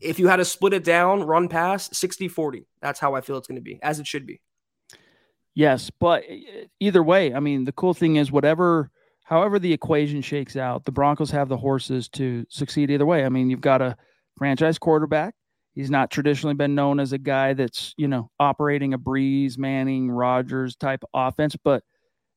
if 0.00 0.18
you 0.18 0.26
had 0.26 0.36
to 0.36 0.44
split 0.44 0.72
it 0.72 0.82
down, 0.82 1.22
run 1.22 1.48
pass 1.48 1.88
60 1.96 2.26
40, 2.26 2.66
that's 2.80 2.98
how 2.98 3.14
I 3.14 3.20
feel 3.20 3.38
it's 3.38 3.46
going 3.46 3.60
to 3.60 3.62
be, 3.62 3.78
as 3.80 4.00
it 4.00 4.08
should 4.08 4.26
be. 4.26 4.40
Yes. 5.54 5.88
But 6.00 6.24
either 6.80 7.02
way, 7.02 7.32
I 7.32 7.38
mean, 7.38 7.64
the 7.64 7.70
cool 7.70 7.94
thing 7.94 8.16
is, 8.16 8.32
whatever 8.32 8.90
however 9.32 9.58
the 9.58 9.72
equation 9.72 10.20
shakes 10.20 10.56
out, 10.56 10.84
the 10.84 10.92
Broncos 10.92 11.30
have 11.30 11.48
the 11.48 11.56
horses 11.56 12.06
to 12.10 12.44
succeed 12.50 12.90
either 12.90 13.06
way. 13.06 13.24
I 13.24 13.30
mean, 13.30 13.48
you've 13.48 13.62
got 13.62 13.80
a 13.80 13.96
franchise 14.36 14.78
quarterback. 14.78 15.34
He's 15.74 15.90
not 15.90 16.10
traditionally 16.10 16.54
been 16.54 16.74
known 16.74 17.00
as 17.00 17.14
a 17.14 17.18
guy 17.18 17.54
that's, 17.54 17.94
you 17.96 18.08
know, 18.08 18.30
operating 18.38 18.92
a 18.92 18.98
Brees, 18.98 19.56
Manning, 19.56 20.10
Rodgers 20.10 20.76
type 20.76 21.02
offense, 21.14 21.56
but 21.64 21.82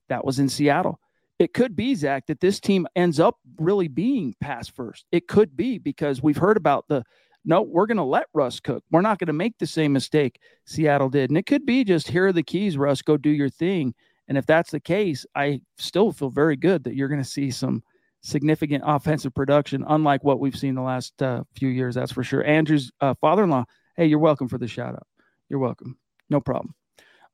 that 0.08 0.24
was 0.24 0.40
in 0.40 0.48
Seattle. 0.48 1.02
It 1.38 1.54
could 1.54 1.76
be, 1.76 1.96
Zach, 1.96 2.28
that 2.28 2.40
this 2.40 2.62
team 2.62 2.88
ends 2.96 3.20
up 3.20 3.40
really 3.58 3.90
being 3.90 4.34
pass 4.40 4.70
first. 4.70 5.04
It 5.12 5.28
could 5.28 5.58
be 5.58 5.78
because 5.80 6.24
we've 6.24 6.38
heard 6.38 6.56
about 6.56 6.88
the 6.88 7.04
no, 7.44 7.62
we're 7.62 7.88
going 7.88 7.98
to 7.98 8.04
let 8.04 8.28
Russ 8.34 8.62
cook. 8.62 8.86
We're 8.90 9.02
not 9.02 9.20
going 9.20 9.28
to 9.28 9.34
make 9.34 9.58
the 9.60 9.68
same 9.68 9.92
mistake 9.92 10.40
Seattle 10.64 11.10
did. 11.10 11.30
And 11.30 11.38
it 11.38 11.46
could 11.46 11.66
be 11.66 11.84
just 11.84 12.08
here 12.08 12.28
are 12.28 12.34
the 12.34 12.42
keys, 12.42 12.78
Russ, 12.78 13.02
go 13.02 13.18
do 13.18 13.30
your 13.30 13.50
thing. 13.50 13.94
And 14.28 14.38
if 14.38 14.46
that's 14.46 14.72
the 14.72 14.80
case, 14.80 15.26
I 15.36 15.62
still 15.78 16.12
feel 16.12 16.30
very 16.30 16.56
good 16.56 16.84
that 16.84 16.96
you're 16.96 17.08
going 17.08 17.22
to 17.22 17.30
see 17.30 17.52
some 17.52 17.84
significant 18.22 18.84
offensive 18.86 19.34
production, 19.36 19.86
unlike 19.88 20.24
what 20.24 20.40
we've 20.40 20.56
seen 20.56 20.74
the 20.74 20.82
last 20.82 21.22
uh, 21.22 21.44
few 21.56 21.70
years. 21.70 21.96
That's 21.96 22.12
for 22.12 22.24
sure. 22.24 22.44
Andrew's 22.44 22.92
uh, 23.02 23.14
father-in-law. 23.22 23.66
Hey, 23.96 24.08
you're 24.08 24.20
welcome 24.20 24.48
for 24.48 24.58
the 24.58 24.68
shout 24.68 24.96
out. 24.96 25.08
You're 25.48 25.60
welcome. 25.60 25.98
No 26.30 26.42
problem. 26.42 26.74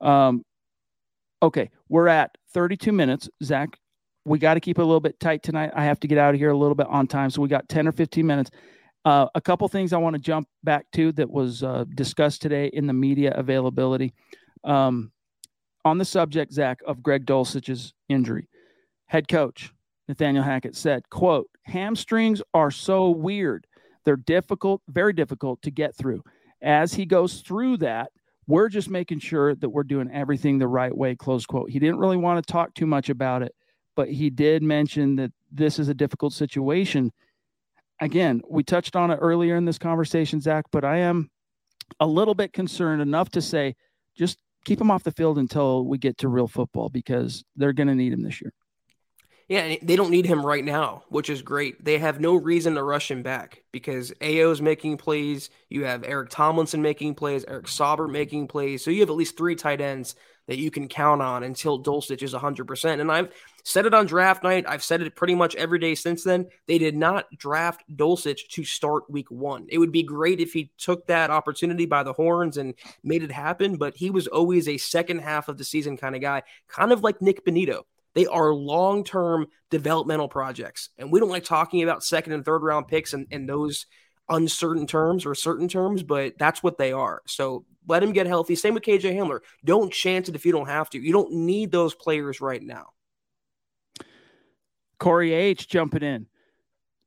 Um, 0.01 0.43
okay, 1.41 1.69
we're 1.87 2.07
at 2.07 2.37
32 2.53 2.91
minutes. 2.91 3.29
Zach, 3.41 3.69
we 4.25 4.37
got 4.37 4.55
to 4.55 4.59
keep 4.59 4.77
it 4.77 4.81
a 4.81 4.85
little 4.85 4.99
bit 4.99 5.19
tight 5.19 5.43
tonight. 5.43 5.71
I 5.73 5.85
have 5.85 5.99
to 6.01 6.07
get 6.07 6.17
out 6.17 6.33
of 6.33 6.39
here 6.39 6.51
a 6.51 6.57
little 6.57 6.75
bit 6.75 6.87
on 6.87 7.07
time, 7.07 7.29
so 7.29 7.41
we 7.41 7.47
got 7.47 7.69
10 7.69 7.87
or 7.87 7.91
15 7.93 8.25
minutes. 8.25 8.51
Uh, 9.03 9.27
a 9.33 9.41
couple 9.41 9.67
things 9.67 9.93
I 9.93 9.97
want 9.97 10.15
to 10.15 10.21
jump 10.21 10.47
back 10.63 10.85
to 10.93 11.11
that 11.13 11.29
was 11.29 11.63
uh, 11.63 11.85
discussed 11.95 12.41
today 12.41 12.67
in 12.67 12.85
the 12.85 12.93
media 12.93 13.33
availability. 13.35 14.13
Um, 14.63 15.11
on 15.83 15.97
the 15.97 16.05
subject, 16.05 16.53
Zach, 16.53 16.79
of 16.85 17.03
Greg 17.03 17.25
Dulcich's 17.25 17.93
injury, 18.09 18.47
head 19.07 19.27
coach 19.27 19.73
Nathaniel 20.07 20.43
Hackett 20.43 20.75
said, 20.75 21.09
quote, 21.09 21.49
hamstrings 21.63 22.41
are 22.53 22.71
so 22.71 23.09
weird. 23.09 23.65
They're 24.03 24.17
difficult, 24.17 24.81
very 24.89 25.13
difficult 25.13 25.61
to 25.61 25.71
get 25.71 25.95
through. 25.95 26.23
As 26.61 26.93
he 26.93 27.05
goes 27.05 27.41
through 27.41 27.77
that, 27.77 28.11
we're 28.47 28.69
just 28.69 28.89
making 28.89 29.19
sure 29.19 29.55
that 29.55 29.69
we're 29.69 29.83
doing 29.83 30.11
everything 30.11 30.57
the 30.57 30.67
right 30.67 30.95
way, 30.95 31.15
close 31.15 31.45
quote. 31.45 31.69
He 31.69 31.79
didn't 31.79 31.99
really 31.99 32.17
want 32.17 32.45
to 32.45 32.51
talk 32.51 32.73
too 32.73 32.85
much 32.85 33.09
about 33.09 33.41
it, 33.41 33.55
but 33.95 34.09
he 34.09 34.29
did 34.29 34.63
mention 34.63 35.15
that 35.15 35.31
this 35.51 35.79
is 35.79 35.87
a 35.87 35.93
difficult 35.93 36.33
situation. 36.33 37.13
Again, 38.01 38.41
we 38.49 38.63
touched 38.63 38.95
on 38.95 39.11
it 39.11 39.19
earlier 39.21 39.55
in 39.55 39.65
this 39.65 39.77
conversation, 39.77 40.41
Zach, 40.41 40.65
but 40.71 40.83
I 40.83 40.97
am 40.97 41.29
a 41.99 42.07
little 42.07 42.33
bit 42.33 42.51
concerned 42.51 43.01
enough 43.01 43.29
to 43.29 43.41
say 43.41 43.75
just 44.17 44.39
keep 44.65 44.79
him 44.79 44.91
off 44.91 45.03
the 45.03 45.11
field 45.11 45.37
until 45.37 45.85
we 45.85 45.97
get 45.97 46.17
to 46.19 46.27
real 46.27 46.47
football 46.47 46.89
because 46.89 47.43
they're 47.55 47.73
going 47.73 47.87
to 47.87 47.95
need 47.95 48.13
him 48.13 48.23
this 48.23 48.41
year. 48.41 48.53
Yeah, 49.47 49.75
they 49.81 49.97
don't 49.97 50.11
need 50.11 50.25
him 50.25 50.45
right 50.45 50.63
now, 50.63 51.03
which 51.09 51.29
is 51.29 51.41
great. 51.41 51.83
They 51.83 51.97
have 51.97 52.21
no 52.21 52.35
reason 52.35 52.75
to 52.75 52.83
rush 52.83 53.11
him 53.11 53.21
back 53.21 53.63
because 53.73 54.11
Ayo's 54.21 54.61
making 54.61 54.95
plays. 54.95 55.49
You 55.69 55.83
have 55.83 56.05
Eric 56.05 56.29
Tomlinson 56.29 56.81
making 56.81 57.15
plays, 57.15 57.43
Eric 57.45 57.65
Saubert 57.65 58.11
making 58.11 58.47
plays. 58.47 58.81
So 58.81 58.91
you 58.91 59.01
have 59.01 59.09
at 59.09 59.15
least 59.17 59.37
three 59.37 59.55
tight 59.55 59.81
ends 59.81 60.15
that 60.51 60.59
you 60.59 60.69
can 60.69 60.89
count 60.89 61.21
on 61.21 61.43
until 61.43 61.81
Dulcich 61.81 62.21
is 62.21 62.33
100%. 62.33 62.99
And 62.99 63.09
I've 63.09 63.31
said 63.63 63.85
it 63.85 63.93
on 63.93 64.05
draft 64.05 64.43
night. 64.43 64.65
I've 64.67 64.83
said 64.83 65.01
it 65.01 65.15
pretty 65.15 65.33
much 65.33 65.55
every 65.55 65.79
day 65.79 65.95
since 65.95 66.25
then. 66.25 66.47
They 66.67 66.77
did 66.77 66.93
not 66.93 67.25
draft 67.37 67.85
Dulcich 67.95 68.49
to 68.49 68.65
start 68.65 69.09
week 69.09 69.31
one. 69.31 69.67
It 69.69 69.77
would 69.77 69.93
be 69.93 70.03
great 70.03 70.41
if 70.41 70.51
he 70.51 70.69
took 70.77 71.07
that 71.07 71.29
opportunity 71.29 71.85
by 71.85 72.03
the 72.03 72.11
horns 72.11 72.57
and 72.57 72.73
made 73.01 73.23
it 73.23 73.31
happen, 73.31 73.77
but 73.77 73.95
he 73.95 74.09
was 74.09 74.27
always 74.27 74.67
a 74.67 74.75
second 74.75 75.19
half 75.19 75.47
of 75.47 75.57
the 75.57 75.63
season 75.63 75.95
kind 75.95 76.15
of 76.15 76.21
guy, 76.21 76.43
kind 76.67 76.91
of 76.91 77.01
like 77.01 77.21
Nick 77.21 77.45
Bonitto. 77.45 77.83
They 78.13 78.25
are 78.25 78.53
long 78.53 79.05
term 79.05 79.47
developmental 79.69 80.27
projects. 80.27 80.89
And 80.97 81.13
we 81.13 81.21
don't 81.21 81.29
like 81.29 81.45
talking 81.45 81.81
about 81.81 82.03
second 82.03 82.33
and 82.33 82.43
third 82.43 82.61
round 82.61 82.89
picks 82.89 83.13
and, 83.13 83.25
and 83.31 83.47
those 83.47 83.85
uncertain 84.31 84.87
terms 84.87 85.25
or 85.25 85.35
certain 85.35 85.67
terms, 85.67 86.01
but 86.01 86.37
that's 86.39 86.63
what 86.63 86.77
they 86.77 86.91
are. 86.91 87.21
So 87.27 87.65
let 87.87 88.01
him 88.01 88.13
get 88.13 88.27
healthy. 88.27 88.55
Same 88.55 88.73
with 88.73 88.83
KJ 88.83 89.15
Hamler. 89.15 89.39
Don't 89.63 89.91
chance 89.91 90.29
it 90.29 90.35
if 90.35 90.45
you 90.45 90.51
don't 90.51 90.67
have 90.67 90.89
to. 90.91 90.99
You 90.99 91.13
don't 91.13 91.31
need 91.33 91.71
those 91.71 91.93
players 91.93 92.41
right 92.41 92.63
now. 92.63 92.87
Corey 94.99 95.33
H 95.33 95.67
jumping 95.67 96.03
in. 96.03 96.27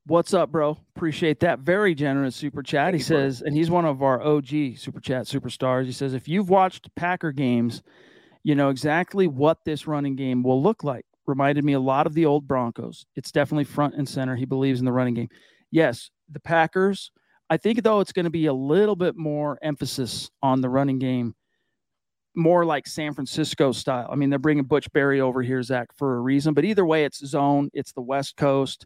What's 0.07 0.35
up, 0.35 0.51
bro? 0.51 0.77
Appreciate 0.95 1.39
that. 1.39 1.59
Very 1.59 1.95
generous 1.95 2.35
super 2.35 2.61
chat. 2.61 2.87
Thank 2.87 2.97
he 2.97 3.01
says, 3.01 3.39
bro. 3.39 3.47
and 3.47 3.57
he's 3.57 3.71
one 3.71 3.85
of 3.85 4.03
our 4.03 4.21
OG 4.21 4.77
super 4.77 4.99
chat 4.99 5.25
superstars. 5.25 5.85
He 5.85 5.91
says, 5.91 6.13
if 6.13 6.27
you've 6.27 6.49
watched 6.49 6.93
Packer 6.95 7.31
games, 7.31 7.81
you 8.43 8.53
know 8.53 8.69
exactly 8.69 9.25
what 9.27 9.65
this 9.65 9.87
running 9.87 10.15
game 10.15 10.43
will 10.43 10.61
look 10.61 10.83
like. 10.83 11.05
Reminded 11.25 11.63
me 11.63 11.73
a 11.73 11.79
lot 11.79 12.05
of 12.05 12.13
the 12.13 12.27
old 12.27 12.47
Broncos. 12.47 13.07
It's 13.15 13.31
definitely 13.31 13.63
front 13.63 13.95
and 13.95 14.07
center. 14.07 14.35
He 14.35 14.45
believes 14.45 14.79
in 14.79 14.85
the 14.85 14.91
running 14.91 15.15
game. 15.15 15.29
Yes, 15.71 16.09
the 16.29 16.39
Packers. 16.39 17.11
I 17.49 17.57
think 17.57 17.83
though 17.83 17.99
it's 17.99 18.11
going 18.11 18.25
to 18.25 18.31
be 18.31 18.47
a 18.47 18.53
little 18.53 18.95
bit 18.95 19.15
more 19.15 19.59
emphasis 19.61 20.29
on 20.41 20.61
the 20.61 20.69
running 20.69 20.99
game 20.99 21.35
more 22.35 22.65
like 22.65 22.87
San 22.87 23.13
Francisco 23.13 23.71
style. 23.71 24.09
I 24.11 24.15
mean, 24.15 24.29
they're 24.29 24.39
bringing 24.39 24.65
Butch 24.65 24.91
Barry 24.91 25.21
over 25.21 25.41
here, 25.41 25.61
Zach, 25.63 25.87
for 25.95 26.17
a 26.17 26.19
reason. 26.19 26.53
But 26.53 26.65
either 26.65 26.85
way, 26.85 27.05
it's 27.05 27.25
zone. 27.25 27.69
It's 27.73 27.93
the 27.93 28.01
West 28.01 28.35
Coast. 28.35 28.85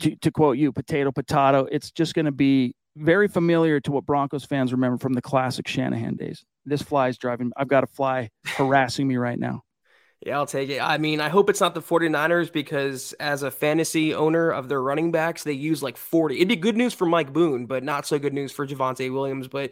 To, 0.00 0.14
to 0.16 0.30
quote 0.30 0.56
you, 0.56 0.70
potato, 0.72 1.10
potato. 1.10 1.66
It's 1.70 1.90
just 1.90 2.14
going 2.14 2.26
to 2.26 2.32
be 2.32 2.74
very 2.96 3.26
familiar 3.26 3.80
to 3.80 3.92
what 3.92 4.06
Broncos 4.06 4.44
fans 4.44 4.72
remember 4.72 4.98
from 4.98 5.14
the 5.14 5.22
classic 5.22 5.66
Shanahan 5.66 6.16
days. 6.16 6.44
This 6.64 6.82
fly 6.82 7.08
is 7.08 7.18
driving. 7.18 7.50
I've 7.56 7.68
got 7.68 7.82
a 7.82 7.88
fly 7.88 8.30
harassing 8.46 9.08
me 9.08 9.16
right 9.16 9.38
now. 9.38 9.62
Yeah, 10.24 10.36
I'll 10.38 10.46
take 10.46 10.68
it. 10.68 10.80
I 10.80 10.98
mean, 10.98 11.20
I 11.20 11.28
hope 11.28 11.48
it's 11.48 11.60
not 11.60 11.74
the 11.74 11.80
49ers 11.82 12.52
because 12.52 13.12
as 13.14 13.44
a 13.44 13.50
fantasy 13.52 14.14
owner 14.14 14.50
of 14.50 14.68
their 14.68 14.82
running 14.82 15.12
backs, 15.12 15.44
they 15.44 15.52
use 15.52 15.82
like 15.82 15.96
40. 15.96 16.36
It'd 16.36 16.48
be 16.48 16.56
good 16.56 16.76
news 16.76 16.92
for 16.92 17.06
Mike 17.06 17.32
Boone, 17.32 17.66
but 17.66 17.84
not 17.84 18.04
so 18.04 18.18
good 18.18 18.34
news 18.34 18.50
for 18.50 18.66
Javonte 18.66 19.12
Williams. 19.12 19.46
But 19.46 19.70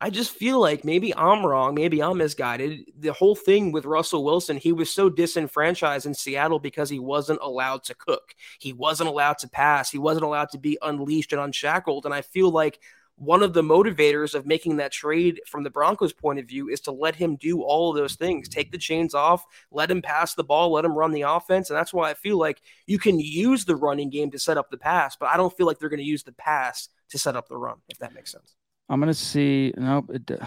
I 0.00 0.10
just 0.10 0.32
feel 0.32 0.58
like 0.60 0.84
maybe 0.84 1.14
I'm 1.14 1.46
wrong. 1.46 1.76
Maybe 1.76 2.02
I'm 2.02 2.18
misguided. 2.18 2.90
The 2.98 3.12
whole 3.12 3.36
thing 3.36 3.70
with 3.70 3.84
Russell 3.84 4.24
Wilson, 4.24 4.56
he 4.56 4.72
was 4.72 4.90
so 4.90 5.08
disenfranchised 5.08 6.06
in 6.06 6.14
Seattle 6.14 6.58
because 6.58 6.90
he 6.90 6.98
wasn't 6.98 7.38
allowed 7.40 7.84
to 7.84 7.94
cook. 7.94 8.34
He 8.58 8.72
wasn't 8.72 9.08
allowed 9.10 9.38
to 9.38 9.48
pass. 9.48 9.92
He 9.92 9.98
wasn't 9.98 10.24
allowed 10.24 10.50
to 10.50 10.58
be 10.58 10.76
unleashed 10.82 11.32
and 11.32 11.40
unshackled. 11.40 12.04
And 12.04 12.12
I 12.12 12.22
feel 12.22 12.50
like 12.50 12.80
one 13.16 13.42
of 13.42 13.52
the 13.52 13.62
motivators 13.62 14.34
of 14.34 14.46
making 14.46 14.76
that 14.76 14.92
trade 14.92 15.40
from 15.46 15.62
the 15.62 15.70
Broncos' 15.70 16.12
point 16.12 16.38
of 16.38 16.46
view 16.46 16.68
is 16.68 16.80
to 16.82 16.92
let 16.92 17.14
him 17.14 17.36
do 17.36 17.62
all 17.62 17.90
of 17.90 17.96
those 17.96 18.16
things. 18.16 18.48
Take 18.48 18.72
the 18.72 18.78
chains 18.78 19.14
off, 19.14 19.44
let 19.70 19.90
him 19.90 20.02
pass 20.02 20.34
the 20.34 20.44
ball, 20.44 20.72
let 20.72 20.84
him 20.84 20.94
run 20.94 21.12
the 21.12 21.22
offense. 21.22 21.70
And 21.70 21.76
that's 21.76 21.92
why 21.92 22.10
I 22.10 22.14
feel 22.14 22.38
like 22.38 22.60
you 22.86 22.98
can 22.98 23.20
use 23.20 23.64
the 23.64 23.76
running 23.76 24.10
game 24.10 24.30
to 24.32 24.38
set 24.38 24.58
up 24.58 24.70
the 24.70 24.78
pass, 24.78 25.16
but 25.16 25.28
I 25.28 25.36
don't 25.36 25.56
feel 25.56 25.66
like 25.66 25.78
they're 25.78 25.88
going 25.88 25.98
to 25.98 26.04
use 26.04 26.24
the 26.24 26.32
pass 26.32 26.88
to 27.10 27.18
set 27.18 27.36
up 27.36 27.48
the 27.48 27.56
run, 27.56 27.76
if 27.88 27.98
that 27.98 28.14
makes 28.14 28.32
sense. 28.32 28.56
I'm 28.88 29.00
gonna 29.00 29.14
see. 29.14 29.72
Nope. 29.76 30.10
It, 30.12 30.30
uh, 30.30 30.44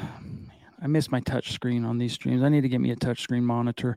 I 0.82 0.88
miss 0.88 1.10
my 1.10 1.20
touch 1.22 1.54
screen 1.54 1.84
on 1.86 1.98
these 1.98 2.14
streams. 2.14 2.44
I 2.44 2.50
need 2.50 2.62
to 2.62 2.70
get 2.70 2.82
me 2.82 2.92
a 2.92 2.96
touch 2.96 3.22
screen 3.22 3.44
monitor. 3.44 3.96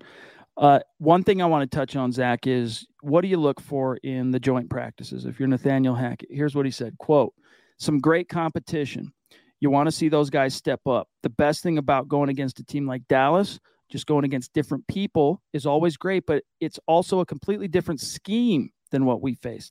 Uh, 0.56 0.80
one 0.98 1.22
thing 1.22 1.42
I 1.42 1.46
want 1.46 1.70
to 1.70 1.76
touch 1.76 1.94
on, 1.94 2.10
Zach, 2.10 2.46
is 2.46 2.86
what 3.02 3.20
do 3.20 3.28
you 3.28 3.36
look 3.36 3.60
for 3.60 3.96
in 3.98 4.30
the 4.30 4.40
joint 4.40 4.70
practices? 4.70 5.26
If 5.26 5.38
you're 5.38 5.48
Nathaniel 5.48 5.94
Hackett, 5.94 6.30
here's 6.30 6.54
what 6.54 6.64
he 6.64 6.70
said: 6.70 6.96
"Quote: 6.98 7.34
some 7.80 7.98
great 7.98 8.28
competition. 8.28 9.12
You 9.58 9.70
want 9.70 9.88
to 9.88 9.92
see 9.92 10.08
those 10.08 10.30
guys 10.30 10.54
step 10.54 10.86
up. 10.86 11.08
The 11.22 11.30
best 11.30 11.62
thing 11.62 11.78
about 11.78 12.08
going 12.08 12.28
against 12.28 12.60
a 12.60 12.64
team 12.64 12.86
like 12.86 13.06
Dallas, 13.08 13.58
just 13.90 14.06
going 14.06 14.24
against 14.24 14.52
different 14.52 14.86
people, 14.86 15.42
is 15.52 15.66
always 15.66 15.96
great, 15.96 16.24
but 16.26 16.44
it's 16.60 16.78
also 16.86 17.20
a 17.20 17.26
completely 17.26 17.68
different 17.68 18.00
scheme 18.00 18.70
than 18.90 19.04
what 19.04 19.22
we 19.22 19.34
face. 19.34 19.70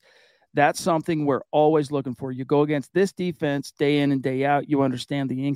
That's 0.55 0.81
something 0.81 1.25
we're 1.25 1.43
always 1.51 1.91
looking 1.91 2.15
for. 2.15 2.31
You 2.31 2.43
go 2.43 2.63
against 2.63 2.91
this 2.93 3.13
defense 3.13 3.71
day 3.71 3.99
in 3.99 4.11
and 4.11 4.21
day 4.21 4.45
out, 4.45 4.67
you 4.67 4.81
understand 4.81 5.29
the 5.29 5.55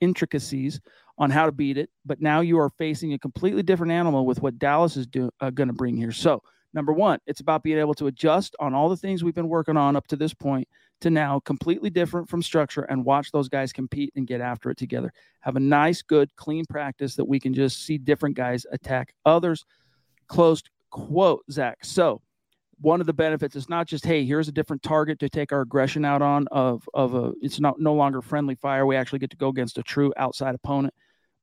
intricacies 0.00 0.80
on 1.18 1.30
how 1.30 1.46
to 1.46 1.52
beat 1.52 1.78
it, 1.78 1.90
but 2.04 2.20
now 2.20 2.40
you 2.40 2.58
are 2.58 2.70
facing 2.70 3.12
a 3.12 3.18
completely 3.18 3.62
different 3.62 3.92
animal 3.92 4.26
with 4.26 4.42
what 4.42 4.58
Dallas 4.58 4.96
is 4.96 5.06
uh, 5.40 5.50
going 5.50 5.68
to 5.68 5.74
bring 5.74 5.96
here. 5.96 6.10
So, 6.10 6.42
number 6.74 6.92
one, 6.92 7.20
it's 7.26 7.40
about 7.40 7.62
being 7.62 7.78
able 7.78 7.94
to 7.94 8.08
adjust 8.08 8.56
on 8.58 8.74
all 8.74 8.88
the 8.88 8.96
things 8.96 9.22
we've 9.22 9.34
been 9.34 9.48
working 9.48 9.76
on 9.76 9.94
up 9.94 10.08
to 10.08 10.16
this 10.16 10.34
point 10.34 10.66
to 11.02 11.10
now 11.10 11.40
completely 11.40 11.90
different 11.90 12.28
from 12.28 12.42
structure 12.42 12.82
and 12.82 13.04
watch 13.04 13.30
those 13.30 13.48
guys 13.48 13.72
compete 13.72 14.12
and 14.16 14.26
get 14.26 14.40
after 14.40 14.70
it 14.70 14.78
together. 14.78 15.12
Have 15.40 15.56
a 15.56 15.60
nice, 15.60 16.02
good, 16.02 16.34
clean 16.36 16.64
practice 16.68 17.14
that 17.16 17.24
we 17.24 17.38
can 17.38 17.54
just 17.54 17.84
see 17.84 17.98
different 17.98 18.36
guys 18.36 18.66
attack 18.72 19.14
others. 19.24 19.64
Closed 20.28 20.70
quote, 20.90 21.42
Zach. 21.50 21.84
So, 21.84 22.22
one 22.82 23.00
of 23.00 23.06
the 23.06 23.12
benefits 23.12 23.54
is 23.54 23.68
not 23.68 23.86
just 23.86 24.04
hey 24.04 24.24
here's 24.24 24.48
a 24.48 24.52
different 24.52 24.82
target 24.82 25.20
to 25.20 25.28
take 25.28 25.52
our 25.52 25.60
aggression 25.60 26.04
out 26.04 26.20
on 26.20 26.48
of 26.50 26.88
of 26.94 27.14
a 27.14 27.32
it's 27.40 27.60
not 27.60 27.78
no 27.78 27.94
longer 27.94 28.20
friendly 28.20 28.56
fire 28.56 28.84
we 28.84 28.96
actually 28.96 29.20
get 29.20 29.30
to 29.30 29.36
go 29.36 29.48
against 29.48 29.78
a 29.78 29.82
true 29.84 30.12
outside 30.16 30.52
opponent 30.54 30.92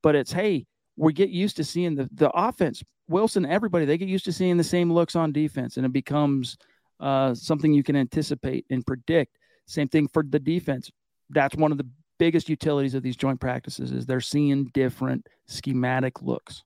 but 0.04 0.16
it's 0.16 0.34
hey 0.34 0.66
we 0.98 1.14
get 1.14 1.30
used 1.30 1.56
to 1.56 1.64
seeing 1.64 1.96
the 1.96 2.10
the 2.12 2.30
offense 2.32 2.84
wilson 3.08 3.46
everybody 3.46 3.86
they 3.86 3.98
get 3.98 4.10
used 4.10 4.26
to 4.26 4.34
seeing 4.34 4.58
the 4.58 4.64
same 4.64 4.92
looks 4.92 5.16
on 5.16 5.32
defense 5.32 5.78
and 5.78 5.86
it 5.86 5.94
becomes 5.94 6.58
uh, 7.00 7.34
something 7.34 7.74
you 7.74 7.84
can 7.84 7.96
anticipate 7.96 8.66
and 8.70 8.86
predict 8.86 9.39
same 9.70 9.88
thing 9.88 10.08
for 10.08 10.24
the 10.24 10.40
defense 10.40 10.92
that's 11.30 11.56
one 11.56 11.72
of 11.72 11.78
the 11.78 11.88
biggest 12.18 12.50
utilities 12.50 12.94
of 12.94 13.04
these 13.04 13.16
joint 13.16 13.40
practices 13.40 13.92
is 13.92 14.06
they're 14.06 14.20
seeing 14.20 14.66
different 14.74 15.28
schematic 15.48 16.22
looks 16.22 16.64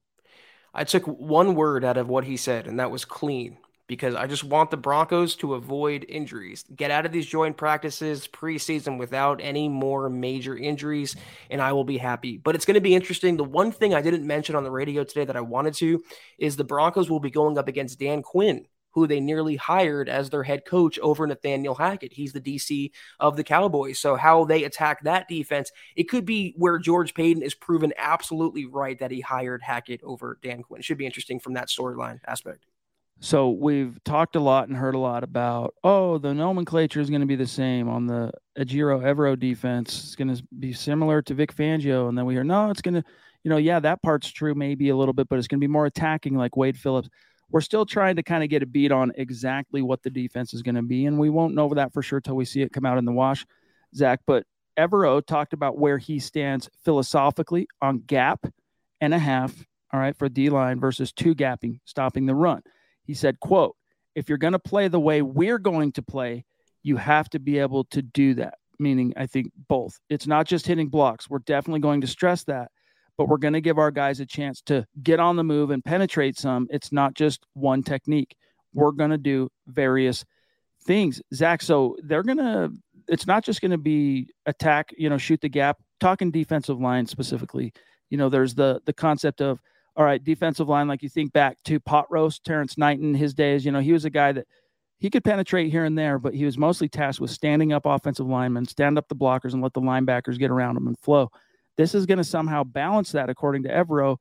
i 0.74 0.84
took 0.84 1.06
one 1.06 1.56
word 1.56 1.84
out 1.84 1.98
of 1.98 2.10
what 2.10 2.24
he 2.24 2.38
said 2.38 2.68
and 2.68 2.80
that 2.80 2.92
was 2.92 3.06
clean 3.06 3.58
because 3.88 4.16
I 4.16 4.28
just 4.28 4.44
want 4.44 4.72
the 4.72 4.78
Broncos 4.78 5.36
to 5.36 5.56
avoid 5.56 6.06
injuries. 6.08 6.64
Get 6.76 6.92
out 6.92 7.06
of 7.06 7.12
these 7.12 7.26
joint 7.26 7.58
practices 7.58 8.28
preseason 8.28 8.98
without 8.98 9.42
any 9.42 9.68
more 9.68 10.10
major 10.10 10.58
injuries, 10.58 11.16
and 11.50 11.62
I 11.62 11.74
will 11.74 11.84
be 11.84 11.98
happy. 11.98 12.38
But 12.38 12.56
it's 12.56 12.66
going 12.66 12.76
to 12.76 12.82
be 12.82 12.96
interesting. 12.96 13.38
The 13.38 13.44
one 13.44 13.72
thing 13.72 13.94
I 13.94 14.02
didn't 14.02 14.26
mention 14.26 14.56
on 14.56 14.64
the 14.64 14.72
radio 14.72 15.04
today 15.04 15.26
that 15.26 15.36
I 15.36 15.42
wanted 15.42 15.74
to 15.76 16.02
is 16.38 16.56
the 16.56 16.64
Broncos 16.64 17.10
will 17.10 17.20
be 17.20 17.30
going 17.30 17.58
up 17.58 17.68
against 17.68 18.00
Dan 18.00 18.22
Quinn. 18.22 18.66
Who 18.94 19.08
they 19.08 19.20
nearly 19.20 19.56
hired 19.56 20.10
as 20.10 20.30
their 20.30 20.44
head 20.44 20.66
coach 20.66 21.00
over 21.00 21.26
Nathaniel 21.28 21.76
Hackett. 21.76 22.14
He's 22.14 22.34
the 22.34 22.42
DC 22.42 22.92
of 23.20 23.36
the 23.36 23.44
Cowboys. 23.44 24.00
So, 24.00 24.16
how 24.16 24.46
they 24.46 24.64
attack 24.64 25.04
that 25.04 25.28
defense, 25.28 25.72
it 25.96 26.10
could 26.10 26.26
be 26.26 26.54
where 26.58 26.78
George 26.78 27.14
Paton 27.14 27.42
is 27.42 27.54
proven 27.54 27.94
absolutely 27.98 28.66
right 28.66 28.98
that 29.00 29.12
he 29.12 29.22
hired 29.22 29.62
Hackett 29.62 30.02
over 30.04 30.40
Dan 30.42 30.64
Quinn. 30.64 30.80
It 30.80 30.86
should 30.86 30.98
be 30.98 31.06
interesting 31.06 31.40
from 31.40 31.54
that 31.54 31.70
storyline 31.70 32.20
aspect. 32.28 32.66
So 33.20 33.52
we've 33.52 34.04
talked 34.04 34.36
a 34.36 34.40
lot 34.42 34.68
and 34.68 34.76
heard 34.76 34.96
a 34.96 35.00
lot 35.00 35.24
about, 35.24 35.76
oh, 35.82 36.18
the 36.18 36.34
nomenclature 36.34 37.00
is 37.00 37.10
going 37.10 37.22
to 37.22 37.28
be 37.28 37.38
the 37.38 37.48
same 37.48 37.88
on 37.88 38.06
the 38.06 38.32
Ejiro 38.58 39.02
Evero 39.02 39.40
defense. 39.40 40.04
It's 40.04 40.16
going 40.18 40.36
to 40.36 40.44
be 40.60 40.74
similar 40.74 41.22
to 41.22 41.34
Vic 41.34 41.56
Fangio. 41.56 42.10
And 42.10 42.18
then 42.18 42.26
we 42.26 42.34
hear, 42.34 42.44
no, 42.44 42.70
it's 42.70 42.82
going 42.82 42.96
to, 42.96 43.04
you 43.44 43.50
know, 43.50 43.56
yeah, 43.56 43.80
that 43.80 44.02
part's 44.02 44.30
true, 44.30 44.56
maybe 44.56 44.90
a 44.90 44.96
little 44.98 45.14
bit, 45.14 45.30
but 45.30 45.40
it's 45.40 45.48
going 45.48 45.60
to 45.60 45.66
be 45.66 45.72
more 45.72 45.86
attacking 45.86 46.36
like 46.36 46.58
Wade 46.58 46.78
Phillips. 46.78 47.08
We're 47.54 47.62
still 47.62 47.86
trying 47.86 48.16
to 48.16 48.24
kind 48.24 48.44
of 48.44 48.50
get 48.50 48.64
a 48.64 48.66
beat 48.66 48.92
on 48.92 49.14
exactly 49.16 49.84
what 49.84 50.02
the 50.02 50.10
defense 50.10 50.56
is 50.56 50.64
going 50.64 50.76
to 50.76 50.82
be. 50.82 51.06
And 51.06 51.20
we 51.20 51.30
won't 51.30 51.54
know 51.54 51.70
that 51.76 51.94
for 51.94 52.02
sure 52.02 52.20
till 52.20 52.36
we 52.36 52.46
see 52.46 52.64
it 52.64 52.74
come 52.74 52.86
out 52.86 52.98
in 52.98 53.06
the 53.06 53.12
wash, 53.12 53.46
Zach. 53.96 54.22
But 54.26 54.46
Evero 54.78 55.24
talked 55.24 55.54
about 55.54 55.78
where 55.78 56.00
he 56.00 56.18
stands 56.18 56.68
philosophically 56.84 57.68
on 57.80 58.00
gap 58.00 58.48
and 59.00 59.14
a 59.14 59.20
half, 59.20 59.54
all 59.94 60.00
right, 60.00 60.18
for 60.18 60.28
D 60.30 60.50
line 60.50 60.80
versus 60.80 61.14
two 61.14 61.36
gapping, 61.36 61.80
stopping 61.86 62.26
the 62.26 62.34
run. 62.34 62.64
He 63.04 63.14
said, 63.14 63.40
quote, 63.40 63.76
if 64.16 64.30
you're 64.30 64.40
going 64.40 64.54
to 64.54 64.60
play 64.60 64.88
the 64.88 65.00
way 65.00 65.22
we're 65.22 65.60
going 65.60 65.92
to 65.92 66.02
play, 66.02 66.46
you 66.82 66.98
have 66.98 67.30
to 67.30 67.40
be 67.40 67.60
able 67.60 67.84
to 67.86 68.02
do 68.02 68.34
that. 68.34 68.56
Meaning, 68.80 69.14
I 69.16 69.28
think 69.28 69.52
both. 69.68 70.00
It's 70.10 70.26
not 70.26 70.48
just 70.48 70.66
hitting 70.66 70.90
blocks. 70.90 71.30
We're 71.30 71.40
definitely 71.40 71.82
going 71.82 72.02
to 72.02 72.08
stress 72.08 72.44
that, 72.46 72.72
but 73.18 73.28
we're 73.28 73.38
going 73.38 73.54
to 73.54 73.62
give 73.62 73.78
our 73.78 73.92
guys 73.92 74.20
a 74.20 74.26
chance 74.26 74.62
to 74.64 74.86
get 75.02 75.20
on 75.20 75.36
the 75.36 75.44
move 75.44 75.72
and 75.72 75.84
penetrate 75.84 76.38
some. 76.38 76.68
It's 76.70 76.92
not 76.92 77.14
just 77.14 77.46
one 77.54 77.84
technique. 77.84 78.36
We're 78.74 78.92
going 78.92 79.12
to 79.12 79.18
do 79.18 79.50
various 79.68 80.26
things. 80.86 81.22
Zach, 81.34 81.62
so 81.62 81.96
they're 82.04 82.24
going 82.24 82.38
to, 82.38 82.72
it's 83.08 83.28
not 83.28 83.44
just 83.44 83.62
going 83.62 83.72
to 83.72 83.78
be 83.78 84.30
attack, 84.46 84.90
you 84.98 85.10
know, 85.10 85.18
shoot 85.18 85.42
the 85.42 85.50
gap, 85.50 85.78
talking 86.00 86.32
defensive 86.32 86.80
line 86.80 87.06
specifically. 87.06 87.74
You 88.10 88.18
know, 88.18 88.30
there's 88.30 88.54
the 88.54 88.82
the 88.86 88.94
concept 88.94 89.42
of 89.42 89.60
all 89.96 90.06
right, 90.06 90.24
defensive 90.24 90.68
line, 90.68 90.88
like 90.88 91.04
you 91.04 91.10
think 91.10 91.34
back 91.34 91.58
to 91.66 91.80
pot 91.80 92.06
roast, 92.10 92.44
Terrence 92.44 92.78
Knighton, 92.78 93.14
his 93.14 93.34
days, 93.34 93.64
you 93.64 93.72
know, 93.72 93.80
he 93.80 93.94
was 93.94 94.06
a 94.06 94.10
guy 94.10 94.32
that 94.32 94.48
he 94.98 95.10
could 95.10 95.24
penetrate 95.24 95.72
here 95.72 95.86
and 95.86 95.98
there, 95.98 96.18
but 96.18 96.34
he 96.34 96.46
was 96.46 96.58
mostly 96.58 96.88
tasked 96.88 97.22
with 97.22 97.30
standing 97.30 97.74
up 97.74 97.86
offensive 97.86 98.26
linemen, 98.26 98.66
stand 98.66 98.98
up 98.98 99.08
the 99.08 99.16
blockers, 99.16 99.54
and 99.54 99.62
let 99.62 99.74
the 99.74 99.82
linebackers 99.82 100.40
get 100.40 100.50
around 100.50 100.78
him 100.78 100.88
and 100.88 100.98
flow. 101.00 101.30
This 101.78 101.96
is 101.96 102.06
going 102.06 102.20
to 102.20 102.24
somehow 102.24 102.64
balance 102.64 103.14
that, 103.14 103.30
according 103.30 103.64
to 103.64 103.70
Evero. 103.70 104.18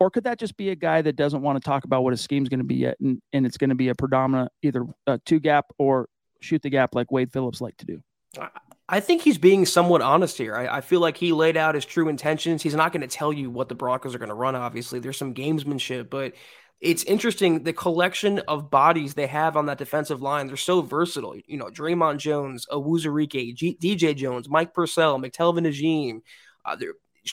Or 0.00 0.10
could 0.10 0.24
that 0.24 0.38
just 0.38 0.56
be 0.56 0.70
a 0.70 0.76
guy 0.76 1.02
that 1.02 1.16
doesn't 1.16 1.42
want 1.42 1.60
to 1.60 1.66
talk 1.66 1.84
about 1.84 2.04
what 2.04 2.12
his 2.12 2.20
scheme 2.20 2.44
is 2.44 2.48
going 2.48 2.60
to 2.60 2.64
be 2.64 2.76
yet, 2.76 2.96
and, 3.00 3.20
and 3.32 3.44
it's 3.44 3.56
going 3.56 3.70
to 3.70 3.76
be 3.76 3.88
a 3.88 3.94
predominant 3.94 4.52
either 4.62 4.86
a 5.06 5.18
two 5.18 5.40
gap 5.40 5.66
or 5.76 6.08
shoot 6.40 6.62
the 6.62 6.70
gap 6.70 6.94
like 6.94 7.10
Wade 7.10 7.32
Phillips 7.32 7.60
like 7.60 7.76
to 7.78 7.86
do? 7.86 8.02
I 8.88 9.00
think 9.00 9.22
he's 9.22 9.38
being 9.38 9.66
somewhat 9.66 10.02
honest 10.02 10.38
here. 10.38 10.54
I, 10.54 10.78
I, 10.78 10.80
feel 10.80 11.00
like 11.00 11.16
he 11.16 11.32
laid 11.32 11.56
out 11.56 11.74
his 11.74 11.84
true 11.84 12.08
intentions. 12.08 12.62
He's 12.62 12.74
not 12.74 12.92
going 12.92 13.00
to 13.00 13.06
tell 13.06 13.32
you 13.32 13.50
what 13.50 13.68
the 13.68 13.74
Broncos 13.74 14.14
are 14.14 14.18
going 14.18 14.28
to 14.30 14.34
run, 14.34 14.54
obviously. 14.54 14.98
There's 14.98 15.18
some 15.18 15.34
gamesmanship, 15.34 16.08
but 16.08 16.34
it's 16.80 17.02
interesting 17.04 17.64
the 17.64 17.72
collection 17.72 18.38
of 18.40 18.70
bodies 18.70 19.14
they 19.14 19.26
have 19.26 19.56
on 19.56 19.66
that 19.66 19.78
defensive 19.78 20.22
line. 20.22 20.46
They're 20.46 20.56
so 20.56 20.80
versatile. 20.80 21.36
You 21.46 21.58
know, 21.58 21.66
Dre'Mont 21.66 22.18
Jones, 22.18 22.66
Onwuzurike, 22.70 23.54
G- 23.54 23.76
DJ 23.80 24.14
Jones, 24.14 24.48
Mike 24.48 24.72
Purcell, 24.72 25.18
McTelvin 25.18 25.66
Agim. 25.66 26.22
Uh, 26.64 26.76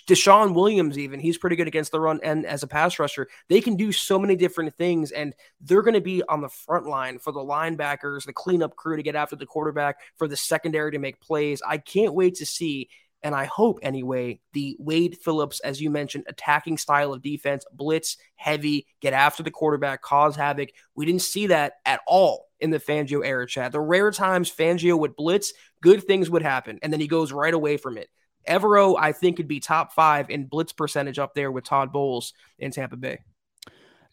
DeShawn 0.08 0.54
Williams, 0.54 0.98
even 0.98 1.20
he's 1.20 1.38
pretty 1.38 1.56
good 1.56 1.68
against 1.68 1.92
the 1.92 2.00
run 2.00 2.20
and 2.24 2.46
as 2.46 2.64
a 2.64 2.68
pass 2.68 3.00
rusher. 3.00 3.28
They 3.50 3.62
can 3.62 3.76
do 3.76 3.92
so 3.92 4.20
many 4.20 4.36
different 4.36 4.76
things, 4.76 5.12
and 5.12 5.34
they're 5.62 5.82
going 5.82 5.94
to 5.94 6.02
be 6.02 6.24
on 6.24 6.42
the 6.42 6.50
front 6.50 6.86
line 6.86 7.20
for 7.20 7.32
the 7.32 7.40
linebackers, 7.40 8.26
the 8.26 8.34
cleanup 8.34 8.76
crew 8.76 8.98
to 8.98 9.04
get 9.04 9.16
after 9.16 9.36
the 9.36 9.46
quarterback, 9.46 9.98
for 10.18 10.28
the 10.28 10.38
secondary 10.38 10.92
to 10.92 11.00
make 11.00 11.22
plays. 11.22 11.62
I 11.66 11.78
can't 11.78 12.14
wait 12.14 12.36
to 12.36 12.46
see, 12.46 12.90
and 13.24 13.34
I 13.34 13.46
hope 13.46 13.80
anyway, 13.82 14.40
the 14.54 14.76
Wade 14.80 15.18
Phillips, 15.18 15.60
as 15.62 15.82
you 15.82 15.90
mentioned, 15.90 16.26
attacking 16.28 16.78
style 16.78 17.14
of 17.14 17.22
defense, 17.22 17.66
blitz 17.72 18.18
heavy, 18.36 18.88
get 19.02 19.14
after 19.14 19.44
the 19.44 19.52
quarterback, 19.52 20.02
cause 20.02 20.36
havoc. 20.36 20.70
We 20.96 21.06
didn't 21.06 21.22
see 21.22 21.48
that 21.48 21.74
at 21.86 22.02
all 22.08 22.48
in 22.60 22.70
the 22.70 22.80
Fangio 22.80 23.26
era, 23.26 23.48
Chad. 23.48 23.72
The 23.72 23.80
rare 23.80 24.12
times 24.12 24.52
Fangio 24.52 24.98
would 25.00 25.16
blitz, 25.16 25.54
good 25.82 26.04
things 26.04 26.30
would 26.30 26.44
happen, 26.44 26.80
and 26.82 26.92
then 26.92 27.00
he 27.00 27.08
goes 27.08 27.32
right 27.32 27.54
away 27.54 27.78
from 27.78 27.98
it. 27.98 28.10
Evero, 28.48 28.96
I 29.00 29.12
think, 29.12 29.38
could 29.38 29.48
be 29.48 29.60
top 29.60 29.93
five 29.93 30.30
in 30.30 30.46
blitz 30.46 30.74
percentage 30.74 31.20
up 31.20 31.34
there 31.34 31.52
with 31.52 31.64
Todd 31.64 31.91
Bowles 31.91 32.34
in 32.60 32.72
Tampa 32.72 32.98
Bay. 32.98 33.20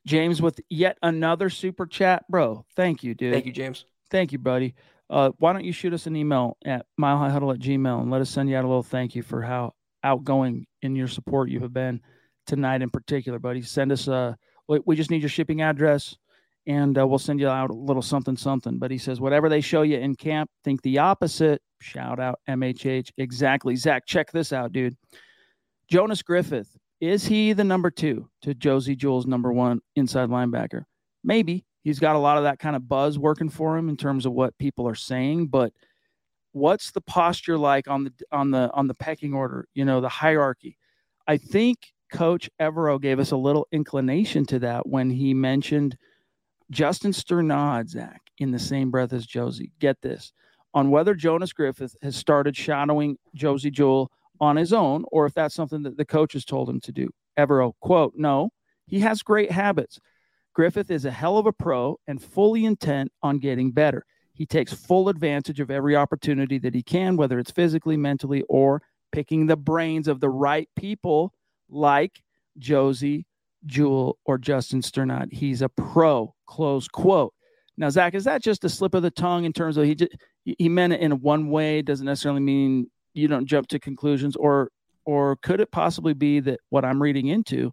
James 0.07 0.43
with 0.43 0.61
yet 0.69 0.99
another 1.03 1.49
super 1.49 1.87
chat, 1.87 2.25
bro. 2.29 2.65
Thank 2.75 3.05
you, 3.05 3.15
dude. 3.15 3.33
Thank 3.33 3.47
you, 3.47 3.53
James. 3.53 3.85
Thank 4.11 4.33
you, 4.33 4.39
buddy. 4.39 4.75
Uh, 5.09 5.31
why 5.39 5.53
don't 5.53 5.65
you 5.65 5.73
shoot 5.73 5.93
us 5.93 6.07
an 6.07 6.17
email 6.17 6.57
at 6.65 6.87
milehighhuddle 7.01 7.55
at 7.55 7.61
gmail 7.61 8.01
and 8.01 8.11
let 8.11 8.21
us 8.21 8.31
send 8.31 8.49
you 8.49 8.57
out 8.57 8.65
a 8.65 8.69
little 8.69 8.83
thank 8.83 9.15
you 9.15 9.23
for 9.23 9.43
how 9.43 9.75
outgoing 10.03 10.67
in 10.81 10.97
your 10.97 11.07
support 11.07 11.51
you 11.51 11.61
have 11.61 11.73
been 11.73 12.01
tonight 12.47 12.83
in 12.83 12.91
particular, 12.91 13.39
buddy. 13.39 13.63
Send 13.63 13.93
us 13.93 14.09
a, 14.09 14.37
we 14.67 14.97
just 14.97 15.11
need 15.11 15.23
your 15.23 15.29
shipping 15.29 15.63
address 15.63 16.17
and 16.67 16.99
uh, 16.99 17.07
we'll 17.07 17.19
send 17.19 17.41
you 17.41 17.49
out 17.49 17.71
a 17.71 17.75
little 17.75 18.03
something, 18.03 18.37
something. 18.37 18.79
But 18.79 18.91
he 18.91 18.99
says, 18.99 19.21
whatever 19.21 19.49
they 19.49 19.61
show 19.61 19.83
you 19.83 19.99
in 19.99 20.15
camp, 20.15 20.51
think 20.65 20.83
the 20.83 20.99
opposite. 20.99 21.61
Shout 21.83 22.21
out 22.21 22.41
MHH. 22.49 23.11
Exactly. 23.19 23.77
Zach, 23.77 24.07
check 24.07 24.31
this 24.33 24.53
out, 24.53 24.73
dude. 24.73 24.97
Jonas 25.89 26.23
Griffith, 26.23 26.77
is 27.01 27.27
he 27.27 27.53
the 27.53 27.65
number 27.65 27.91
two 27.91 28.29
to 28.43 28.55
Josey 28.55 28.97
Jewell's 28.97 29.27
number 29.27 29.53
one 29.53 29.81
inside 29.97 30.29
linebacker? 30.29 30.85
Maybe. 31.25 31.65
He's 31.83 31.99
got 31.99 32.15
a 32.15 32.21
lot 32.21 32.39
of 32.39 32.45
that 32.45 32.61
kind 32.61 32.77
of 32.77 32.89
buzz 32.89 33.19
working 33.19 33.49
for 33.49 33.77
him 33.77 33.89
in 33.89 33.97
terms 33.97 34.25
of 34.25 34.33
what 34.33 34.57
people 34.57 34.87
are 34.87 34.95
saying, 34.95 35.49
but 35.49 35.73
what's 36.53 36.93
the 36.93 37.01
posture 37.01 37.59
like 37.59 37.89
on 37.89 38.05
the 38.05 38.13
on 38.31 38.53
the 38.53 38.71
on 38.73 38.87
the 38.87 38.95
pecking 38.95 39.35
order, 39.35 39.67
you 39.75 39.85
know, 39.85 40.01
the 40.01 40.09
hierarchy? 40.09 40.79
I 41.27 41.39
think 41.39 41.79
coach 42.13 42.49
Evero 42.61 43.01
gave 43.01 43.19
us 43.19 43.33
a 43.33 43.37
little 43.37 43.67
inclination 43.73 44.47
to 44.47 44.61
that 44.61 44.87
when 44.87 45.11
he 45.11 45.35
mentioned 45.35 45.97
Justin 46.71 47.11
Strnad, 47.11 47.89
Zach, 47.89 48.21
in 48.39 48.53
the 48.53 48.59
same 48.59 48.91
breath 48.91 49.13
as 49.13 49.27
Josey. 49.27 49.73
Get 49.81 50.01
this 50.03 50.33
on 50.75 50.91
whether 50.91 51.15
Jonas 51.15 51.53
Griffith 51.53 51.97
has 52.03 52.17
started 52.17 52.57
shadowing 52.57 53.19
Josey 53.35 53.71
Jewell 53.71 54.11
on 54.41 54.57
his 54.57 54.73
own 54.73 55.05
or 55.13 55.27
if 55.27 55.35
that's 55.35 55.55
something 55.55 55.83
that 55.83 55.97
the 55.97 56.05
coach 56.05 56.33
has 56.33 56.45
told 56.45 56.69
him 56.69 56.81
to 56.81 56.93
do. 56.93 57.09
Evero, 57.39 57.73
quote, 57.81 58.15
no, 58.17 58.51
he 58.87 59.01
has 59.01 59.23
great 59.23 59.51
habits. 59.51 59.99
Griffith 60.55 60.91
is 60.91 61.05
a 61.05 61.11
hell 61.11 61.39
of 61.39 61.47
a 61.47 61.53
pro 61.53 61.99
and 62.07 62.23
fully 62.23 62.65
intent 62.65 63.11
on 63.23 63.39
getting 63.39 63.71
better. 63.71 64.05
He 64.35 64.47
takes 64.47 64.73
full 64.73 65.09
advantage 65.09 65.61
of 65.61 65.71
every 65.71 65.95
opportunity 65.95 66.59
that 66.59 66.75
he 66.75 66.83
can, 66.83 67.17
whether 67.17 67.39
it's 67.39 67.51
physically, 67.51 67.97
mentally, 67.97 68.43
or 68.49 68.83
picking 69.13 69.47
the 69.47 69.57
brains 69.57 70.09
of 70.09 70.21
the 70.21 70.29
right 70.29 70.69
people 70.75 71.33
like 71.69 72.23
Josey, 72.59 73.27
Jewell, 73.67 74.19
or 74.25 74.39
Justin 74.39 74.81
Strnad. 74.81 75.33
He's 75.33 75.63
a 75.63 75.69
pro, 75.69 76.35
close 76.47 76.89
quote. 76.89 77.35
Now, 77.77 77.91
Zach, 77.91 78.15
is 78.15 78.25
that 78.25 78.43
just 78.43 78.65
a 78.65 78.69
slip 78.69 78.95
of 78.95 79.03
the 79.03 79.11
tongue 79.11 79.45
in 79.45 79.53
terms 79.53 79.77
of 79.77 79.85
he 79.85 79.95
just, 79.95 80.13
he 80.45 80.69
meant 80.69 80.93
it 80.93 81.01
in 81.01 81.21
one 81.21 81.49
way? 81.49 81.83
Doesn't 81.83 82.07
necessarily 82.07 82.41
mean 82.41 82.91
you 83.15 83.29
don't 83.29 83.47
jump 83.47 83.69
to 83.69 83.79
conclusions, 83.79 84.37
or 84.37 84.71
or 85.05 85.37
could 85.37 85.61
it 85.61 85.73
possibly 85.73 86.15
be 86.15 86.41
that 86.41 86.61
what 86.69 86.85
I'm 86.85 87.03
reading 87.03 87.27
into, 87.27 87.73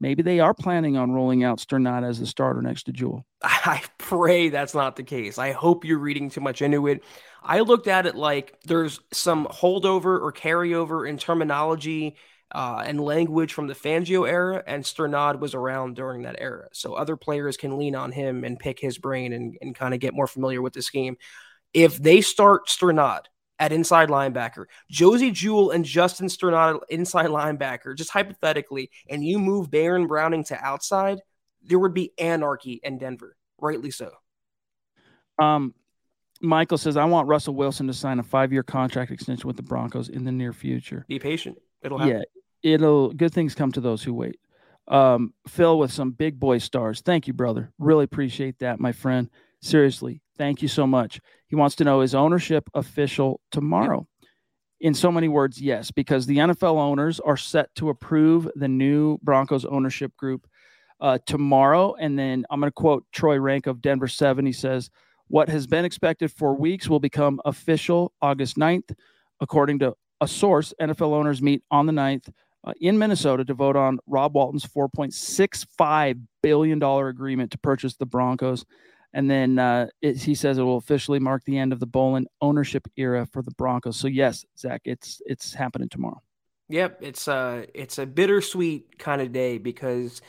maybe 0.00 0.22
they 0.22 0.40
are 0.40 0.52
planning 0.52 0.96
on 0.96 1.12
rolling 1.12 1.42
out 1.42 1.58
Strnad 1.58 2.06
as 2.06 2.20
the 2.20 2.26
starter 2.26 2.60
next 2.60 2.84
to 2.84 2.92
Jewell? 2.92 3.24
I 3.42 3.82
pray 3.98 4.48
that's 4.48 4.74
not 4.74 4.96
the 4.96 5.02
case. 5.02 5.38
I 5.38 5.52
hope 5.52 5.84
you're 5.84 5.98
reading 5.98 6.28
too 6.28 6.40
much 6.40 6.60
into 6.60 6.86
it. 6.86 7.02
I 7.42 7.60
looked 7.60 7.86
at 7.86 8.06
it 8.06 8.14
like 8.14 8.60
there's 8.64 9.00
some 9.12 9.46
holdover 9.46 10.20
or 10.20 10.32
carryover 10.32 11.08
in 11.08 11.16
terminology 11.16 12.16
uh, 12.52 12.82
and 12.86 13.00
language 13.00 13.52
from 13.52 13.66
the 13.66 13.74
Fangio 13.74 14.28
era, 14.28 14.62
and 14.66 14.84
Strnad 14.84 15.40
was 15.40 15.54
around 15.54 15.96
during 15.96 16.22
that 16.22 16.36
era. 16.38 16.68
So 16.72 16.94
other 16.94 17.16
players 17.16 17.56
can 17.56 17.78
lean 17.78 17.94
on 17.94 18.12
him 18.12 18.44
and 18.44 18.58
pick 18.58 18.78
his 18.78 18.98
brain 18.98 19.32
and, 19.32 19.56
and 19.60 19.74
kind 19.74 19.94
of 19.94 20.00
get 20.00 20.14
more 20.14 20.26
familiar 20.26 20.62
with 20.62 20.72
the 20.72 20.82
scheme. 20.82 21.16
If 21.74 21.98
they 21.98 22.20
start 22.20 22.68
Strnad 22.68 23.22
at 23.58 23.72
inside 23.72 24.08
linebacker, 24.08 24.66
Josey 24.90 25.30
Jewell 25.32 25.70
and 25.70 25.84
Justin 25.84 26.28
Strnad 26.28 26.80
inside 26.88 27.26
linebacker, 27.26 27.96
just 27.96 28.10
hypothetically, 28.10 28.90
and 29.08 29.24
you 29.24 29.38
move 29.38 29.70
Baron 29.70 30.06
Browning 30.06 30.44
to 30.44 30.64
outside, 30.64 31.18
there 31.62 31.78
would 31.78 31.94
be 31.94 32.12
anarchy 32.18 32.80
in 32.82 32.98
Denver. 32.98 33.36
Rightly 33.58 33.90
so. 33.90 34.12
Um, 35.38 35.74
Michael 36.40 36.78
says, 36.78 36.96
I 36.96 37.04
want 37.04 37.28
Russell 37.28 37.54
Wilson 37.54 37.86
to 37.86 37.92
sign 37.94 38.18
a 38.18 38.22
five 38.22 38.52
year 38.52 38.62
contract 38.62 39.10
extension 39.10 39.46
with 39.46 39.56
the 39.56 39.62
Broncos 39.62 40.08
in 40.08 40.24
the 40.24 40.32
near 40.32 40.52
future. 40.52 41.04
Be 41.08 41.18
patient. 41.18 41.58
It'll 41.82 41.98
happen. 41.98 42.18
Yeah, 42.18 42.22
it'll 42.66 43.12
good 43.12 43.32
things 43.32 43.54
come 43.54 43.72
to 43.72 43.80
those 43.80 44.02
who 44.02 44.12
wait. 44.12 44.38
Um, 44.88 45.34
Phil 45.48 45.78
with 45.78 45.92
some 45.92 46.12
big 46.12 46.38
boy 46.38 46.58
stars. 46.58 47.00
Thank 47.00 47.26
you, 47.26 47.32
brother. 47.32 47.72
Really 47.78 48.04
appreciate 48.04 48.58
that, 48.58 48.80
my 48.80 48.92
friend. 48.92 49.30
Seriously, 49.60 50.20
thank 50.36 50.62
you 50.62 50.68
so 50.68 50.86
much. 50.86 51.20
He 51.48 51.56
wants 51.56 51.76
to 51.76 51.84
know 51.84 52.02
is 52.02 52.14
ownership 52.14 52.68
official 52.74 53.40
tomorrow? 53.50 54.06
In 54.80 54.94
so 54.94 55.10
many 55.10 55.28
words, 55.28 55.60
yes, 55.60 55.90
because 55.90 56.26
the 56.26 56.36
NFL 56.36 56.76
owners 56.76 57.18
are 57.20 57.36
set 57.36 57.74
to 57.76 57.88
approve 57.88 58.48
the 58.54 58.68
new 58.68 59.18
Broncos 59.22 59.64
ownership 59.64 60.14
group 60.16 60.46
uh, 61.00 61.18
tomorrow. 61.26 61.94
And 61.98 62.18
then 62.18 62.44
I'm 62.50 62.60
going 62.60 62.70
to 62.70 62.74
quote 62.74 63.04
Troy 63.12 63.38
Renck 63.38 63.66
of 63.66 63.80
Denver 63.80 64.08
7. 64.08 64.44
He 64.44 64.52
says, 64.52 64.90
What 65.28 65.48
has 65.48 65.66
been 65.66 65.84
expected 65.84 66.30
for 66.30 66.54
weeks 66.54 66.88
will 66.88 67.00
become 67.00 67.40
official 67.44 68.12
August 68.20 68.56
9th. 68.56 68.94
According 69.40 69.78
to 69.80 69.94
a 70.20 70.28
source, 70.28 70.74
NFL 70.80 71.12
owners 71.12 71.40
meet 71.42 71.62
on 71.70 71.86
the 71.86 71.92
9th 71.92 72.28
uh, 72.66 72.72
in 72.80 72.98
Minnesota 72.98 73.44
to 73.44 73.54
vote 73.54 73.76
on 73.76 73.98
Rob 74.06 74.34
Walton's 74.34 74.66
$4.65 74.66 76.20
billion 76.42 76.82
agreement 76.82 77.52
to 77.52 77.58
purchase 77.58 77.94
the 77.96 78.06
Broncos. 78.06 78.64
And 79.12 79.30
then 79.30 79.58
uh, 79.58 79.86
it, 80.02 80.16
he 80.16 80.34
says 80.34 80.58
it 80.58 80.62
will 80.62 80.76
officially 80.76 81.20
mark 81.20 81.44
the 81.44 81.56
end 81.56 81.72
of 81.72 81.80
the 81.80 81.86
Bowlen 81.86 82.26
ownership 82.40 82.86
era 82.96 83.24
for 83.24 83.40
the 83.40 83.52
Broncos. 83.52 83.96
So 83.96 84.08
yes, 84.08 84.44
Zach, 84.58 84.82
it's 84.84 85.22
it's 85.24 85.54
happening 85.54 85.88
tomorrow. 85.88 86.20
Yep, 86.68 86.98
it's 87.00 87.28
a 87.28 87.32
uh, 87.32 87.62
it's 87.72 87.98
a 87.98 88.04
bittersweet 88.04 88.98
kind 88.98 89.22
of 89.22 89.32
day 89.32 89.56
because 89.56 90.20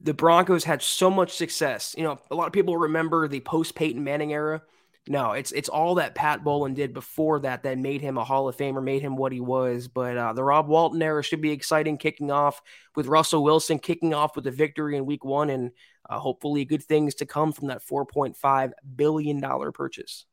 the 0.00 0.12
Broncos 0.12 0.64
had 0.64 0.82
so 0.82 1.10
much 1.10 1.34
success. 1.34 1.94
You 1.96 2.04
know, 2.04 2.18
a 2.30 2.34
lot 2.34 2.46
of 2.46 2.52
people 2.52 2.76
remember 2.76 3.26
the 3.28 3.40
post 3.40 3.74
Peyton 3.74 4.04
Manning 4.04 4.32
era. 4.32 4.62
No, 5.08 5.32
it's 5.32 5.52
it's 5.52 5.68
all 5.68 5.96
that 5.96 6.16
Pat 6.16 6.42
Bowlen 6.42 6.74
did 6.74 6.92
before 6.92 7.38
that 7.40 7.62
that 7.62 7.78
made 7.78 8.00
him 8.00 8.18
a 8.18 8.24
Hall 8.24 8.48
of 8.48 8.56
Famer, 8.56 8.82
made 8.82 9.02
him 9.02 9.16
what 9.16 9.30
he 9.30 9.40
was. 9.40 9.86
But 9.86 10.16
uh, 10.16 10.32
the 10.32 10.42
Rob 10.42 10.66
Walton 10.66 11.00
era 11.00 11.22
should 11.22 11.40
be 11.40 11.52
exciting, 11.52 11.96
kicking 11.96 12.32
off 12.32 12.60
with 12.96 13.06
Russell 13.06 13.44
Wilson 13.44 13.78
kicking 13.78 14.14
off 14.14 14.34
with 14.34 14.46
a 14.48 14.50
victory 14.50 14.96
in 14.96 15.06
Week 15.06 15.24
One, 15.24 15.50
and 15.50 15.70
uh, 16.10 16.18
hopefully 16.18 16.64
good 16.64 16.82
things 16.82 17.14
to 17.16 17.26
come 17.26 17.52
from 17.52 17.68
that 17.68 17.82
four 17.82 18.04
point 18.04 18.36
five 18.36 18.72
billion 18.96 19.40
dollar 19.40 19.70
purchase. 19.70 20.26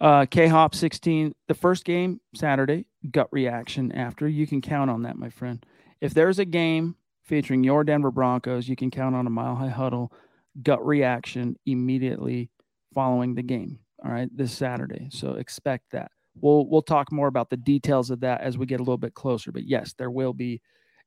Uh, 0.00 0.26
K 0.26 0.48
Hop 0.48 0.74
sixteen, 0.74 1.32
the 1.46 1.54
first 1.54 1.84
game 1.84 2.20
Saturday, 2.34 2.86
gut 3.12 3.28
reaction 3.30 3.92
after 3.92 4.26
you 4.26 4.48
can 4.48 4.60
count 4.60 4.90
on 4.90 5.02
that, 5.02 5.16
my 5.16 5.30
friend. 5.30 5.64
If 6.00 6.14
there's 6.14 6.40
a 6.40 6.44
game 6.44 6.96
featuring 7.22 7.62
your 7.62 7.84
Denver 7.84 8.10
Broncos, 8.10 8.68
you 8.68 8.74
can 8.74 8.90
count 8.90 9.14
on 9.14 9.28
a 9.28 9.30
mile 9.30 9.54
high 9.54 9.68
huddle 9.68 10.12
gut 10.60 10.84
reaction 10.84 11.56
immediately 11.64 12.50
following 12.92 13.34
the 13.34 13.42
game 13.42 13.78
all 14.04 14.10
right, 14.10 14.28
this 14.36 14.52
Saturday. 14.52 15.08
So 15.10 15.32
expect 15.32 15.92
that. 15.92 16.10
We'll 16.40 16.66
we'll 16.66 16.82
talk 16.82 17.12
more 17.12 17.28
about 17.28 17.48
the 17.48 17.56
details 17.56 18.10
of 18.10 18.20
that 18.20 18.40
as 18.40 18.58
we 18.58 18.66
get 18.66 18.80
a 18.80 18.82
little 18.82 18.98
bit 18.98 19.14
closer. 19.14 19.52
But 19.52 19.66
yes, 19.66 19.94
there 19.96 20.10
will 20.10 20.32
be 20.32 20.60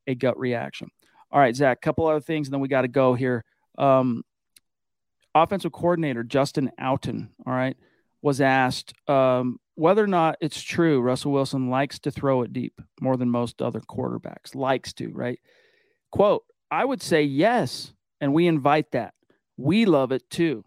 a 0.08 0.16
gut 0.16 0.40
reaction. 0.40 0.90
All 1.32 1.40
right, 1.40 1.56
Zach, 1.56 1.82
couple 1.82 2.08
other 2.08 2.22
things, 2.22 2.48
and 2.48 2.54
then 2.54 2.62
we 2.62 2.70
got 2.70 2.84
to 2.84 2.88
go 2.88 3.14
here. 3.14 3.44
Um, 3.78 4.24
offensive 5.36 5.74
coordinator 5.74 6.24
Justin 6.24 6.72
Outten, 6.80 7.30
all 7.46 7.54
right, 7.54 7.76
was 8.22 8.40
asked 8.40 8.94
um, 9.10 9.60
whether 9.76 10.04
or 10.04 10.08
not 10.08 10.38
it's 10.42 10.62
true 10.62 11.02
Russell 11.02 11.34
Wilson 11.34 11.70
likes 11.70 12.00
to 12.00 12.12
throw 12.12 12.42
it 12.42 12.54
deep 12.54 12.82
more 13.02 13.18
than 13.18 13.30
most 13.30 13.62
other 13.62 13.82
quarterbacks. 13.82 14.56
Likes 14.56 14.94
to, 14.94 15.10
right? 15.10 15.40
Quote, 16.10 16.44
I 16.72 16.86
would 16.86 17.02
say 17.02 17.24
yes, 17.24 17.94
and 18.22 18.34
we 18.34 18.48
invite 18.48 18.92
that. 18.92 19.14
We 19.58 19.86
love 19.86 20.14
it 20.14 20.30
too 20.30 20.64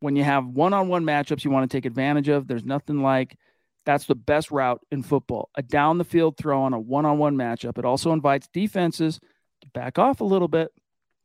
when 0.00 0.16
you 0.16 0.24
have 0.24 0.46
one-on-one 0.46 1.04
matchups 1.04 1.44
you 1.44 1.50
want 1.50 1.68
to 1.68 1.76
take 1.76 1.86
advantage 1.86 2.28
of 2.28 2.46
there's 2.46 2.64
nothing 2.64 3.02
like 3.02 3.36
that's 3.84 4.06
the 4.06 4.16
best 4.16 4.50
route 4.50 4.80
in 4.90 5.04
football. 5.04 5.48
A 5.54 5.62
down 5.62 5.96
the 5.96 6.04
field 6.04 6.36
throw 6.36 6.62
on 6.62 6.74
a 6.74 6.80
one-on-one 6.80 7.36
matchup 7.36 7.78
it 7.78 7.84
also 7.84 8.12
invites 8.12 8.48
defenses 8.52 9.20
to 9.60 9.68
back 9.68 9.98
off 9.98 10.20
a 10.20 10.24
little 10.24 10.48
bit 10.48 10.70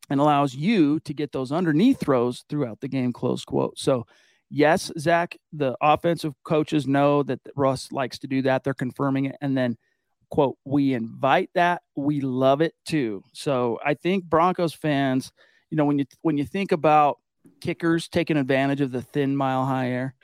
and 0.09 0.19
allows 0.19 0.53
you 0.53 0.99
to 1.01 1.13
get 1.13 1.31
those 1.31 1.51
underneath 1.51 1.99
throws 1.99 2.43
throughout 2.49 2.79
the 2.81 2.87
game 2.87 3.13
close 3.13 3.43
quote. 3.43 3.77
So 3.77 4.05
yes 4.49 4.91
zach 4.99 5.37
the 5.53 5.75
offensive 5.81 6.33
coaches 6.43 6.85
know 6.85 7.23
that 7.23 7.39
russ 7.55 7.91
likes 7.91 8.19
to 8.19 8.27
do 8.27 8.41
that 8.41 8.63
they're 8.63 8.73
confirming 8.73 9.25
it 9.25 9.37
and 9.39 9.57
then 9.57 9.77
quote 10.29 10.57
we 10.65 10.93
invite 10.93 11.49
that 11.55 11.81
we 11.95 12.21
love 12.21 12.61
it 12.61 12.73
too. 12.85 13.23
So 13.33 13.79
i 13.83 13.93
think 13.93 14.25
broncos 14.25 14.73
fans 14.73 15.31
you 15.71 15.77
know 15.77 15.85
when 15.85 15.97
you 15.97 16.05
when 16.21 16.37
you 16.37 16.45
think 16.45 16.71
about 16.71 17.20
kickers 17.59 18.07
taking 18.07 18.37
advantage 18.37 18.81
of 18.81 18.91
the 18.91 19.01
thin 19.01 19.35
mile 19.35 19.65
high 19.65 19.89
air. 19.89 20.15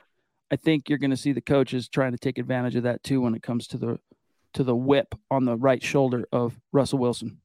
I 0.50 0.56
think 0.56 0.88
you're 0.88 0.98
going 0.98 1.10
to 1.10 1.16
see 1.16 1.32
the 1.32 1.40
coaches 1.40 1.88
trying 1.88 2.12
to 2.12 2.18
take 2.18 2.38
advantage 2.38 2.76
of 2.76 2.84
that 2.84 3.02
too 3.02 3.20
when 3.20 3.34
it 3.34 3.42
comes 3.42 3.66
to 3.68 3.78
the 3.78 3.98
to 4.54 4.64
the 4.64 4.74
whip 4.74 5.14
on 5.30 5.44
the 5.44 5.56
right 5.56 5.82
shoulder 5.82 6.26
of 6.32 6.58
Russell 6.72 6.98
Wilson. 6.98 7.38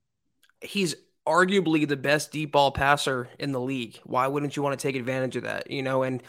He's 0.61 0.95
arguably 1.28 1.88
the 1.88 1.97
best 1.97 2.32
deep 2.32 2.51
ball 2.51 2.71
passer 2.71 3.30
in 3.39 3.51
the 3.51 3.59
league. 3.59 3.99
Why 4.03 4.28
wouldn't 4.28 4.55
you 4.55 4.63
want 4.63 4.78
to 4.80 4.88
take 4.88 4.95
advantage 4.95 5.36
of 5.36 5.43
that? 5.43 5.69
You 5.69 5.82
know, 5.82 6.03
and 6.03 6.24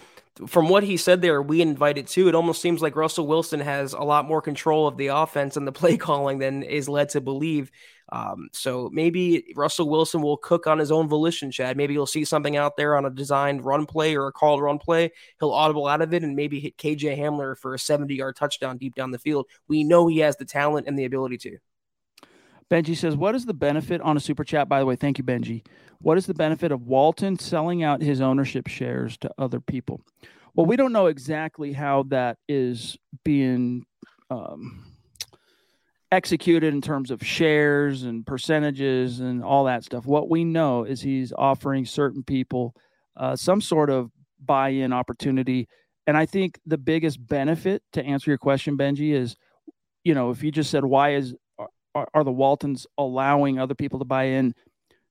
from 0.47 0.68
what 0.68 0.82
he 0.82 0.97
said 0.97 1.22
there, 1.22 1.40
we 1.40 1.61
invited 1.61 2.07
too. 2.07 2.28
It 2.28 2.34
almost 2.34 2.61
seems 2.61 2.82
like 2.82 2.97
Russell 2.97 3.26
Wilson 3.26 3.61
has 3.61 3.92
a 3.92 4.03
lot 4.03 4.26
more 4.26 4.42
control 4.42 4.86
of 4.88 4.97
the 4.97 5.09
offense 5.09 5.57
and 5.57 5.66
the 5.66 5.72
play 5.72 5.97
calling 5.99 6.38
than 6.38 6.62
is 6.62 6.88
led 6.88 7.11
to 7.11 7.20
believe. 7.20 7.70
Um, 8.15 8.49
so 8.53 8.89
maybe 8.93 9.53
Russell 9.57 9.89
Wilson 9.89 10.23
will 10.23 10.37
cook 10.37 10.69
on 10.69 10.79
his 10.79 10.93
own 10.93 11.09
volition, 11.09 11.51
Chad. 11.51 11.77
Maybe 11.77 11.95
you'll 11.95 12.07
see 12.07 12.25
something 12.25 12.57
out 12.57 12.77
there 12.77 12.95
on 12.97 13.05
a 13.05 13.11
designed 13.11 13.65
run 13.65 13.87
play 13.87 14.15
or 14.15 14.29
a 14.29 14.33
called 14.33 14.62
run 14.62 14.79
play. 14.79 15.11
He'll 15.41 15.51
audible 15.51 15.89
out 15.89 16.01
of 16.01 16.15
it 16.15 16.23
and 16.23 16.37
maybe 16.37 16.61
hit 16.61 16.77
KJ 16.77 17.19
Hamler 17.19 17.59
for 17.59 17.75
a 17.75 17.79
70 17.79 18.15
yard 18.15 18.37
touchdown 18.37 18.79
deep 18.79 18.95
down 18.95 19.11
the 19.11 19.19
field. 19.19 19.47
We 19.67 19.83
know 19.83 20.07
he 20.07 20.19
has 20.19 20.37
the 20.37 20.45
talent 20.45 20.87
and 20.87 20.97
the 20.97 21.07
ability 21.07 21.39
to. 21.39 21.59
Benji 22.71 22.97
says, 22.97 23.17
What 23.17 23.35
is 23.35 23.47
the 23.47 23.53
benefit 23.53 24.01
on 24.01 24.17
a 24.17 24.21
super 24.21 24.45
chat? 24.45 24.69
By 24.69 24.79
the 24.79 24.87
way, 24.87 24.95
thank 24.95 25.19
you, 25.19 25.25
Benji. 25.25 25.67
What 25.99 26.17
is 26.17 26.27
the 26.27 26.35
benefit 26.35 26.71
of 26.71 26.87
Walton 26.87 27.37
selling 27.37 27.83
out 27.83 28.01
his 28.01 28.21
ownership 28.21 28.69
shares 28.69 29.17
to 29.19 29.31
other 29.39 29.59
people? 29.59 30.01
Well, 30.55 30.67
we 30.67 30.77
don't 30.77 30.93
know 30.93 31.07
exactly 31.07 31.73
how 31.73 32.05
that 32.05 32.39
is 32.49 32.97
being 33.25 33.87
um, 34.31 34.93
executed 36.15 36.73
in 36.73 36.81
terms 36.81 37.11
of 37.11 37.25
shares 37.25 38.05
and 38.05 38.27
percentages 38.27 39.21
and 39.21 39.43
all 39.43 39.65
that 39.65 39.85
stuff. 39.85 40.07
What 40.07 40.31
we 40.31 40.45
know 40.45 40.85
is 40.85 41.01
he's 41.01 41.33
offering 41.37 41.85
certain 41.85 42.23
people 42.23 42.75
uh, 43.17 43.37
some 43.37 43.61
sort 43.61 43.91
of 43.91 44.11
buy 44.45 44.71
in 44.71 44.93
opportunity. 44.93 45.69
And 46.07 46.17
I 46.17 46.27
think 46.27 46.59
the 46.67 46.79
biggest 46.79 47.25
benefit 47.25 47.83
to 47.93 48.05
answer 48.05 48.31
your 48.31 48.39
question, 48.39 48.77
Benji, 48.77 49.12
is 49.12 49.37
you 50.05 50.15
know, 50.15 50.31
if 50.31 50.43
you 50.43 50.51
just 50.51 50.71
said, 50.71 50.85
why 50.85 51.15
is 51.15 51.35
are, 51.95 52.09
are 52.12 52.25
the 52.25 52.33
Waltons 52.33 52.87
allowing 52.99 53.59
other 53.59 53.75
people 53.75 53.99
to 53.99 54.05
buy 54.05 54.25
in? 54.25 54.55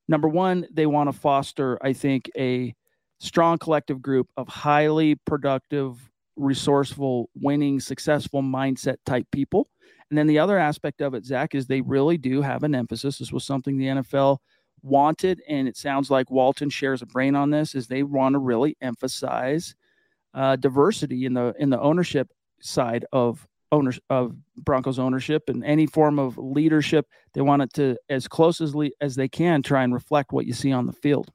Number 0.08 0.28
one, 0.28 0.68
they 0.72 0.86
want 0.86 1.12
to 1.12 1.18
foster, 1.18 1.80
I 1.82 1.94
think, 1.94 2.30
a 2.38 2.76
strong 3.20 3.58
collective 3.58 4.02
group 4.02 4.28
of 4.38 4.48
highly 4.48 5.16
productive, 5.16 5.98
resourceful, 6.36 7.30
winning, 7.36 7.80
successful 7.80 8.42
mindset 8.42 8.98
type 9.06 9.26
people. 9.32 9.70
And 10.14 10.18
then 10.20 10.28
the 10.28 10.38
other 10.38 10.60
aspect 10.60 11.02
of 11.02 11.16
it, 11.16 11.26
Zach, 11.26 11.56
is 11.56 11.66
they 11.66 11.82
really 11.82 12.20
do 12.20 12.44
have 12.44 12.62
an 12.62 12.76
emphasis. 12.76 13.18
This 13.18 13.32
was 13.32 13.44
something 13.44 13.78
the 13.80 13.88
NFL 13.88 14.38
wanted, 14.84 15.42
and 15.50 15.68
it 15.68 15.76
sounds 15.76 16.12
like 16.12 16.30
Walton 16.30 16.70
shares 16.70 17.02
a 17.02 17.08
brain 17.08 17.36
on 17.36 17.50
this. 17.50 17.74
Is 17.74 17.88
they 17.88 18.04
want 18.04 18.34
to 18.34 18.38
really 18.38 18.78
emphasize 18.80 19.74
uh, 20.36 20.56
diversity 20.58 21.26
in 21.26 21.34
the 21.34 21.56
in 21.58 21.72
the 21.72 21.82
ownership 21.82 22.30
side 22.62 23.06
of 23.12 23.48
owners 23.72 24.00
of 24.12 24.36
Broncos 24.56 25.00
ownership 25.00 25.46
and 25.48 25.66
any 25.66 25.88
form 25.88 26.20
of 26.20 26.38
leadership. 26.38 27.08
They 27.34 27.42
want 27.42 27.64
it 27.64 27.74
to 27.74 27.98
as 28.08 28.28
close 28.28 28.62
as 28.62 28.76
as 29.02 29.16
they 29.16 29.28
can 29.28 29.64
try 29.64 29.84
and 29.84 29.96
reflect 29.96 30.32
what 30.32 30.46
you 30.46 30.54
see 30.54 30.72
on 30.72 30.86
the 30.86 30.94
field. 30.94 31.32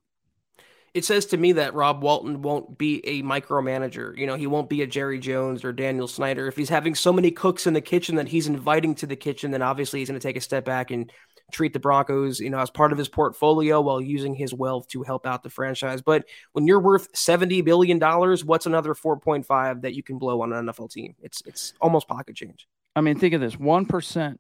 It 0.98 1.04
says 1.04 1.26
to 1.26 1.36
me 1.36 1.52
that 1.52 1.74
Rob 1.74 2.02
Walton 2.02 2.42
won't 2.42 2.76
be 2.76 3.06
a 3.06 3.22
micromanager. 3.22 4.18
You 4.18 4.26
know, 4.26 4.34
he 4.34 4.48
won't 4.48 4.68
be 4.68 4.82
a 4.82 4.86
Jerry 4.86 5.20
Jones 5.20 5.64
or 5.64 5.72
Daniel 5.72 6.08
Snyder. 6.08 6.48
If 6.48 6.56
he's 6.56 6.68
having 6.68 6.96
so 6.96 7.12
many 7.12 7.30
cooks 7.30 7.68
in 7.68 7.72
the 7.72 7.80
kitchen 7.80 8.16
that 8.16 8.26
he's 8.26 8.48
inviting 8.48 8.96
to 8.96 9.06
the 9.06 9.14
kitchen, 9.14 9.52
then 9.52 9.62
obviously 9.62 10.00
he's 10.00 10.08
going 10.08 10.18
to 10.18 10.26
take 10.26 10.36
a 10.36 10.40
step 10.40 10.64
back 10.64 10.90
and 10.90 11.12
treat 11.52 11.72
the 11.72 11.78
Broncos, 11.78 12.40
you 12.40 12.50
know, 12.50 12.58
as 12.58 12.68
part 12.68 12.90
of 12.90 12.98
his 12.98 13.08
portfolio 13.08 13.80
while 13.80 14.00
using 14.00 14.34
his 14.34 14.52
wealth 14.52 14.88
to 14.88 15.04
help 15.04 15.24
out 15.24 15.44
the 15.44 15.50
franchise. 15.50 16.02
But 16.02 16.24
when 16.50 16.66
you're 16.66 16.80
worth 16.80 17.12
$70 17.12 17.64
billion, 17.64 18.00
what's 18.00 18.66
another 18.66 18.92
4.5 18.92 19.82
that 19.82 19.94
you 19.94 20.02
can 20.02 20.18
blow 20.18 20.42
on 20.42 20.52
an 20.52 20.66
NFL 20.66 20.90
team? 20.90 21.14
It's 21.22 21.40
it's 21.46 21.74
almost 21.80 22.08
pocket 22.08 22.34
change. 22.34 22.66
I 22.96 23.02
mean, 23.02 23.20
think 23.20 23.34
of 23.34 23.40
this 23.40 23.54
1%, 23.54 24.36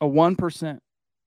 a 0.00 0.06
1% 0.06 0.78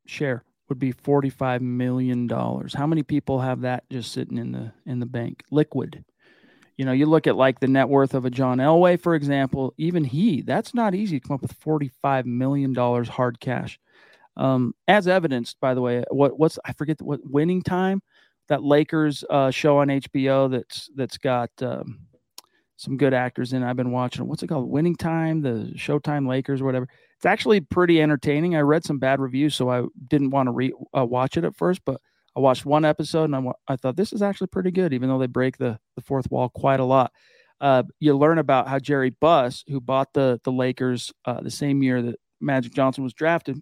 share 0.06 0.46
would 0.70 0.80
be 0.80 0.94
$45 0.94 1.62
million. 1.62 2.30
How 2.30 2.88
many 2.88 3.04
people 3.04 3.42
have 3.42 3.62
that 3.62 3.90
just 3.90 4.12
sitting 4.12 4.38
in 4.38 4.52
the 4.52 4.72
in 4.86 5.00
the 5.00 5.06
bank 5.06 5.44
liquid? 5.52 6.04
You 6.78 6.86
know, 6.86 6.94
you 6.94 7.08
look 7.08 7.28
at 7.28 7.36
like 7.36 7.60
the 7.60 7.68
net 7.68 7.90
worth 7.90 8.14
of 8.14 8.24
a 8.24 8.30
John 8.30 8.60
Elway, 8.60 9.00
for 9.00 9.14
example, 9.14 9.74
even 9.78 10.06
he, 10.06 10.42
that's 10.42 10.74
not 10.74 10.96
easy 10.96 11.20
to 11.20 11.28
come 11.28 11.36
up 11.36 11.42
with 11.42 11.60
$45 11.60 12.26
million 12.26 12.74
hard 12.74 13.40
cash. 13.42 13.78
Um, 14.38 14.74
as 14.88 15.06
evidenced, 15.06 15.60
by 15.60 15.74
the 15.74 15.82
way, 15.82 16.06
what 16.10 16.40
what's 16.40 16.58
I 16.64 16.72
forget 16.72 17.02
what 17.02 17.20
winning 17.26 17.62
time 17.62 18.02
that 18.48 18.64
Lakers 18.64 19.26
uh, 19.30 19.52
show 19.52 19.80
on 19.80 19.90
HBO 19.90 20.50
that's 20.50 20.90
that's 20.96 21.18
got 21.18 21.50
um, 21.62 22.00
some 22.78 22.96
good 22.96 23.14
actors 23.14 23.52
in. 23.52 23.64
I've 23.64 23.76
been 23.76 23.92
watching. 23.92 24.26
What's 24.28 24.42
it 24.42 24.48
called? 24.48 24.70
Winning 24.70 24.96
Time, 24.96 25.42
the 25.42 25.74
Showtime 25.76 26.28
Lakers, 26.28 26.64
whatever. 26.64 26.88
It's 27.20 27.26
actually 27.26 27.60
pretty 27.60 28.02
entertaining. 28.02 28.56
I 28.56 28.62
read 28.62 28.86
some 28.86 28.98
bad 28.98 29.20
reviews, 29.20 29.54
so 29.54 29.70
I 29.70 29.84
didn't 30.08 30.30
want 30.30 30.48
to 30.48 30.52
re 30.52 30.72
uh, 30.98 31.06
watch 31.06 31.36
it 31.36 31.44
at 31.44 31.54
first, 31.54 31.82
but 31.84 32.00
I 32.34 32.40
watched 32.40 32.66
one 32.66 32.86
episode 32.86 33.30
and 33.30 33.52
I, 33.68 33.76
thought 33.76 33.98
this 33.98 34.14
is 34.14 34.22
actually 34.22 34.48
pretty 34.48 34.72
good, 34.72 34.94
even 34.94 35.10
though 35.10 35.20
they 35.20 35.28
break 35.28 35.58
the 35.58 35.78
the 35.98 36.02
fourth 36.02 36.32
wall 36.32 36.48
quite 36.48 36.80
a 36.80 36.86
lot. 36.86 37.12
Uh, 37.60 37.84
you 38.00 38.16
learn 38.16 38.38
about 38.38 38.70
how 38.70 38.80
Jerry 38.80 39.10
Buss, 39.10 39.66
who 39.68 39.82
bought 39.82 40.14
the 40.14 40.40
the 40.46 40.52
Lakers 40.54 41.12
uh, 41.26 41.42
the 41.42 41.52
same 41.52 41.84
year 41.84 42.02
that 42.02 42.16
Magic 42.40 42.74
Johnson 42.74 43.04
was 43.04 43.14
drafted, 43.14 43.60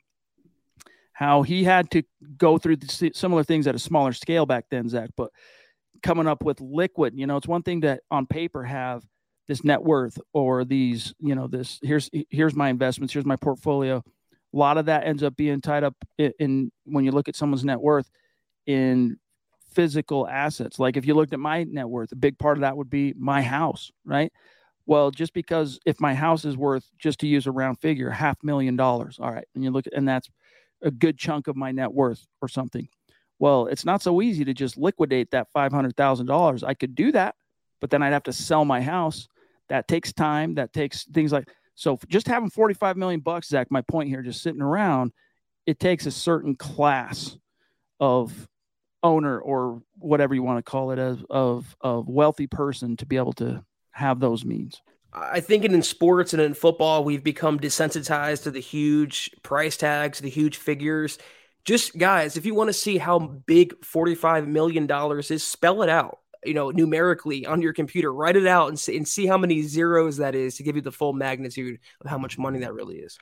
how 1.14 1.41
he 1.41 1.64
had 1.64 1.89
to 1.89 2.03
go 2.38 2.60
through 2.60 2.76
the 2.76 3.12
similar 3.16 3.43
things 3.43 3.66
at 3.66 3.74
a 3.74 3.80
smaller 3.80 4.14
scale 4.14 4.45
back 4.45 4.66
then, 4.70 4.88
Zach, 4.88 5.10
but 5.18 5.32
coming 6.03 6.28
up 6.28 6.43
with 6.43 6.62
liquid, 6.62 7.16
you 7.18 7.26
know, 7.26 7.38
it's 7.38 7.47
one 7.47 7.64
thing 7.64 7.82
to 7.82 7.99
on 8.12 8.28
paper 8.28 8.64
have 8.64 9.03
this 9.48 9.64
net 9.64 9.82
worth 9.82 10.20
or 10.34 10.66
these, 10.66 11.14
you 11.20 11.36
know, 11.36 11.48
this 11.48 11.80
here's 11.82 12.10
here's 12.30 12.56
my 12.56 12.70
investments, 12.70 13.14
here's 13.14 13.26
my 13.26 13.36
portfolio. 13.36 14.04
A 14.54 14.58
lot 14.58 14.78
of 14.78 14.86
that 14.86 15.06
ends 15.06 15.24
up 15.24 15.36
being 15.36 15.62
tied 15.62 15.84
up 15.84 15.95
in, 16.18 16.34
in 16.39 16.72
when 16.86 17.06
you 17.06 17.12
look 17.12 17.28
at 17.28 17.36
someone's 17.36 17.66
net 17.66 17.80
worth 17.80 18.10
in 18.66 19.18
physical 19.74 20.28
assets. 20.28 20.80
Like 20.80 20.98
if 20.98 21.06
you 21.06 21.14
looked 21.14 21.34
at 21.34 21.39
my 21.39 21.64
net 21.64 21.88
worth, 21.88 22.12
a 22.12 22.16
big 22.16 22.38
part 22.38 22.58
of 22.58 22.62
that 22.62 22.78
would 22.78 22.89
be 22.89 23.14
my 23.18 23.41
house, 23.41 23.91
right? 24.06 24.32
Well, 24.86 25.12
just 25.12 25.34
because 25.34 25.80
if 25.86 26.00
my 26.00 26.14
house 26.14 26.45
is 26.45 26.56
worth, 26.56 26.89
just 26.98 27.20
to 27.20 27.28
use 27.28 27.45
a 27.45 27.52
round 27.52 27.80
figure, 27.80 28.10
half 28.10 28.38
million 28.41 28.78
dollars, 28.78 29.20
all 29.22 29.32
right, 29.32 29.48
and 29.54 29.64
you 29.64 29.70
look 29.70 29.86
at, 29.86 29.93
and 29.93 30.08
that's 30.08 30.30
a 30.82 30.91
good 30.91 31.18
chunk 31.18 31.48
of 31.48 31.56
my 31.56 31.72
net 31.72 31.91
worth 31.91 32.26
or 32.41 32.48
something. 32.48 32.88
Well, 33.39 33.68
it's 33.68 33.86
not 33.86 34.02
so 34.02 34.22
easy 34.22 34.45
to 34.45 34.54
just 34.54 34.78
liquidate 34.78 35.32
that 35.32 35.48
$500,000. 35.56 36.64
I 36.64 36.74
could 36.74 36.95
do 36.95 37.12
that, 37.12 37.36
but 37.82 37.89
then 37.89 38.02
I'd 38.02 38.14
have 38.14 38.24
to 38.24 38.34
sell 38.34 38.66
my 38.66 38.82
house. 38.82 39.28
That 39.70 39.88
takes 39.88 40.13
time. 40.13 40.55
That 40.55 40.74
takes 40.74 41.03
things 41.05 41.32
like 41.32 41.49
so 41.78 41.99
just 42.07 42.28
having 42.28 42.49
45 42.49 42.97
million 42.97 43.20
bucks, 43.20 43.49
Zach, 43.49 43.68
my 43.70 43.82
point 43.82 44.09
here, 44.09 44.24
just 44.24 44.41
sitting 44.41 44.63
around, 44.63 45.13
it 45.68 45.80
takes 45.80 46.07
a 46.07 46.11
certain 46.11 46.55
class 46.55 47.38
of 47.99 48.47
owner 49.03 49.39
or 49.39 49.84
whatever 49.99 50.34
you 50.34 50.41
want 50.41 50.57
to 50.57 50.70
call 50.70 50.89
it 50.91 50.97
as 50.97 51.18
of 51.30 51.76
of 51.82 52.09
wealthy 52.09 52.47
person 52.47 52.97
to 52.97 53.05
be 53.05 53.15
able 53.15 53.34
to 53.34 53.63
have 53.91 54.20
those 54.20 54.43
means. 54.43 54.82
I 55.13 55.39
think 55.39 55.65
in 55.65 55.82
sports 55.84 56.34
and 56.34 56.41
in 56.41 56.53
football, 56.53 57.03
we've 57.03 57.24
become 57.24 57.59
desensitized 57.59 58.43
to 58.43 58.51
the 58.51 58.59
huge 58.59 59.32
price 59.43 59.78
tags, 59.78 60.20
the 60.20 60.30
huge 60.30 60.57
figures. 60.57 61.18
Just 61.63 61.97
guys, 61.97 62.38
if 62.38 62.45
you 62.45 62.55
want 62.55 62.70
to 62.70 62.74
see 62.74 62.97
how 62.97 63.20
big 63.20 63.80
$45 63.82 64.47
million 64.47 64.89
is, 65.20 65.43
spell 65.43 65.82
it 65.84 65.89
out, 65.89 66.20
you 66.44 66.54
know, 66.54 66.72
numerically 66.72 67.46
on 67.46 67.62
your 67.62 67.74
computer, 67.74 68.14
write 68.14 68.36
it 68.36 68.48
out 68.48 68.70
and 68.70 68.80
see, 68.80 68.98
and 68.98 69.08
see 69.08 69.26
how 69.26 69.38
many 69.38 69.62
zeros 69.64 70.18
that 70.18 70.36
is 70.36 70.56
to 70.58 70.64
give 70.64 70.76
you 70.76 70.82
the 70.82 70.92
full 70.92 71.14
magnitude 71.14 71.80
of 72.02 72.10
how 72.10 72.18
much 72.18 72.38
money 72.38 72.60
that 72.60 72.74
really 72.74 72.98
is. 72.98 73.18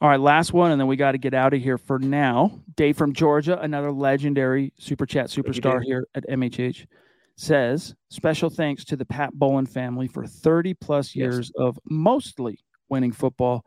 All 0.00 0.10
right, 0.10 0.20
last 0.20 0.52
one, 0.52 0.72
and 0.72 0.80
then 0.80 0.88
we 0.88 0.96
got 0.96 1.12
to 1.12 1.18
get 1.18 1.32
out 1.32 1.54
of 1.54 1.62
here 1.62 1.78
for 1.78 1.98
now. 1.98 2.60
Dave 2.76 2.98
from 2.98 3.14
Georgia, 3.14 3.58
another 3.60 3.90
legendary 3.90 4.72
super 4.78 5.06
chat 5.06 5.28
superstar 5.28 5.82
here 5.82 6.06
at 6.14 6.28
MHH 6.28 6.86
says 7.36 7.94
special 8.10 8.50
thanks 8.50 8.84
to 8.84 8.96
the 8.96 9.04
Pat 9.04 9.32
Bowlen 9.34 9.66
family 9.66 10.06
for 10.06 10.26
30 10.26 10.74
plus 10.74 11.14
years 11.14 11.50
yes. 11.54 11.64
of 11.64 11.78
mostly 11.84 12.58
winning 12.88 13.12
football. 13.12 13.64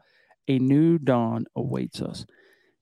A 0.47 0.57
new 0.57 0.97
dawn 0.97 1.45
awaits 1.55 2.01
us. 2.01 2.25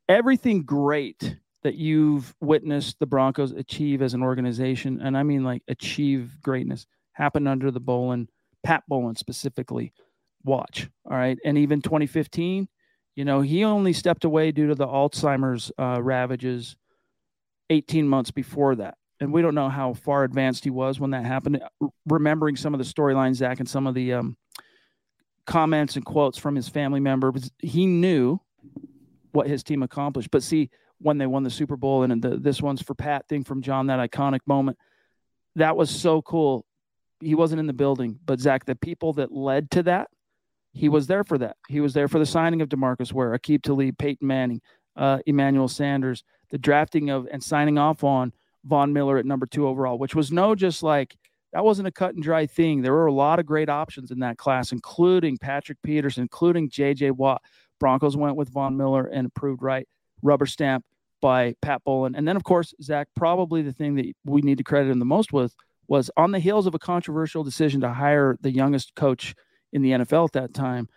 Everything 0.08 0.64
great 0.64 1.38
that 1.68 1.76
you've 1.76 2.34
witnessed 2.42 2.98
the 3.00 3.06
Broncos 3.06 3.52
achieve 3.52 4.02
as 4.02 4.14
an 4.14 4.24
organization, 4.24 5.02
and 5.02 5.18
I 5.18 5.24
mean 5.24 5.44
like 5.44 5.64
achieve 5.68 6.42
greatness, 6.42 6.88
happened 7.12 7.48
under 7.48 7.72
the 7.72 7.80
Bowlen, 7.80 8.30
Pat 8.64 8.84
Bowlen 8.88 9.16
specifically. 9.16 9.94
Watch, 10.44 10.90
all 11.06 11.18
right. 11.18 11.38
And 11.44 11.58
even 11.58 11.82
2015, 11.82 12.68
you 13.16 13.26
know, 13.26 13.42
he 13.42 13.64
only 13.64 13.94
stepped 13.94 14.24
away 14.24 14.52
due 14.52 14.68
to 14.68 14.76
the 14.76 14.88
Alzheimer's 14.88 15.72
uh, 15.78 16.02
ravages 16.02 16.78
18 17.70 18.08
months 18.08 18.32
before 18.32 18.76
that 18.76 18.98
and 19.20 19.34
we 19.34 19.42
don't 19.42 19.56
know 19.56 19.70
how 19.70 19.94
far 19.94 20.24
advanced 20.24 20.64
he 20.64 20.70
was 20.70 21.00
when 21.00 21.12
that 21.12 21.26
happened. 21.26 21.62
Remembering 22.06 22.56
some 22.56 22.74
of 22.74 22.78
the 22.78 22.86
storylines, 22.86 23.36
Zach, 23.36 23.60
and 23.60 23.68
some 23.68 23.88
of 23.88 23.96
the 23.96 24.14
um, 24.14 24.38
comments 25.46 25.96
and 25.96 26.06
quotes 26.06 26.38
from 26.38 26.56
his 26.56 26.70
family 26.70 27.00
members, 27.00 27.50
he 27.60 27.86
knew 27.86 28.40
what 29.32 29.48
his 29.48 29.64
team 29.64 29.84
accomplished. 29.84 30.30
But 30.32 30.44
see, 30.44 30.70
when 31.00 31.18
they 31.18 31.28
won 31.28 31.44
the 31.44 31.50
Super 31.50 31.78
Bowl, 31.78 32.04
and 32.04 32.22
the, 32.22 32.38
this 32.38 32.62
one's 32.62 32.82
for 32.82 32.96
Pat 32.96 33.28
thing 33.28 33.44
from 33.44 33.62
John, 33.62 33.88
that 33.88 34.00
iconic 34.00 34.40
moment, 34.46 34.78
that 35.56 35.78
was 35.78 35.90
so 35.90 36.22
cool. 36.22 36.66
He 37.20 37.36
wasn't 37.36 37.60
in 37.60 37.68
the 37.68 37.74
building, 37.74 38.20
but 38.26 38.40
Zach, 38.40 38.66
the 38.66 38.76
people 38.76 39.14
that 39.14 39.32
led 39.32 39.72
to 39.72 39.84
that, 39.84 40.10
he 40.74 40.90
was 40.90 41.08
there 41.08 41.24
for 41.24 41.38
that. 41.40 41.58
He 41.68 41.80
was 41.80 41.94
there 41.94 42.08
for 42.08 42.20
the 42.20 42.26
signing 42.26 42.62
of 42.62 42.70
Demarcus 42.70 43.12
Ware, 43.12 43.38
Aqib 43.38 43.64
Talib, 43.64 43.98
Peyton 43.98 44.28
Manning, 44.28 44.62
uh, 44.96 45.20
Emmanuel 45.26 45.68
Sanders, 45.68 46.24
the 46.50 46.58
drafting 46.58 47.10
of 47.10 47.28
and 47.32 47.44
signing 47.44 47.78
off 47.78 48.04
on 48.04 48.32
Von 48.64 48.94
Miller 48.94 49.18
at 49.18 49.26
number 49.26 49.46
two 49.46 49.68
overall, 49.68 49.98
which 49.98 50.16
was 50.16 50.32
no 50.32 50.56
just 50.56 50.84
like 50.84 51.18
that 51.54 51.64
wasn't 51.64 51.88
a 51.88 51.92
cut 51.92 52.14
and 52.14 52.24
dry 52.24 52.46
thing. 52.46 52.82
There 52.82 52.94
were 52.94 53.08
a 53.08 53.14
lot 53.14 53.40
of 53.40 53.46
great 53.46 53.70
options 53.70 54.12
in 54.12 54.20
that 54.20 54.38
class, 54.38 54.72
including 54.72 55.38
Patrick 55.38 55.78
Peterson, 55.82 56.22
including 56.22 56.70
J.J. 56.70 57.12
Watt. 57.12 57.42
Broncos 57.80 58.18
went 58.18 58.36
with 58.36 58.50
Von 58.50 58.76
Miller 58.76 59.06
and 59.06 59.28
approved 59.28 59.62
right, 59.62 59.88
rubber 60.22 60.46
stamp 60.46 60.84
by 61.22 61.56
Pat 61.62 61.84
Bowlen. 61.84 62.16
And 62.16 62.28
then, 62.28 62.36
of 62.36 62.44
course, 62.44 62.74
Zach, 62.82 63.08
probably 63.16 63.62
the 63.62 63.74
thing 63.74 63.96
that 63.96 64.06
we 64.26 64.42
need 64.42 64.60
to 64.60 64.64
credit 64.64 64.92
him 64.92 65.00
the 65.00 65.06
most 65.06 65.34
with 65.34 65.56
was 65.88 66.12
on 66.18 66.32
the 66.32 66.40
heels 66.40 66.68
of 66.68 66.76
a 66.76 66.80
controversial 66.80 67.44
decision 67.44 67.82
to 67.82 67.90
hire 67.90 68.38
the 68.42 68.52
youngest 68.52 68.94
coach 68.96 69.34
in 69.74 69.82
the 69.82 69.92
NFL 69.92 70.26
at 70.26 70.34
that 70.34 70.54
time 70.54 70.88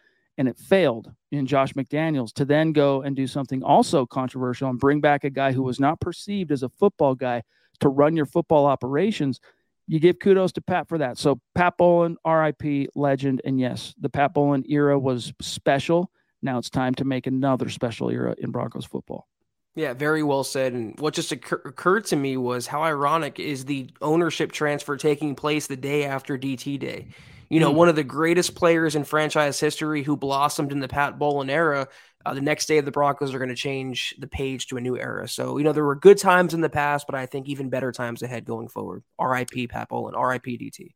and 0.41 0.49
it 0.49 0.57
failed 0.57 1.13
in 1.33 1.45
Josh 1.45 1.75
McDaniels 1.75 2.33
to 2.33 2.47
then 2.47 2.73
go 2.73 3.03
and 3.03 3.15
do 3.15 3.27
something 3.27 3.63
also 3.63 4.07
controversial 4.07 4.71
and 4.71 4.79
bring 4.79 4.99
back 4.99 5.23
a 5.23 5.29
guy 5.29 5.53
who 5.53 5.63
was 5.63 5.79
not 5.79 6.01
perceived 6.01 6.51
as 6.51 6.63
a 6.63 6.71
football 6.71 7.15
guy 7.15 7.43
to 7.81 7.91
run 7.91 8.17
your 8.17 8.25
football 8.25 8.65
operations. 8.65 9.39
You 9.87 10.01
give 10.01 10.19
kudos 10.19 10.53
to 10.53 10.63
Pat 10.63 10.89
for 10.89 10.97
that. 10.97 11.19
So 11.19 11.43
Pat 11.55 11.77
Bowlen, 11.77 12.17
RIP, 12.27 12.89
legend, 12.95 13.43
and 13.45 13.61
yes, 13.61 13.95
the 14.01 14.09
Pat 14.09 14.33
Bowlen 14.33 14.65
era 14.67 14.99
was 14.99 15.31
special. 15.43 16.11
Now 16.43 16.59
it's 16.59 16.71
time 16.71 16.95
to 16.97 17.05
make 17.05 17.27
another 17.27 17.69
special 17.69 18.11
era 18.11 18.35
in 18.39 18.51
Broncos 18.51 18.85
football. 18.85 19.27
Yeah, 19.75 19.95
very 19.95 20.23
well 20.23 20.43
said. 20.43 20.73
And 20.73 20.99
what 20.99 21.15
just 21.15 21.31
occur- 21.31 21.63
occurred 21.65 22.05
to 22.07 22.17
me 22.17 22.37
was 22.37 22.67
how 22.67 22.83
ironic 22.83 23.39
is 23.39 23.65
the 23.65 23.91
ownership 24.03 24.51
transfer 24.53 24.97
taking 24.97 25.35
place 25.35 25.69
the 25.69 25.77
day 25.77 26.05
after 26.05 26.37
DT 26.37 26.79
Day 26.79 27.09
you 27.51 27.59
know, 27.59 27.73
mm. 27.73 27.75
one 27.75 27.89
of 27.89 27.97
the 27.97 28.05
greatest 28.05 28.55
players 28.55 28.95
in 28.95 29.05
franchise 29.05 29.59
history 29.61 30.05
who 30.05 30.17
blossomed 30.17 30.73
in 30.73 30.79
the 30.79 30.89
Pat 30.89 31.19
Bowlen 31.19 31.51
era. 31.51 31.89
Uh, 32.25 32.35
the 32.35 32.41
next 32.41 32.67
day, 32.67 32.81
the 32.81 32.93
Broncos 32.93 33.35
are 33.35 33.39
going 33.39 33.49
to 33.49 33.57
change 33.57 34.15
the 34.19 34.29
page 34.29 34.69
to 34.69 34.77
a 34.77 34.81
new 34.81 34.97
era. 34.97 35.27
So, 35.27 35.59
you 35.59 35.65
know, 35.65 35.73
there 35.73 35.85
were 35.85 35.97
good 35.97 36.19
times 36.19 36.55
in 36.55 36.61
the 36.61 36.69
past, 36.69 37.07
but 37.07 37.17
I 37.17 37.27
think 37.27 37.49
even 37.49 37.69
better 37.69 37.93
times 37.93 38.23
ahead 38.23 38.45
going 38.45 38.69
forward. 38.69 39.03
R.I.P. 39.19 39.67
Pat 39.67 39.89
Bowlen. 39.89 40.15
R.I.P. 40.15 40.59
DT. 40.59 40.95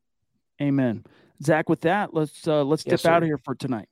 Amen. 0.64 1.04
Zach, 1.42 1.68
with 1.68 1.80
that, 1.80 2.14
let's 2.14 2.46
uh, 2.46 2.62
let's 2.62 2.86
yes, 2.86 2.92
dip 2.92 3.00
sir. 3.00 3.10
out 3.10 3.22
of 3.22 3.26
here 3.26 3.38
for 3.38 3.56
tonight. 3.56 3.88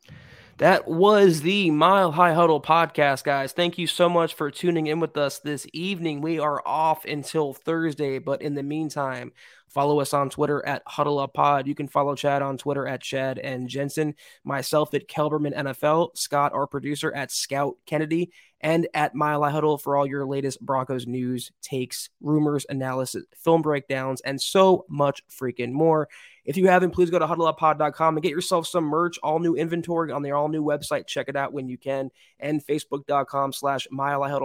That 0.59 0.86
was 0.86 1.40
the 1.40 1.70
Mile 1.70 2.12
High 2.12 2.34
Huddle 2.34 2.61
podcast, 2.61 3.24
guys. 3.24 3.53
Thank 3.53 3.78
you 3.78 3.86
so 3.86 4.09
much 4.09 4.34
for 4.34 4.50
tuning 4.50 4.86
in 4.86 5.00
with 5.00 5.16
us 5.16 5.38
this 5.38 5.66
evening. 5.72 6.20
We 6.20 6.38
are 6.38 6.62
off 6.66 7.05
until 7.05 7.55
Thursday, 7.55 8.18
but 8.18 8.42
in 8.42 8.55
the 8.55 8.62
meantime, 8.62 9.32
follow 9.68 10.00
us 10.00 10.12
on 10.12 10.30
Twitter 10.30 10.64
at 10.64 10.86
HuddleUpPod. 10.86 11.66
You 11.66 11.74
can 11.74 11.88
follow 11.88 12.14
Chad 12.14 12.42
on 12.42 12.59
Twitter 12.59 12.86
at 12.86 13.00
Chad 13.00 13.38
and 13.38 13.68
Jensen, 13.68 14.14
myself 14.44 14.92
at 14.94 15.09
Kelberman 15.09 15.57
NFL, 15.57 16.16
Scott, 16.16 16.53
our 16.53 16.66
producer, 16.66 17.12
at 17.12 17.32
Scout 17.32 17.76
Kennedy, 17.86 18.30
and 18.61 18.86
at 18.94 19.14
Mile 19.14 19.42
High 19.42 19.50
Huddle 19.50 19.78
for 19.78 19.96
all 19.96 20.07
your 20.07 20.26
latest 20.26 20.61
Broncos 20.61 21.07
news, 21.07 21.50
takes, 21.62 22.11
rumors, 22.20 22.66
analysis, 22.68 23.24
film 23.36 23.62
breakdowns, 23.62 24.20
and 24.20 24.40
so 24.40 24.84
much 24.88 25.22
freaking 25.28 25.72
more. 25.72 26.09
If 26.45 26.57
you 26.57 26.66
haven't, 26.66 26.90
please 26.90 27.11
go 27.11 27.18
to 27.18 27.26
huddleuppod.com 27.26 28.16
and 28.16 28.22
get 28.22 28.32
yourself 28.32 28.66
some 28.66 28.84
merch, 28.84 29.18
all 29.22 29.38
new 29.38 29.55
inventory 29.55 30.11
on 30.11 30.22
their 30.22 30.36
all 30.36 30.49
new 30.49 30.62
website. 30.62 31.07
Check 31.07 31.28
it 31.28 31.36
out 31.36 31.53
when 31.53 31.68
you 31.68 31.78
can. 31.78 32.11
And 32.40 32.64
facebook.com 32.64 33.53
slash 33.53 33.86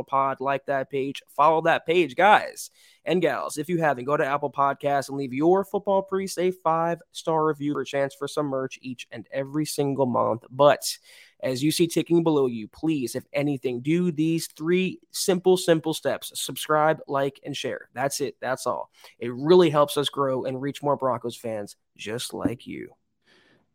pod. 0.07 0.37
Like 0.39 0.65
that 0.67 0.91
page. 0.91 1.23
Follow 1.35 1.61
that 1.61 1.85
page, 1.85 2.15
guys 2.15 2.69
and 3.07 3.21
gals. 3.21 3.57
If 3.57 3.69
you 3.69 3.79
haven't, 3.79 4.05
go 4.05 4.17
to 4.17 4.25
Apple 4.25 4.51
Podcasts 4.51 5.07
and 5.07 5.17
leave 5.17 5.33
your 5.33 5.63
football 5.63 6.03
priest 6.03 6.37
a 6.37 6.51
five 6.51 6.99
star 7.13 7.47
review 7.47 7.73
for 7.73 7.81
a 7.81 7.85
chance 7.85 8.13
for 8.13 8.27
some 8.27 8.47
merch 8.47 8.77
each 8.81 9.07
and 9.09 9.25
every 9.31 9.65
single 9.65 10.05
month. 10.05 10.43
But 10.51 10.97
as 11.41 11.63
you 11.63 11.71
see 11.71 11.87
ticking 11.87 12.23
below 12.23 12.47
you, 12.47 12.67
please, 12.67 13.15
if 13.15 13.25
anything, 13.33 13.81
do 13.81 14.11
these 14.11 14.47
three 14.47 14.99
simple, 15.11 15.57
simple 15.57 15.93
steps 15.93 16.31
subscribe, 16.35 16.99
like, 17.07 17.39
and 17.45 17.55
share. 17.55 17.89
That's 17.93 18.21
it. 18.21 18.35
That's 18.41 18.65
all. 18.65 18.89
It 19.19 19.33
really 19.33 19.69
helps 19.69 19.97
us 19.97 20.09
grow 20.09 20.45
and 20.45 20.61
reach 20.61 20.81
more 20.81 20.97
Broncos 20.97 21.35
fans 21.35 21.75
just 21.95 22.33
like 22.33 22.65
you. 22.65 22.89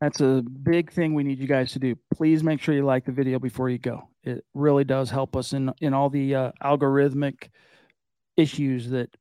That's 0.00 0.20
a 0.20 0.42
big 0.42 0.90
thing 0.90 1.14
we 1.14 1.22
need 1.22 1.38
you 1.38 1.46
guys 1.46 1.70
to 1.72 1.78
do. 1.78 1.96
Please 2.12 2.42
make 2.42 2.60
sure 2.60 2.74
you 2.74 2.84
like 2.84 3.04
the 3.04 3.12
video 3.12 3.38
before 3.38 3.70
you 3.70 3.78
go. 3.78 4.08
It 4.24 4.44
really 4.52 4.82
does 4.82 5.10
help 5.10 5.36
us 5.36 5.52
in 5.52 5.70
in 5.80 5.94
all 5.94 6.10
the 6.10 6.34
uh, 6.34 6.52
algorithmic 6.60 7.50
issues 8.36 8.90
that 8.90 9.16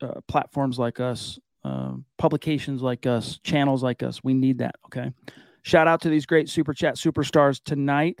uh, 0.00 0.20
platforms 0.28 0.78
like 0.78 1.00
us, 1.00 1.40
uh, 1.64 1.94
publications 2.16 2.80
like 2.80 3.06
us, 3.06 3.40
channels 3.42 3.82
like 3.82 4.04
us. 4.04 4.22
We 4.22 4.34
need 4.34 4.58
that. 4.58 4.76
Okay. 4.86 5.12
Shout 5.62 5.88
out 5.88 6.02
to 6.02 6.08
these 6.08 6.26
great 6.26 6.48
super 6.48 6.72
chat 6.72 6.96
superstars 6.96 7.62
tonight. 7.62 8.18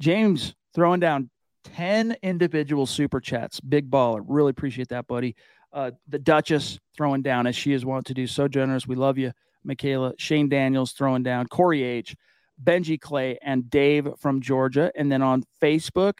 James 0.00 0.54
throwing 0.74 1.00
down 1.00 1.30
10 1.64 2.16
individual 2.22 2.86
super 2.86 3.20
chats. 3.20 3.60
Big 3.60 3.90
baller. 3.90 4.22
Really 4.26 4.50
appreciate 4.50 4.88
that, 4.88 5.06
buddy. 5.06 5.34
Uh, 5.72 5.90
the 6.08 6.18
Duchess 6.18 6.78
throwing 6.96 7.22
down 7.22 7.46
as 7.46 7.56
she 7.56 7.72
is 7.72 7.84
wont 7.84 8.06
to 8.06 8.14
do. 8.14 8.26
So 8.26 8.48
generous. 8.48 8.86
We 8.86 8.94
love 8.94 9.18
you, 9.18 9.32
Michaela. 9.64 10.14
Shane 10.18 10.48
Daniels 10.48 10.92
throwing 10.92 11.22
down. 11.22 11.46
Corey 11.46 11.82
H., 11.82 12.14
Benji 12.62 13.00
Clay, 13.00 13.38
and 13.42 13.68
Dave 13.68 14.08
from 14.18 14.40
Georgia. 14.40 14.90
And 14.94 15.10
then 15.10 15.22
on 15.22 15.44
Facebook, 15.60 16.14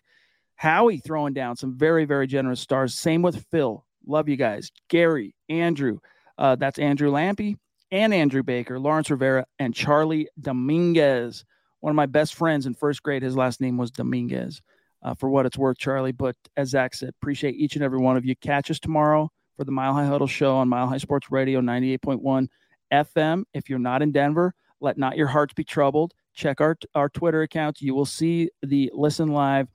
Howie 0.57 0.99
throwing 0.99 1.33
down 1.33 1.57
some 1.57 1.77
very, 1.77 2.05
very 2.05 2.27
generous 2.27 2.61
stars. 2.61 2.99
Same 2.99 3.23
with 3.23 3.47
Phil. 3.51 3.85
Love 4.07 4.29
you 4.29 4.37
guys. 4.37 4.71
Gary, 4.89 5.35
Andrew. 5.49 5.99
Uh, 6.39 6.57
that's 6.57 6.79
Andrew 6.79 7.11
Lampy 7.11 7.57
and 7.91 8.13
Andrew 8.13 8.43
Baker, 8.43 8.79
Lawrence 8.79 9.11
Rivera, 9.11 9.47
and 9.59 9.75
Charlie 9.75 10.29
Dominguez. 10.41 11.45
One 11.81 11.91
of 11.91 11.97
my 11.97 12.07
best 12.07 12.35
friends 12.35 12.67
in 12.67 12.75
first 12.75 13.03
grade, 13.03 13.23
his 13.23 13.37
last 13.37 13.61
name 13.61 13.77
was 13.77 13.91
Dominguez. 13.91 14.63
Uh, 15.03 15.15
for 15.15 15.29
what 15.29 15.47
it's 15.47 15.59
worth, 15.59 15.79
Charlie. 15.79 16.13
But 16.13 16.35
as 16.57 16.71
Zach 16.71 16.95
said, 16.95 17.11
appreciate 17.11 17.55
each 17.55 17.77
and 17.77 17.85
every 17.85 17.99
one 17.99 18.17
of 18.17 18.25
you. 18.25 18.35
Catch 18.35 18.71
us 18.71 18.81
tomorrow 18.81 19.31
for 19.57 19.65
the 19.65 19.71
Mile 19.71 19.93
High 19.93 20.07
Huddle 20.07 20.27
show 20.27 20.57
on 20.57 20.69
Mile 20.69 20.89
High 20.89 20.99
Sports 20.99 21.31
Radio 21.31 21.61
98.1 21.61 22.49
FM. 22.93 23.45
If 23.55 23.69
you're 23.69 23.79
not 23.79 24.03
in 24.03 24.11
Denver, 24.11 24.55
let 24.81 24.99
not 24.99 25.17
your 25.17 25.29
hearts 25.29 25.55
be 25.55 25.65
troubled. 25.65 26.13
Check 26.35 26.61
our, 26.61 26.77
our 26.95 27.09
Twitter 27.09 27.43
accounts. 27.43 27.83
You 27.83 27.95
will 27.95 28.07
see 28.07 28.51
the 28.63 28.91
listen 28.95 29.29
live 29.29 29.69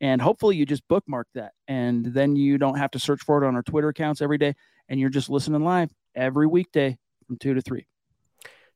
and 0.00 0.22
hopefully 0.22 0.56
you 0.56 0.64
just 0.64 0.86
bookmark 0.88 1.26
that 1.34 1.52
and 1.66 2.06
then 2.06 2.36
you 2.36 2.58
don't 2.58 2.78
have 2.78 2.90
to 2.92 2.98
search 2.98 3.22
for 3.24 3.42
it 3.42 3.46
on 3.46 3.56
our 3.56 3.62
Twitter 3.62 3.88
accounts 3.88 4.22
every 4.22 4.38
day 4.38 4.54
and 4.88 5.00
you're 5.00 5.10
just 5.10 5.28
listening 5.28 5.64
live 5.64 5.90
every 6.14 6.46
weekday 6.46 6.96
from 7.28 7.38
2 7.38 7.54
to 7.54 7.60
3. 7.60 7.86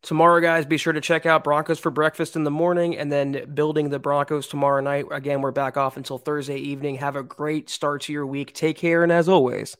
Tomorrow, 0.02 0.40
guys, 0.40 0.66
be 0.66 0.78
sure 0.78 0.92
to 0.92 1.00
check 1.00 1.26
out 1.26 1.44
Broncos 1.44 1.78
for 1.78 1.90
breakfast 1.90 2.34
in 2.34 2.42
the 2.42 2.50
morning 2.50 2.96
and 2.96 3.12
then 3.12 3.52
building 3.54 3.90
the 3.90 4.00
Broncos 4.00 4.48
tomorrow 4.48 4.80
night. 4.80 5.04
Again, 5.12 5.42
we're 5.42 5.52
back 5.52 5.76
off 5.76 5.96
until 5.96 6.18
Thursday 6.18 6.58
evening. 6.58 6.96
Have 6.96 7.14
a 7.14 7.22
great 7.22 7.70
start 7.70 8.02
to 8.02 8.12
your 8.12 8.26
week. 8.26 8.52
Take 8.52 8.76
care. 8.76 9.04
And 9.04 9.12
as 9.12 9.28
always, 9.28 9.76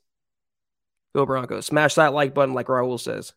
go 1.14 1.26
Broncos. 1.26 1.66
Smash 1.66 1.96
that 1.96 2.12
like 2.12 2.34
button, 2.34 2.54
like 2.54 2.66
Raul 2.66 3.00
says. 3.00 3.32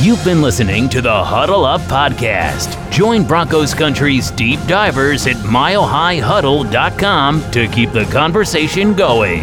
You've 0.00 0.24
been 0.24 0.42
listening 0.42 0.88
to 0.90 1.00
the 1.00 1.24
Huddle 1.24 1.64
Up 1.64 1.80
Podcast. 1.82 2.90
Join 2.90 3.24
Broncos 3.24 3.74
Country's 3.74 4.32
deep 4.32 4.60
divers 4.66 5.26
at 5.26 5.36
milehighhuddle.com 5.36 7.50
to 7.50 7.68
keep 7.68 7.90
the 7.90 8.04
conversation 8.06 8.94
going. 8.94 9.42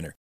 winner. 0.01 0.15